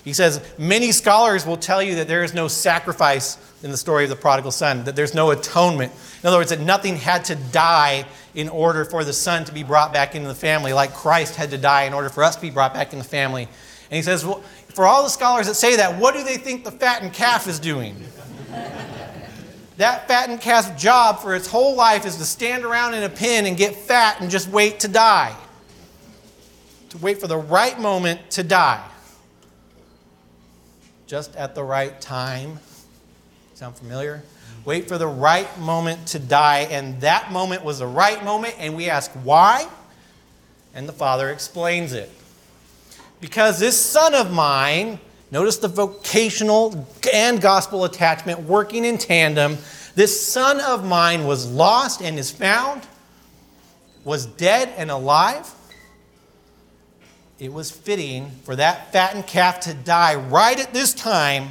He 0.03 0.13
says, 0.13 0.41
Many 0.57 0.91
scholars 0.91 1.45
will 1.45 1.57
tell 1.57 1.81
you 1.81 1.95
that 1.95 2.07
there 2.07 2.23
is 2.23 2.33
no 2.33 2.47
sacrifice 2.47 3.37
in 3.63 3.71
the 3.71 3.77
story 3.77 4.03
of 4.03 4.09
the 4.09 4.15
prodigal 4.15 4.51
son, 4.51 4.83
that 4.83 4.95
there's 4.95 5.13
no 5.13 5.31
atonement. 5.31 5.91
In 6.21 6.27
other 6.27 6.37
words, 6.37 6.51
that 6.51 6.59
nothing 6.59 6.95
had 6.95 7.25
to 7.25 7.35
die 7.35 8.05
in 8.35 8.49
order 8.49 8.85
for 8.85 9.03
the 9.03 9.13
son 9.13 9.45
to 9.45 9.51
be 9.51 9.63
brought 9.63 9.91
back 9.91 10.15
into 10.15 10.27
the 10.27 10.35
family, 10.35 10.73
like 10.73 10.93
Christ 10.93 11.35
had 11.35 11.49
to 11.51 11.57
die 11.57 11.83
in 11.83 11.93
order 11.93 12.09
for 12.09 12.23
us 12.23 12.35
to 12.35 12.41
be 12.41 12.51
brought 12.51 12.73
back 12.73 12.93
in 12.93 12.99
the 12.99 13.05
family. 13.05 13.43
And 13.43 13.95
he 13.95 14.01
says, 14.01 14.25
Well, 14.25 14.41
for 14.69 14.85
all 14.85 15.03
the 15.03 15.09
scholars 15.09 15.47
that 15.47 15.55
say 15.55 15.77
that, 15.77 15.99
what 15.99 16.13
do 16.13 16.23
they 16.23 16.37
think 16.37 16.63
the 16.63 16.71
fattened 16.71 17.13
calf 17.13 17.47
is 17.47 17.59
doing? 17.59 17.95
that 19.77 20.07
fattened 20.07 20.41
calf's 20.41 20.81
job 20.81 21.19
for 21.19 21.35
its 21.35 21.47
whole 21.47 21.75
life 21.75 22.05
is 22.05 22.17
to 22.17 22.25
stand 22.25 22.63
around 22.63 22.93
in 22.93 23.03
a 23.03 23.09
pen 23.09 23.45
and 23.45 23.57
get 23.57 23.75
fat 23.75 24.21
and 24.21 24.29
just 24.29 24.49
wait 24.49 24.79
to 24.81 24.87
die. 24.87 25.35
To 26.89 26.97
wait 26.99 27.19
for 27.19 27.27
the 27.27 27.37
right 27.37 27.79
moment 27.79 28.31
to 28.31 28.43
die. 28.43 28.87
Just 31.07 31.35
at 31.35 31.55
the 31.55 31.63
right 31.63 31.99
time. 31.99 32.59
Sound 33.55 33.75
familiar? 33.75 34.21
Wait 34.65 34.87
for 34.87 34.97
the 34.97 35.07
right 35.07 35.57
moment 35.59 36.05
to 36.09 36.19
die. 36.19 36.67
And 36.69 37.01
that 37.01 37.31
moment 37.31 37.63
was 37.63 37.79
the 37.79 37.87
right 37.87 38.23
moment, 38.23 38.55
and 38.59 38.75
we 38.75 38.89
ask 38.89 39.09
why? 39.23 39.67
And 40.75 40.87
the 40.87 40.93
Father 40.93 41.29
explains 41.31 41.93
it. 41.93 42.11
Because 43.19 43.59
this 43.59 43.75
son 43.75 44.13
of 44.13 44.31
mine 44.31 44.99
Notice 45.29 45.57
the 45.57 45.67
vocational 45.67 46.87
and 47.13 47.41
gospel 47.41 47.83
attachment 47.83 48.41
working 48.41 48.85
in 48.85 48.97
tandem. 48.97 49.57
This 49.95 50.25
son 50.25 50.61
of 50.61 50.85
mine 50.85 51.25
was 51.25 51.49
lost 51.51 52.01
and 52.01 52.17
is 52.17 52.31
found, 52.31 52.83
was 54.05 54.25
dead 54.25 54.73
and 54.77 54.89
alive. 54.89 55.53
It 57.39 57.53
was 57.53 57.69
fitting 57.69 58.31
for 58.43 58.55
that 58.55 58.91
fattened 58.91 59.27
calf 59.27 59.59
to 59.61 59.73
die 59.73 60.15
right 60.15 60.59
at 60.59 60.73
this 60.73 60.93
time 60.93 61.49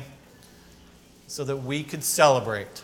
so 1.27 1.45
that 1.45 1.59
we 1.59 1.83
could 1.83 2.03
celebrate. 2.03 2.83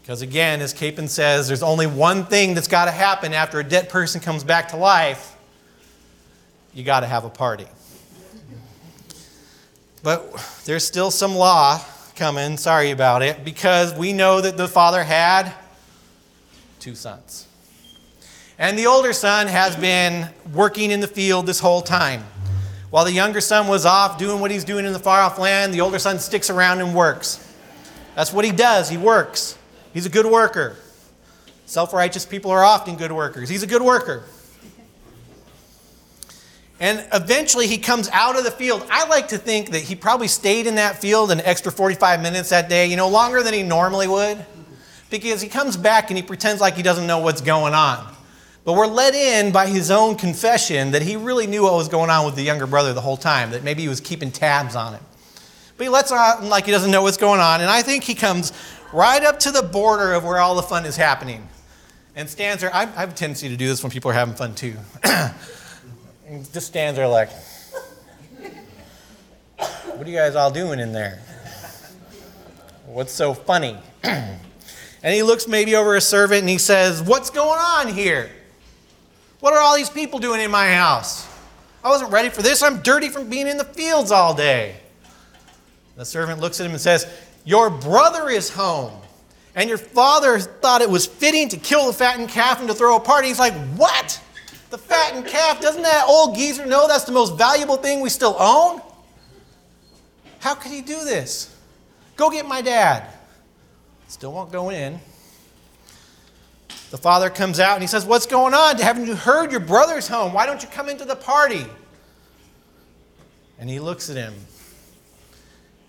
Because 0.00 0.22
again, 0.22 0.60
as 0.60 0.72
Capon 0.72 1.08
says, 1.08 1.48
there's 1.48 1.62
only 1.62 1.86
one 1.86 2.24
thing 2.24 2.54
that's 2.54 2.68
got 2.68 2.86
to 2.86 2.90
happen 2.90 3.34
after 3.34 3.60
a 3.60 3.64
dead 3.64 3.90
person 3.90 4.20
comes 4.20 4.42
back 4.42 4.68
to 4.68 4.76
life 4.76 5.34
you 6.78 6.84
got 6.84 7.00
to 7.00 7.08
have 7.08 7.24
a 7.24 7.28
party. 7.28 7.66
But 10.04 10.32
there's 10.64 10.84
still 10.84 11.10
some 11.10 11.34
law 11.34 11.84
coming, 12.14 12.56
sorry 12.56 12.92
about 12.92 13.22
it, 13.22 13.44
because 13.44 13.92
we 13.94 14.12
know 14.12 14.40
that 14.40 14.56
the 14.56 14.68
father 14.68 15.02
had 15.02 15.52
two 16.78 16.94
sons. 16.94 17.47
And 18.58 18.76
the 18.76 18.86
older 18.86 19.12
son 19.12 19.46
has 19.46 19.76
been 19.76 20.28
working 20.52 20.90
in 20.90 20.98
the 20.98 21.06
field 21.06 21.46
this 21.46 21.60
whole 21.60 21.80
time. 21.80 22.24
While 22.90 23.04
the 23.04 23.12
younger 23.12 23.40
son 23.40 23.68
was 23.68 23.86
off 23.86 24.18
doing 24.18 24.40
what 24.40 24.50
he's 24.50 24.64
doing 24.64 24.84
in 24.84 24.92
the 24.92 24.98
far 24.98 25.20
off 25.20 25.38
land, 25.38 25.72
the 25.72 25.80
older 25.80 25.98
son 25.98 26.18
sticks 26.18 26.50
around 26.50 26.80
and 26.80 26.94
works. 26.94 27.44
That's 28.16 28.32
what 28.32 28.44
he 28.44 28.50
does. 28.50 28.88
He 28.88 28.96
works. 28.96 29.56
He's 29.94 30.06
a 30.06 30.10
good 30.10 30.26
worker. 30.26 30.76
Self 31.66 31.92
righteous 31.92 32.26
people 32.26 32.50
are 32.50 32.64
often 32.64 32.96
good 32.96 33.12
workers. 33.12 33.48
He's 33.48 33.62
a 33.62 33.66
good 33.66 33.82
worker. 33.82 34.24
And 36.80 37.04
eventually 37.12 37.66
he 37.66 37.78
comes 37.78 38.08
out 38.12 38.38
of 38.38 38.44
the 38.44 38.50
field. 38.50 38.86
I 38.90 39.06
like 39.08 39.28
to 39.28 39.38
think 39.38 39.70
that 39.70 39.82
he 39.82 39.94
probably 39.94 40.28
stayed 40.28 40.66
in 40.66 40.76
that 40.76 40.98
field 40.98 41.30
an 41.30 41.40
extra 41.40 41.70
45 41.70 42.22
minutes 42.22 42.50
that 42.50 42.68
day, 42.68 42.86
you 42.86 42.96
know, 42.96 43.08
longer 43.08 43.42
than 43.42 43.52
he 43.52 43.62
normally 43.62 44.08
would. 44.08 44.44
Because 45.10 45.40
he 45.40 45.48
comes 45.48 45.76
back 45.76 46.10
and 46.10 46.16
he 46.16 46.22
pretends 46.22 46.60
like 46.60 46.74
he 46.74 46.82
doesn't 46.82 47.06
know 47.06 47.18
what's 47.18 47.40
going 47.40 47.74
on. 47.74 48.14
But 48.68 48.74
we're 48.74 48.86
let 48.86 49.14
in 49.14 49.50
by 49.50 49.66
his 49.66 49.90
own 49.90 50.14
confession 50.16 50.90
that 50.90 51.00
he 51.00 51.16
really 51.16 51.46
knew 51.46 51.62
what 51.62 51.72
was 51.72 51.88
going 51.88 52.10
on 52.10 52.26
with 52.26 52.36
the 52.36 52.42
younger 52.42 52.66
brother 52.66 52.92
the 52.92 53.00
whole 53.00 53.16
time, 53.16 53.52
that 53.52 53.64
maybe 53.64 53.80
he 53.80 53.88
was 53.88 53.98
keeping 53.98 54.30
tabs 54.30 54.76
on 54.76 54.92
him. 54.92 55.00
But 55.78 55.84
he 55.84 55.88
lets 55.88 56.12
on 56.12 56.50
like 56.50 56.66
he 56.66 56.70
doesn't 56.70 56.90
know 56.90 57.00
what's 57.00 57.16
going 57.16 57.40
on. 57.40 57.62
And 57.62 57.70
I 57.70 57.80
think 57.80 58.04
he 58.04 58.14
comes 58.14 58.52
right 58.92 59.24
up 59.24 59.38
to 59.38 59.52
the 59.52 59.62
border 59.62 60.12
of 60.12 60.22
where 60.22 60.36
all 60.36 60.54
the 60.54 60.62
fun 60.62 60.84
is 60.84 60.98
happening 60.98 61.48
and 62.14 62.28
stands 62.28 62.60
there. 62.60 62.70
I, 62.74 62.82
I 62.82 63.00
have 63.00 63.12
a 63.12 63.14
tendency 63.14 63.48
to 63.48 63.56
do 63.56 63.66
this 63.68 63.82
when 63.82 63.90
people 63.90 64.10
are 64.10 64.14
having 64.14 64.34
fun 64.34 64.54
too. 64.54 64.76
and 65.02 66.52
just 66.52 66.66
stands 66.66 66.98
there 66.98 67.08
like, 67.08 67.30
what 69.56 70.06
are 70.06 70.10
you 70.10 70.18
guys 70.18 70.34
all 70.34 70.50
doing 70.50 70.78
in 70.78 70.92
there? 70.92 71.20
What's 72.84 73.14
so 73.14 73.32
funny? 73.32 73.78
and 74.02 74.38
he 75.02 75.22
looks 75.22 75.48
maybe 75.48 75.74
over 75.74 75.96
a 75.96 76.02
servant 76.02 76.40
and 76.40 76.50
he 76.50 76.58
says, 76.58 77.02
What's 77.02 77.30
going 77.30 77.58
on 77.58 77.88
here? 77.88 78.28
What 79.40 79.52
are 79.52 79.60
all 79.60 79.76
these 79.76 79.90
people 79.90 80.18
doing 80.18 80.40
in 80.40 80.50
my 80.50 80.72
house? 80.72 81.28
I 81.84 81.88
wasn't 81.88 82.12
ready 82.12 82.28
for 82.28 82.42
this. 82.42 82.62
I'm 82.62 82.82
dirty 82.82 83.08
from 83.08 83.30
being 83.30 83.46
in 83.46 83.56
the 83.56 83.64
fields 83.64 84.10
all 84.10 84.34
day. 84.34 84.76
The 85.96 86.04
servant 86.04 86.40
looks 86.40 86.60
at 86.60 86.66
him 86.66 86.72
and 86.72 86.80
says, 86.80 87.06
Your 87.44 87.70
brother 87.70 88.28
is 88.28 88.50
home. 88.50 88.92
And 89.54 89.68
your 89.68 89.78
father 89.78 90.38
thought 90.38 90.82
it 90.82 90.90
was 90.90 91.06
fitting 91.06 91.48
to 91.48 91.56
kill 91.56 91.86
the 91.86 91.92
fattened 91.92 92.28
calf 92.28 92.60
and 92.60 92.68
to 92.68 92.74
throw 92.74 92.96
a 92.96 93.00
party. 93.00 93.28
He's 93.28 93.38
like, 93.38 93.54
What? 93.76 94.20
The 94.70 94.78
fattened 94.78 95.26
calf, 95.26 95.60
doesn't 95.60 95.82
that 95.82 96.04
old 96.06 96.34
geezer 96.34 96.66
know 96.66 96.86
that's 96.86 97.04
the 97.04 97.12
most 97.12 97.38
valuable 97.38 97.76
thing 97.76 98.00
we 98.00 98.10
still 98.10 98.36
own? 98.38 98.82
How 100.40 100.54
could 100.54 100.72
he 100.72 100.82
do 100.82 101.04
this? 101.04 101.54
Go 102.16 102.30
get 102.30 102.46
my 102.46 102.60
dad. 102.60 103.08
Still 104.08 104.32
won't 104.32 104.52
go 104.52 104.70
in. 104.70 105.00
The 106.90 106.98
father 106.98 107.28
comes 107.28 107.60
out 107.60 107.74
and 107.74 107.82
he 107.82 107.86
says, 107.86 108.06
What's 108.06 108.26
going 108.26 108.54
on? 108.54 108.78
Haven't 108.78 109.06
you 109.06 109.14
heard 109.14 109.50
your 109.50 109.60
brother's 109.60 110.08
home? 110.08 110.32
Why 110.32 110.46
don't 110.46 110.62
you 110.62 110.68
come 110.68 110.88
into 110.88 111.04
the 111.04 111.16
party? 111.16 111.66
And 113.58 113.68
he 113.68 113.78
looks 113.80 114.08
at 114.08 114.16
him. 114.16 114.34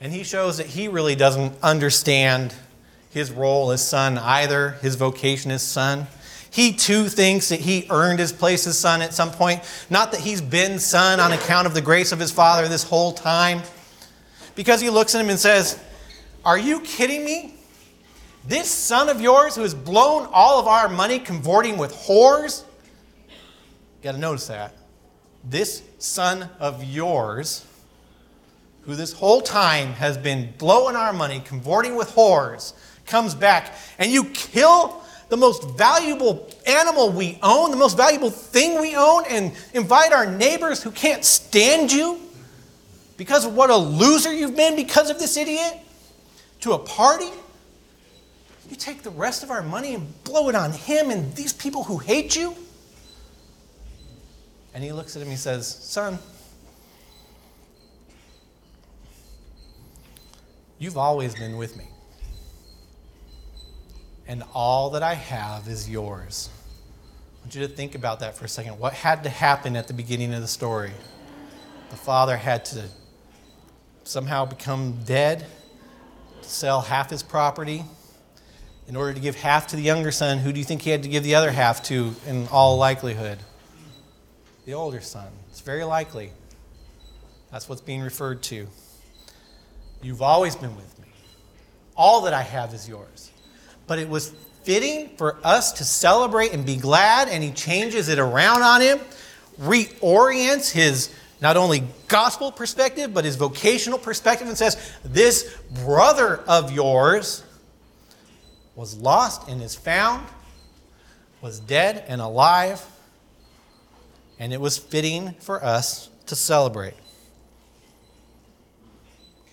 And 0.02 0.12
he 0.12 0.24
shows 0.24 0.58
that 0.58 0.68
he 0.68 0.88
really 0.88 1.16
doesn't 1.16 1.54
understand 1.62 2.54
his 3.12 3.32
role 3.32 3.72
as 3.72 3.86
son 3.86 4.18
either, 4.18 4.72
his 4.82 4.96
vocation 4.96 5.52
as 5.52 5.62
son. 5.62 6.08
He 6.52 6.74
too 6.74 7.06
thinks 7.06 7.50
that 7.50 7.60
he 7.60 7.86
earned 7.90 8.20
his 8.20 8.32
place 8.32 8.66
as 8.66 8.78
son 8.78 9.02
at 9.02 9.14
some 9.14 9.32
point. 9.32 9.62
Not 9.90 10.12
that 10.12 10.22
he's 10.22 10.42
been 10.42 10.80
son 10.80 11.20
on 11.20 11.32
account 11.32 11.68
of 11.68 11.74
the 11.74 11.82
grace 11.82 12.12
of 12.12 12.20
his 12.20 12.32
father 12.32 12.68
this 12.68 12.84
whole 12.84 13.12
time. 13.12 13.62
Because 14.56 14.82
he 14.82 14.90
looks 14.90 15.14
at 15.16 15.22
him 15.22 15.30
and 15.30 15.40
says, 15.40 15.80
Are 16.44 16.58
you 16.58 16.80
kidding 16.82 17.24
me? 17.24 17.59
This 18.46 18.70
son 18.72 19.10
of 19.10 19.22
yours 19.22 19.56
who 19.56 19.62
has 19.62 19.74
blown 19.74 20.28
all 20.32 20.60
of 20.60 20.68
our 20.68 20.90
money 20.90 21.20
converting 21.20 21.78
with 21.78 21.94
whores? 21.94 22.64
You 23.28 24.04
got 24.04 24.14
to 24.14 24.18
notice 24.18 24.48
that. 24.48 24.76
This 25.44 25.84
son 26.00 26.50
of 26.60 26.84
yours, 26.84 27.66
who 28.82 28.96
this 28.96 29.14
whole 29.14 29.42
time 29.42 29.90
has 29.94 30.18
been 30.18 30.54
blowing 30.58 30.96
our 30.96 31.14
money, 31.14 31.42
converting 31.46 31.96
with 31.96 32.10
whores, 32.10 32.74
comes 33.06 33.36
back 33.36 33.74
and 33.98 34.12
you 34.12 34.26
kill 34.26 35.04
the 35.30 35.38
most 35.38 35.64
valuable 35.78 36.50
animal 36.66 37.12
we 37.12 37.38
own, 37.44 37.72
the 37.72 37.78
most 37.78 37.96
valuable 37.96 38.32
thing 38.32 38.82
we 38.82 38.96
own, 38.96 39.24
and 39.30 39.54
invite 39.74 40.12
our 40.12 40.26
neighbors 40.26 40.82
who 40.82 40.92
can't 40.92 41.24
stand 41.24 41.92
you 41.92 42.20
because 43.16 43.46
of 43.46 43.54
what 43.54 43.70
a 43.70 43.76
loser 43.76 44.34
you've 44.34 44.56
been 44.56 44.76
because 44.76 45.10
of 45.10 45.20
this 45.20 45.38
idiot 45.38 45.78
to 46.62 46.74
a 46.74 46.80
party? 46.80 47.30
You 48.70 48.76
take 48.76 49.02
the 49.02 49.10
rest 49.10 49.44
of 49.44 49.50
our 49.50 49.64
money 49.64 49.96
and 49.96 50.24
blow 50.24 50.50
it 50.50 50.56
on 50.56 50.72
him 50.72 51.10
and 51.10 51.36
these 51.36 51.54
people 51.54 51.84
who 51.84 51.98
hate 51.98 52.36
you? 52.36 52.56
And 54.74 54.84
he 54.84 54.92
looks 54.92 55.16
at 55.16 55.22
him 55.22 55.28
and 55.28 55.32
he 55.32 55.38
says, 55.38 55.68
Son, 55.68 56.20
you've 60.78 60.98
always 60.98 61.34
been 61.34 61.58
with 61.58 61.76
me 61.76 61.86
and 64.30 64.44
all 64.54 64.92
that 64.92 65.02
I 65.02 65.16
have 65.16 65.68
is 65.68 65.90
yours. 65.90 66.50
I 67.40 67.42
want 67.42 67.56
you 67.56 67.62
to 67.62 67.68
think 67.68 67.96
about 67.96 68.20
that 68.20 68.38
for 68.38 68.46
a 68.46 68.48
second. 68.48 68.78
What 68.78 68.94
had 68.94 69.24
to 69.24 69.30
happen 69.30 69.76
at 69.76 69.88
the 69.88 69.94
beginning 69.94 70.36
of 70.36 70.42
the 70.42 70.48
story? 70.48 70.92
The 71.90 71.96
father 71.96 72.38
had 72.38 72.64
to 72.66 72.86
somehow 74.04 74.46
become 74.46 75.00
dead, 75.04 75.48
sell 76.42 76.82
half 76.82 77.10
his 77.10 77.24
property 77.24 77.84
in 78.90 78.98
order 78.98 79.14
to 79.14 79.20
give 79.22 79.38
half 79.38 79.68
to 79.68 79.78
the 79.78 79.82
younger 79.82 80.12
son. 80.12 80.40
Who 80.40 80.52
do 80.52 80.60
you 80.60 80.66
think 80.66 80.82
he 80.82 80.90
had 80.90 81.04
to 81.04 81.10
give 81.10 81.24
the 81.24 81.36
other 81.36 81.52
half 81.52 81.84
to 81.84 82.14
in 82.28 82.48
all 82.48 82.78
likelihood? 82.78 83.40
The 84.66 84.74
older 84.74 85.00
son. 85.00 85.28
It's 85.50 85.62
very 85.62 85.86
likely. 85.86 86.32
That's 87.52 87.70
what's 87.70 87.82
being 87.82 88.02
referred 88.02 88.42
to. 88.44 88.68
You've 90.02 90.22
always 90.22 90.58
been 90.58 90.76
with 90.76 91.00
me. 91.00 91.08
All 91.96 92.22
that 92.22 92.34
I 92.34 92.42
have 92.42 92.74
is 92.74 92.90
yours 92.90 93.32
but 93.90 93.98
it 93.98 94.08
was 94.08 94.30
fitting 94.64 95.10
for 95.18 95.36
us 95.44 95.72
to 95.72 95.84
celebrate 95.84 96.54
and 96.54 96.64
be 96.64 96.78
glad, 96.78 97.28
and 97.28 97.44
he 97.44 97.50
changes 97.50 98.08
it 98.08 98.20
around 98.20 98.62
on 98.62 98.82
him, 98.82 99.00
reorients 99.60 100.72
his 100.72 101.12
not 101.42 101.58
only 101.58 101.84
gospel 102.08 102.52
perspective, 102.52 103.12
but 103.12 103.26
his 103.26 103.36
vocational 103.36 103.98
perspective, 103.98 104.48
and 104.48 104.56
says, 104.56 104.94
This 105.04 105.58
brother 105.84 106.38
of 106.48 106.72
yours 106.72 107.44
was 108.80 108.96
lost 108.96 109.50
and 109.50 109.62
is 109.62 109.76
found, 109.76 110.26
was 111.42 111.60
dead 111.60 112.06
and 112.08 112.22
alive. 112.22 112.86
and 114.40 114.54
it 114.54 114.62
was 114.62 114.78
fitting 114.78 115.34
for 115.42 115.62
us 115.62 116.08
to 116.26 116.34
celebrate. 116.34 116.94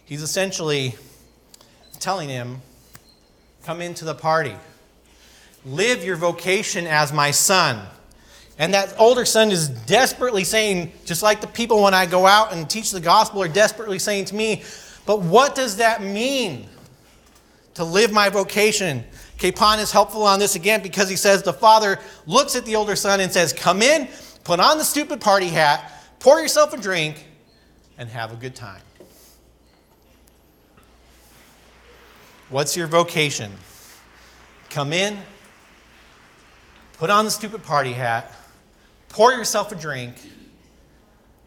He's 0.05 0.23
essentially 0.23 0.95
telling 1.99 2.29
him, 2.29 2.63
Come 3.65 3.81
into 3.81 4.05
the 4.05 4.15
party. 4.15 4.55
Live 5.65 6.05
your 6.05 6.15
vocation 6.15 6.87
as 6.87 7.13
my 7.13 7.33
son. 7.33 7.85
And 8.61 8.73
that 8.75 8.95
older 8.97 9.25
son 9.25 9.51
is 9.51 9.69
desperately 9.69 10.45
saying, 10.45 10.93
just 11.05 11.25
like 11.25 11.41
the 11.41 11.49
people 11.49 11.83
when 11.83 11.95
I 11.95 12.07
go 12.07 12.27
out 12.27 12.53
and 12.53 12.71
teach 12.71 12.93
the 12.93 13.01
gospel 13.01 13.43
are 13.43 13.49
desperately 13.49 13.99
saying 13.99 14.27
to 14.27 14.37
me, 14.37 14.63
but 15.05 15.21
what 15.21 15.57
does 15.57 15.79
that 15.79 16.01
mean 16.01 16.69
to 17.77 17.85
live 17.85 18.13
my 18.13 18.29
vocation? 18.29 19.05
Capon 19.39 19.79
is 19.79 19.93
helpful 19.93 20.23
on 20.23 20.39
this 20.39 20.57
again 20.57 20.83
because 20.83 21.09
he 21.09 21.17
says 21.17 21.43
the 21.43 21.53
father 21.53 21.99
looks 22.27 22.57
at 22.57 22.65
the 22.65 22.75
older 22.77 22.97
son 22.97 23.21
and 23.21 23.31
says, 23.31 23.53
Come 23.53 23.83
in, 23.83 24.09
put 24.45 24.61
on 24.61 24.79
the 24.79 24.85
stupid 24.85 25.21
party 25.21 25.49
hat, 25.49 25.93
pour 26.19 26.41
yourself 26.41 26.73
a 26.73 26.79
drink, 26.79 27.27
and 27.99 28.09
have 28.09 28.33
a 28.33 28.37
good 28.37 28.55
time. 28.55 28.83
What's 32.49 32.77
your 32.77 32.87
vocation? 32.87 33.53
Come 34.71 34.93
in, 34.93 35.19
put 36.99 37.11
on 37.11 37.25
the 37.25 37.31
stupid 37.31 37.63
party 37.63 37.93
hat, 37.93 38.33
pour 39.09 39.33
yourself 39.33 39.73
a 39.73 39.75
drink, 39.75 40.15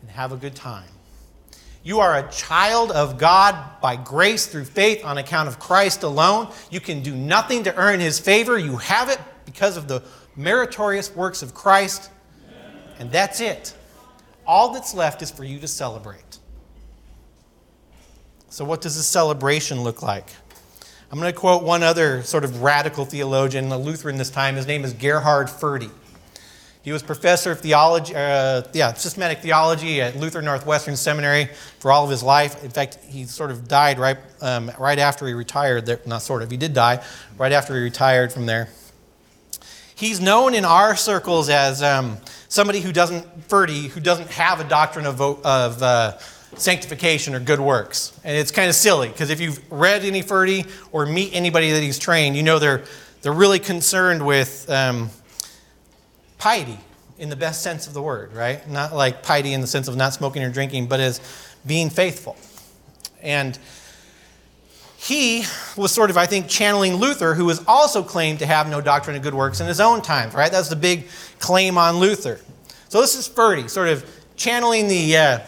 and 0.02 0.10
have 0.12 0.32
a 0.32 0.38
good 0.38 0.56
time. 0.56 0.90
You 1.84 2.02
are 2.02 2.18
a 2.18 2.30
child 2.30 2.92
of 2.92 3.18
God 3.18 3.56
by 3.82 3.96
grace 3.96 4.48
through 4.48 4.66
faith 4.66 5.06
on 5.06 5.18
account 5.18 5.48
of 5.48 5.60
Christ 5.60 6.04
alone. 6.04 6.52
You 6.70 6.80
can 6.80 7.02
do 7.02 7.16
nothing 7.16 7.64
to 7.64 7.76
earn 7.76 8.00
his 8.00 8.20
favor. 8.20 8.58
You 8.58 8.78
have 8.78 9.10
it 9.10 9.20
because 9.46 9.78
of 9.78 9.88
the 9.88 10.04
meritorious 10.36 11.16
works 11.16 11.42
of 11.42 11.54
Christ. 11.54 12.10
And 13.00 13.10
that's 13.12 13.40
it. 13.40 13.74
All 14.46 14.74
that's 14.74 14.94
left 14.94 15.22
is 15.22 15.32
for 15.32 15.46
you 15.46 15.60
to 15.60 15.68
celebrate. 15.68 16.40
So, 18.50 18.66
what 18.66 18.82
does 18.82 18.98
this 18.98 19.08
celebration 19.08 19.82
look 19.82 20.02
like? 20.02 20.28
I'm 21.12 21.20
going 21.20 21.32
to 21.32 21.40
quote 21.40 21.64
one 21.64 21.82
other 21.82 22.24
sort 22.24 22.44
of 22.44 22.62
radical 22.62 23.06
theologian, 23.06 23.72
a 23.72 23.78
Lutheran 23.78 24.18
this 24.18 24.30
time. 24.30 24.56
His 24.56 24.68
name 24.68 24.84
is 24.84 24.94
Gerhard 24.94 25.50
Forde. 25.50 25.90
He 26.82 26.94
was 26.94 27.04
professor 27.04 27.52
of 27.52 27.60
theology, 27.60 28.16
uh, 28.16 28.64
yeah, 28.72 28.94
systematic 28.94 29.40
theology 29.40 30.02
at 30.02 30.16
Luther 30.16 30.42
Northwestern 30.42 30.96
Seminary 30.96 31.50
for 31.80 31.92
all 31.92 32.06
of 32.06 32.10
his 32.10 32.24
life. 32.24 32.64
In 32.64 32.72
fact, 32.72 33.00
he 33.06 33.26
sort 33.26 33.52
of 33.52 33.68
died 33.68 34.00
right, 34.00 34.18
um, 34.42 34.72
right 34.80 34.98
after 34.98 35.28
he 35.28 35.34
retired. 35.34 35.86
There, 35.86 36.00
not 36.06 36.22
sort 36.22 36.42
of, 36.42 36.50
he 36.50 36.56
did 36.56 36.74
die 36.74 37.04
right 37.38 37.52
after 37.52 37.76
he 37.76 37.82
retired 37.82 38.32
from 38.32 38.46
there. 38.46 38.70
He's 39.94 40.22
known 40.22 40.56
in 40.56 40.64
our 40.64 40.96
circles 40.96 41.50
as 41.50 41.84
um, 41.84 42.18
somebody 42.48 42.80
who 42.80 42.94
doesn't, 42.94 43.50
Forde, 43.50 43.90
who 43.90 44.00
doesn't 44.00 44.30
have 44.32 44.62
a 44.62 44.64
doctrine 44.64 45.06
of, 45.06 45.20
of 45.20 45.84
uh, 45.84 46.18
sanctification 46.56 47.36
or 47.36 47.42
good 47.42 47.60
works. 47.60 48.18
And 48.24 48.38
it's 48.38 48.52
kind 48.52 48.70
of 48.70 48.76
silly 48.76 49.10
because 49.10 49.30
if 49.30 49.42
you've 49.42 49.60
read 49.70 50.06
any 50.06 50.22
Forde 50.22 50.66
or 50.94 51.06
meet 51.06 51.36
anybody 51.36 51.74
that 51.74 51.84
he's 51.84 52.00
trained, 52.00 52.38
you 52.38 52.44
know 52.44 52.58
they're, 52.58 52.86
they're 53.22 53.34
really 53.34 53.60
concerned 53.60 54.26
with 54.26 54.70
um, 54.70 55.10
piety 56.40 56.80
in 57.20 57.30
the 57.30 57.36
best 57.36 57.62
sense 57.62 57.86
of 57.86 57.94
the 57.94 58.02
word, 58.02 58.34
right? 58.34 58.68
Not 58.68 58.96
like 58.96 59.22
piety 59.22 59.54
in 59.54 59.62
the 59.62 59.68
sense 59.68 59.88
of 59.88 59.96
not 59.96 60.14
smoking 60.14 60.42
or 60.42 60.50
drinking, 60.50 60.88
but 60.88 61.00
as 61.00 61.22
being 61.68 61.90
faithful. 61.90 62.36
And 63.22 63.60
he 64.98 65.44
was 65.78 65.92
sort 65.92 66.10
of, 66.10 66.18
I 66.18 66.26
think, 66.26 66.48
channeling 66.48 66.96
Luther, 66.96 67.34
who 67.36 67.46
was 67.46 67.64
also 67.68 68.02
claimed 68.02 68.40
to 68.40 68.46
have 68.46 68.70
no 68.70 68.82
doctrine 68.82 69.16
of 69.16 69.22
good 69.22 69.34
works 69.34 69.60
in 69.60 69.68
his 69.68 69.80
own 69.80 70.02
time, 70.02 70.32
right? 70.32 70.52
That's 70.52 70.70
the 70.70 70.76
big 70.76 71.08
claim 71.40 71.78
on 71.78 71.98
Luther. 71.98 72.40
So 72.88 73.02
this 73.02 73.16
is 73.16 73.28
Forde, 73.28 73.70
sort 73.70 73.90
of 73.90 74.10
channeling 74.36 74.88
the. 74.88 75.18
Uh, 75.18 75.40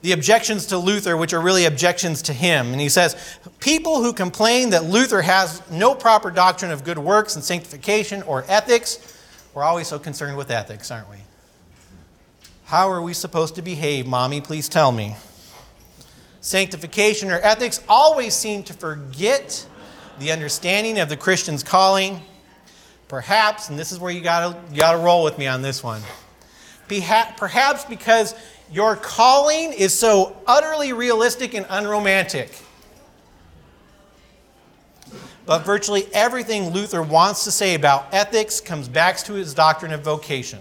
the 0.00 0.12
objections 0.12 0.66
to 0.66 0.78
Luther, 0.78 1.16
which 1.16 1.32
are 1.32 1.40
really 1.40 1.64
objections 1.64 2.22
to 2.22 2.32
him. 2.32 2.68
And 2.68 2.80
he 2.80 2.88
says, 2.88 3.16
People 3.58 4.00
who 4.00 4.12
complain 4.12 4.70
that 4.70 4.84
Luther 4.84 5.22
has 5.22 5.60
no 5.70 5.92
proper 5.92 6.30
doctrine 6.30 6.70
of 6.70 6.84
good 6.84 6.98
works 6.98 7.34
and 7.34 7.44
sanctification 7.44 8.22
or 8.22 8.44
ethics, 8.46 9.17
we're 9.58 9.64
always 9.64 9.88
so 9.88 9.98
concerned 9.98 10.36
with 10.36 10.52
ethics, 10.52 10.88
aren't 10.88 11.10
we? 11.10 11.16
How 12.66 12.92
are 12.92 13.02
we 13.02 13.12
supposed 13.12 13.56
to 13.56 13.62
behave, 13.62 14.06
mommy? 14.06 14.40
Please 14.40 14.68
tell 14.68 14.92
me. 14.92 15.16
Sanctification 16.40 17.32
or 17.32 17.40
ethics 17.40 17.82
always 17.88 18.34
seem 18.34 18.62
to 18.62 18.72
forget 18.72 19.66
the 20.20 20.30
understanding 20.30 21.00
of 21.00 21.08
the 21.08 21.16
Christian's 21.16 21.64
calling. 21.64 22.20
Perhaps, 23.08 23.68
and 23.68 23.76
this 23.76 23.90
is 23.90 23.98
where 23.98 24.12
you 24.12 24.20
gotta, 24.20 24.56
you 24.70 24.78
gotta 24.78 24.98
roll 24.98 25.24
with 25.24 25.38
me 25.38 25.48
on 25.48 25.60
this 25.60 25.82
one. 25.82 26.02
Perhaps 26.86 27.84
because 27.86 28.36
your 28.70 28.94
calling 28.94 29.72
is 29.72 29.92
so 29.92 30.36
utterly 30.46 30.92
realistic 30.92 31.54
and 31.54 31.66
unromantic. 31.68 32.62
But 35.48 35.64
virtually 35.64 36.06
everything 36.12 36.74
Luther 36.74 37.00
wants 37.00 37.44
to 37.44 37.50
say 37.50 37.74
about 37.74 38.12
ethics 38.12 38.60
comes 38.60 38.86
back 38.86 39.16
to 39.20 39.32
his 39.32 39.54
doctrine 39.54 39.94
of 39.94 40.02
vocation. 40.02 40.58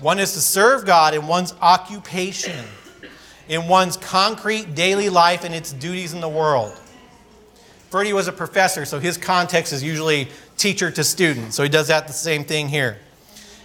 One 0.00 0.18
is 0.18 0.32
to 0.32 0.40
serve 0.40 0.84
God 0.84 1.14
in 1.14 1.28
one's 1.28 1.54
occupation, 1.62 2.66
in 3.48 3.68
one's 3.68 3.96
concrete 3.96 4.74
daily 4.74 5.08
life 5.10 5.44
and 5.44 5.54
its 5.54 5.72
duties 5.72 6.12
in 6.12 6.20
the 6.20 6.28
world. 6.28 6.76
Forde 7.88 8.12
was 8.12 8.26
a 8.26 8.32
professor, 8.32 8.84
so 8.84 8.98
his 8.98 9.16
context 9.16 9.72
is 9.72 9.80
usually 9.80 10.26
teacher 10.56 10.90
to 10.90 11.04
student. 11.04 11.54
So 11.54 11.62
he 11.62 11.68
does 11.68 11.86
that 11.86 12.08
the 12.08 12.12
same 12.12 12.42
thing 12.42 12.68
here. 12.68 12.98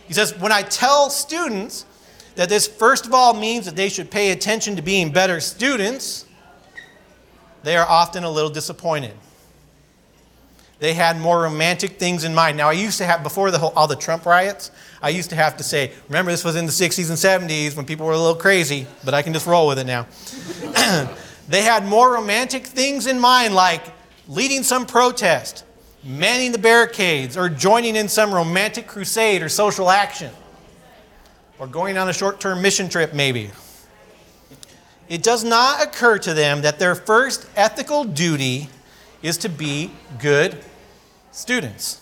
He 0.07 0.13
says, 0.13 0.38
When 0.38 0.51
I 0.51 0.61
tell 0.61 1.09
students 1.09 1.88
that 2.36 2.49
this, 2.49 2.68
first 2.68 3.07
of 3.07 3.16
all, 3.16 3.34
means 3.34 3.66
that 3.66 3.76
they 3.76 3.89
should 3.89 4.11
pay 4.11 4.30
attention 4.30 4.76
to 4.76 4.84
being 4.84 5.11
better 5.11 5.39
students, 5.39 6.28
they 7.63 7.76
are 7.76 7.88
often 7.89 8.24
a 8.24 8.30
little 8.30 8.51
disappointed. 8.51 9.16
They 10.80 10.93
had 10.93 11.17
more 11.17 11.41
romantic 11.41 11.91
things 11.93 12.23
in 12.23 12.36
mind. 12.36 12.57
Now, 12.57 12.69
I 12.69 12.73
used 12.73 12.97
to 12.97 13.05
have, 13.05 13.23
before 13.23 13.49
the 13.49 13.57
whole, 13.57 13.71
all 13.76 13.88
the 13.88 13.95
Trump 13.95 14.26
riots, 14.26 14.71
I 15.01 15.09
used 15.09 15.30
to 15.30 15.36
have 15.36 15.55
to 15.57 15.63
say, 15.63 15.93
remember, 16.07 16.32
this 16.32 16.43
was 16.43 16.55
in 16.55 16.65
the 16.65 16.71
60s 16.71 17.09
and 17.09 17.49
70s 17.49 17.76
when 17.78 17.86
people 17.86 18.05
were 18.05 18.13
a 18.13 18.17
little 18.17 18.36
crazy, 18.36 18.86
but 19.03 19.13
I 19.13 19.21
can 19.21 19.32
just 19.32 19.47
roll 19.47 19.67
with 19.67 19.80
it 19.80 19.88
now. 19.88 20.05
they 21.47 21.61
had 21.61 21.86
more 21.86 22.13
romantic 22.13 22.65
things 22.67 23.07
in 23.07 23.19
mind, 23.19 23.55
like 23.55 23.84
leading 24.28 24.63
some 24.63 24.86
protest, 24.86 25.63
manning 26.03 26.51
the 26.51 26.57
barricades, 26.57 27.38
or 27.38 27.47
joining 27.47 27.95
in 27.95 28.09
some 28.09 28.34
romantic 28.34 28.86
crusade 28.86 29.41
or 29.41 29.49
social 29.49 29.89
action 29.89 30.32
or 31.59 31.67
going 31.67 31.97
on 31.97 32.09
a 32.09 32.13
short 32.13 32.39
term 32.39 32.61
mission 32.61 32.89
trip, 32.89 33.13
maybe. 33.13 33.51
It 35.07 35.23
does 35.23 35.43
not 35.43 35.84
occur 35.84 36.17
to 36.19 36.34
them 36.34 36.61
that 36.61 36.80
their 36.80 36.95
first 36.95 37.47
ethical 37.55 38.03
duty 38.03 38.69
is 39.26 39.38
to 39.39 39.49
be 39.49 39.89
good 40.19 40.63
students. 41.32 41.99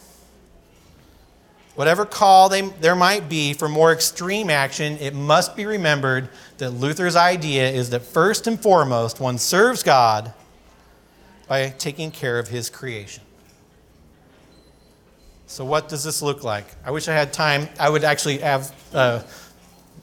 Whatever 1.75 2.05
call 2.05 2.49
they, 2.49 2.61
there 2.61 2.95
might 2.95 3.29
be 3.29 3.53
for 3.53 3.69
more 3.69 3.93
extreme 3.93 4.49
action, 4.49 4.97
it 4.97 5.15
must 5.15 5.55
be 5.55 5.65
remembered 5.65 6.27
that 6.57 6.71
Luther's 6.71 7.15
idea 7.15 7.69
is 7.69 7.91
that 7.91 8.01
first 8.01 8.45
and 8.45 8.59
foremost, 8.59 9.21
one 9.21 9.37
serves 9.37 9.83
God 9.83 10.33
by 11.47 11.69
taking 11.69 12.11
care 12.11 12.37
of 12.39 12.49
his 12.49 12.69
creation. 12.69 13.23
So, 15.47 15.63
what 15.63 15.87
does 15.87 16.03
this 16.03 16.21
look 16.21 16.43
like? 16.43 16.65
I 16.85 16.91
wish 16.91 17.07
I 17.07 17.13
had 17.13 17.31
time. 17.31 17.69
I 17.79 17.89
would 17.89 18.03
actually 18.03 18.39
have. 18.39 18.73
Uh, 18.93 19.23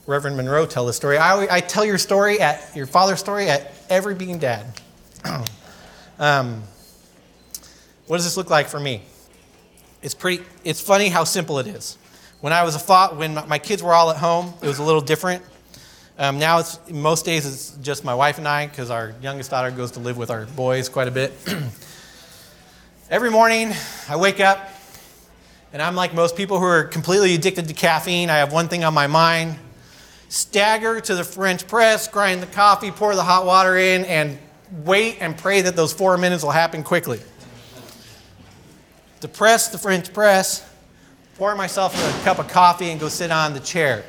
Reverend 0.06 0.36
Monroe 0.36 0.66
tell 0.66 0.86
the 0.86 0.92
story. 0.92 1.18
I, 1.18 1.56
I 1.56 1.60
tell 1.60 1.84
your 1.84 1.98
story 1.98 2.40
at 2.40 2.74
your 2.74 2.86
father's 2.86 3.20
story 3.20 3.48
at 3.48 3.72
every 3.88 4.14
being 4.14 4.38
dad. 4.38 4.66
um, 6.18 6.64
what 8.10 8.16
does 8.16 8.24
this 8.24 8.36
look 8.36 8.50
like 8.50 8.66
for 8.66 8.80
me? 8.80 9.02
It's 10.02 10.16
pretty. 10.16 10.42
It's 10.64 10.80
funny 10.80 11.10
how 11.10 11.22
simple 11.22 11.60
it 11.60 11.68
is. 11.68 11.96
When 12.40 12.52
I 12.52 12.64
was 12.64 12.74
a 12.74 12.78
thought, 12.80 13.16
when 13.16 13.34
my 13.46 13.60
kids 13.60 13.84
were 13.84 13.94
all 13.94 14.10
at 14.10 14.16
home, 14.16 14.52
it 14.60 14.66
was 14.66 14.80
a 14.80 14.82
little 14.82 15.00
different. 15.00 15.44
Um, 16.18 16.40
now 16.40 16.58
it's 16.58 16.80
most 16.90 17.24
days 17.24 17.46
it's 17.46 17.70
just 17.80 18.02
my 18.02 18.12
wife 18.12 18.38
and 18.38 18.48
I 18.48 18.66
because 18.66 18.90
our 18.90 19.14
youngest 19.22 19.52
daughter 19.52 19.70
goes 19.70 19.92
to 19.92 20.00
live 20.00 20.16
with 20.16 20.28
our 20.28 20.46
boys 20.46 20.88
quite 20.88 21.06
a 21.06 21.12
bit. 21.12 21.32
Every 23.10 23.30
morning 23.30 23.72
I 24.08 24.16
wake 24.16 24.40
up 24.40 24.72
and 25.72 25.80
I'm 25.80 25.94
like 25.94 26.12
most 26.12 26.36
people 26.36 26.58
who 26.58 26.64
are 26.64 26.82
completely 26.82 27.36
addicted 27.36 27.68
to 27.68 27.74
caffeine. 27.74 28.28
I 28.28 28.38
have 28.38 28.52
one 28.52 28.66
thing 28.66 28.82
on 28.82 28.92
my 28.92 29.06
mind 29.06 29.56
stagger 30.30 31.00
to 31.00 31.14
the 31.14 31.22
French 31.22 31.68
press, 31.68 32.08
grind 32.08 32.42
the 32.42 32.48
coffee, 32.48 32.90
pour 32.90 33.14
the 33.14 33.22
hot 33.22 33.46
water 33.46 33.78
in, 33.78 34.04
and 34.06 34.36
wait 34.84 35.18
and 35.20 35.38
pray 35.38 35.60
that 35.60 35.76
those 35.76 35.92
four 35.92 36.18
minutes 36.18 36.42
will 36.42 36.50
happen 36.50 36.82
quickly. 36.82 37.20
Depress 39.20 39.68
the 39.68 39.78
French 39.78 40.12
press, 40.12 40.68
pour 41.36 41.54
myself 41.54 41.94
a 41.94 42.24
cup 42.24 42.38
of 42.38 42.48
coffee, 42.48 42.90
and 42.90 42.98
go 42.98 43.08
sit 43.08 43.30
on 43.30 43.52
the 43.52 43.60
chair. 43.60 44.02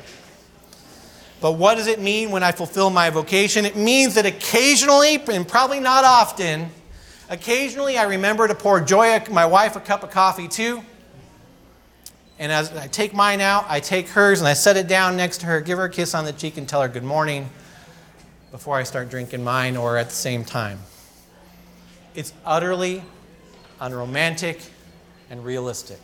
But 1.42 1.52
what 1.52 1.74
does 1.74 1.88
it 1.88 2.00
mean 2.00 2.30
when 2.30 2.42
I 2.42 2.52
fulfill 2.52 2.88
my 2.88 3.10
vocation? 3.10 3.64
It 3.64 3.76
means 3.76 4.14
that 4.14 4.26
occasionally, 4.26 5.16
and 5.28 5.46
probably 5.46 5.80
not 5.80 6.04
often, 6.04 6.70
occasionally 7.28 7.98
I 7.98 8.04
remember 8.04 8.46
to 8.46 8.54
pour 8.54 8.80
Joy, 8.80 9.20
my 9.30 9.44
wife, 9.44 9.74
a 9.74 9.80
cup 9.80 10.04
of 10.04 10.10
coffee 10.10 10.48
too 10.48 10.82
And 12.38 12.52
as 12.52 12.72
I 12.76 12.86
take 12.86 13.12
mine 13.12 13.40
out, 13.40 13.66
I 13.68 13.80
take 13.80 14.08
hers 14.08 14.40
and 14.40 14.48
I 14.48 14.54
set 14.54 14.76
it 14.76 14.86
down 14.88 15.16
next 15.16 15.38
to 15.38 15.46
her, 15.46 15.60
give 15.60 15.78
her 15.78 15.84
a 15.84 15.90
kiss 15.90 16.14
on 16.14 16.24
the 16.24 16.32
cheek, 16.32 16.56
and 16.56 16.68
tell 16.68 16.80
her 16.80 16.88
good 16.88 17.04
morning 17.04 17.50
before 18.50 18.76
I 18.76 18.84
start 18.84 19.10
drinking 19.10 19.44
mine 19.44 19.76
or 19.76 19.96
at 19.96 20.08
the 20.08 20.14
same 20.14 20.44
time. 20.44 20.78
It's 22.14 22.32
utterly 22.44 23.02
unromantic 23.80 24.60
and 25.32 25.42
realistic. 25.46 25.98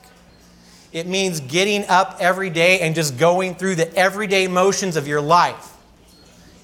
It 0.91 1.07
means 1.07 1.41
getting 1.41 1.85
up 1.87 2.17
every 2.19 2.49
day 2.49 2.81
and 2.81 2.95
just 2.95 3.19
going 3.19 3.57
through 3.57 3.75
the 3.75 3.95
everyday 3.95 4.49
motions 4.49 4.97
of 4.97 5.07
your 5.07 5.21
life. 5.21 5.77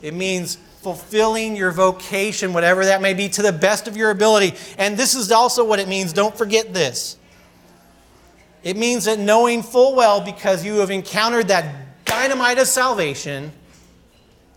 It 0.01 0.15
means 0.15 0.57
fulfilling 0.81 1.57
your 1.57 1.73
vocation, 1.73 2.55
whatever 2.55 2.87
that 2.87 3.03
may 3.03 3.13
be, 3.13 3.29
to 3.29 3.43
the 3.43 3.53
best 3.53 3.87
of 3.87 3.99
your 3.99 4.11
ability. 4.11 4.55
And 4.79 4.97
this 4.97 5.15
is 5.15 5.31
also 5.31 5.63
what 5.63 5.79
it 5.79 5.89
means. 5.89 6.15
Don't 6.15 6.37
forget 6.37 6.73
this. 6.73 7.19
It 8.63 8.79
means 8.79 9.05
that 9.05 9.19
knowing 9.19 9.63
full 9.63 9.95
well, 9.95 10.23
because 10.23 10.65
you 10.65 10.77
have 10.77 10.91
encountered 10.91 11.49
that 11.49 12.07
dynamite 12.07 12.57
of 12.57 12.67
salvation, 12.67 13.53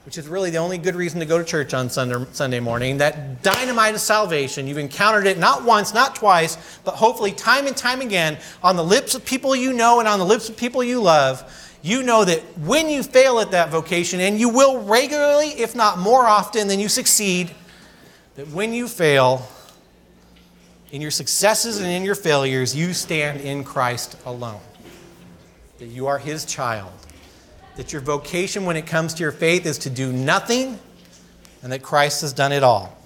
which 0.07 0.17
is 0.17 0.29
really 0.29 0.49
the 0.49 0.57
only 0.57 0.77
good 0.77 0.95
reason 0.95 1.19
to 1.19 1.25
go 1.25 1.37
to 1.37 1.43
church 1.43 1.73
on 1.73 1.89
Sunday, 1.89 2.61
morning, 2.61 2.99
that 2.99 3.43
dynamite 3.43 3.93
of 3.93 3.99
salvation, 3.99 4.65
you've 4.65 4.77
encountered 4.77 5.27
it 5.27 5.37
not 5.37 5.65
once, 5.65 5.93
not 5.93 6.15
twice, 6.15 6.79
but 6.85 6.93
hopefully 6.93 7.33
time 7.33 7.67
and 7.67 7.75
time 7.75 7.99
again 7.99 8.37
on 8.63 8.77
the 8.77 8.83
lips 8.85 9.15
of 9.15 9.25
people 9.25 9.53
you 9.53 9.73
know 9.73 9.99
and 9.99 10.07
on 10.07 10.17
the 10.17 10.23
lips 10.23 10.47
of 10.47 10.55
people 10.55 10.81
you 10.81 11.01
love. 11.01 11.43
You 11.81 12.03
know 12.03 12.23
that 12.23 12.39
when 12.59 12.87
you 12.87 13.03
fail 13.03 13.39
at 13.39 13.51
that 13.51 13.67
vocation, 13.67 14.21
and 14.21 14.39
you 14.39 14.47
will 14.47 14.81
regularly, 14.81 15.49
if 15.49 15.75
not 15.75 15.99
more 15.99 16.25
often 16.25 16.69
than 16.69 16.79
you 16.79 16.87
succeed, 16.87 17.51
that 18.37 18.47
when 18.47 18.71
you 18.71 18.87
fail, 18.87 19.45
in 20.93 21.01
your 21.01 21.11
successes 21.11 21.81
and 21.81 21.89
in 21.89 22.05
your 22.05 22.15
failures, 22.15 22.73
you 22.73 22.93
stand 22.93 23.41
in 23.41 23.65
Christ 23.65 24.15
alone. 24.25 24.61
That 25.79 25.87
you 25.87 26.07
are 26.07 26.17
His 26.17 26.45
child. 26.45 26.93
That 27.77 27.93
your 27.93 28.01
vocation 28.01 28.65
when 28.65 28.75
it 28.75 28.87
comes 28.87 29.13
to 29.13 29.23
your 29.23 29.31
faith 29.31 29.65
is 29.65 29.77
to 29.79 29.89
do 29.89 30.11
nothing, 30.11 30.79
and 31.61 31.71
that 31.71 31.83
Christ 31.83 32.21
has 32.21 32.33
done 32.33 32.51
it 32.51 32.63
all. 32.63 32.97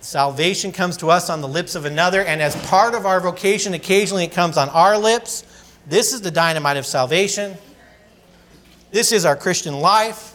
Salvation 0.00 0.72
comes 0.72 0.96
to 0.96 1.10
us 1.10 1.30
on 1.30 1.40
the 1.40 1.48
lips 1.48 1.74
of 1.74 1.84
another, 1.84 2.22
and 2.22 2.42
as 2.42 2.56
part 2.66 2.94
of 2.94 3.06
our 3.06 3.20
vocation, 3.20 3.74
occasionally 3.74 4.24
it 4.24 4.32
comes 4.32 4.56
on 4.56 4.68
our 4.70 4.98
lips. 4.98 5.44
This 5.86 6.12
is 6.12 6.22
the 6.22 6.30
dynamite 6.30 6.76
of 6.76 6.86
salvation. 6.86 7.56
This 8.90 9.12
is 9.12 9.24
our 9.24 9.36
Christian 9.36 9.80
life. 9.80 10.34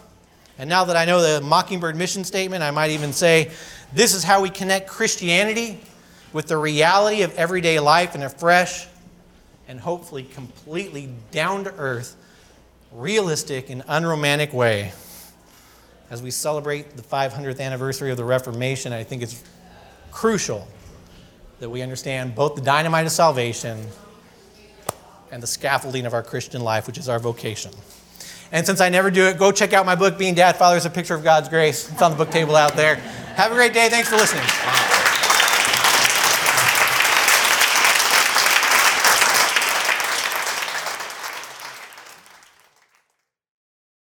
And 0.57 0.69
now 0.69 0.85
that 0.85 0.95
I 0.95 1.03
know 1.03 1.21
the 1.21 1.45
Mockingbird 1.45 1.95
mission 1.95 2.23
statement, 2.23 2.63
I 2.63 2.71
might 2.71 2.91
even 2.91 3.11
say 3.11 3.51
this 3.93 4.13
is 4.13 4.23
how 4.23 4.41
we 4.41 4.49
connect 4.49 4.87
Christianity 4.87 5.81
with 6.31 6.47
the 6.47 6.57
reality 6.57 7.23
of 7.23 7.35
everyday 7.35 7.79
life 7.79 8.15
in 8.15 8.23
a 8.23 8.29
fresh 8.29 8.87
and 9.67 9.79
hopefully 9.79 10.23
completely 10.23 11.09
down 11.31 11.63
to 11.63 11.73
earth, 11.75 12.15
realistic, 12.93 13.69
and 13.69 13.83
unromantic 13.87 14.53
way. 14.53 14.93
As 16.09 16.21
we 16.21 16.31
celebrate 16.31 16.95
the 16.95 17.01
500th 17.01 17.59
anniversary 17.59 18.11
of 18.11 18.17
the 18.17 18.23
Reformation, 18.23 18.93
I 18.93 19.03
think 19.03 19.23
it's 19.23 19.43
crucial 20.11 20.67
that 21.59 21.69
we 21.69 21.81
understand 21.81 22.35
both 22.35 22.55
the 22.55 22.61
dynamite 22.61 23.05
of 23.05 23.11
salvation 23.11 23.85
and 25.31 25.41
the 25.41 25.47
scaffolding 25.47 26.05
of 26.05 26.13
our 26.13 26.21
Christian 26.21 26.61
life, 26.61 26.85
which 26.85 26.97
is 26.97 27.09
our 27.09 27.19
vocation. 27.19 27.71
And 28.51 28.65
since 28.65 28.79
I 28.79 28.89
never 28.89 29.09
do 29.09 29.25
it, 29.25 29.39
go 29.39 29.51
check 29.51 29.73
out 29.73 29.85
my 29.85 29.95
book, 29.95 30.19
Being 30.19 30.35
Dad 30.35 30.57
Father 30.57 30.77
is 30.77 30.85
a 30.85 30.89
Picture 30.91 31.15
of 31.15 31.23
God's 31.23 31.49
Grace. 31.49 31.91
It's 31.91 32.01
on 32.01 32.11
the 32.11 32.17
book 32.17 32.29
table 32.29 32.55
out 32.55 32.75
there. 32.75 32.95
Have 33.35 33.51
a 33.51 33.55
great 33.55 33.73
day. 33.73 33.89
Thanks 33.89 34.09
for 34.09 34.15
listening. 34.17 34.92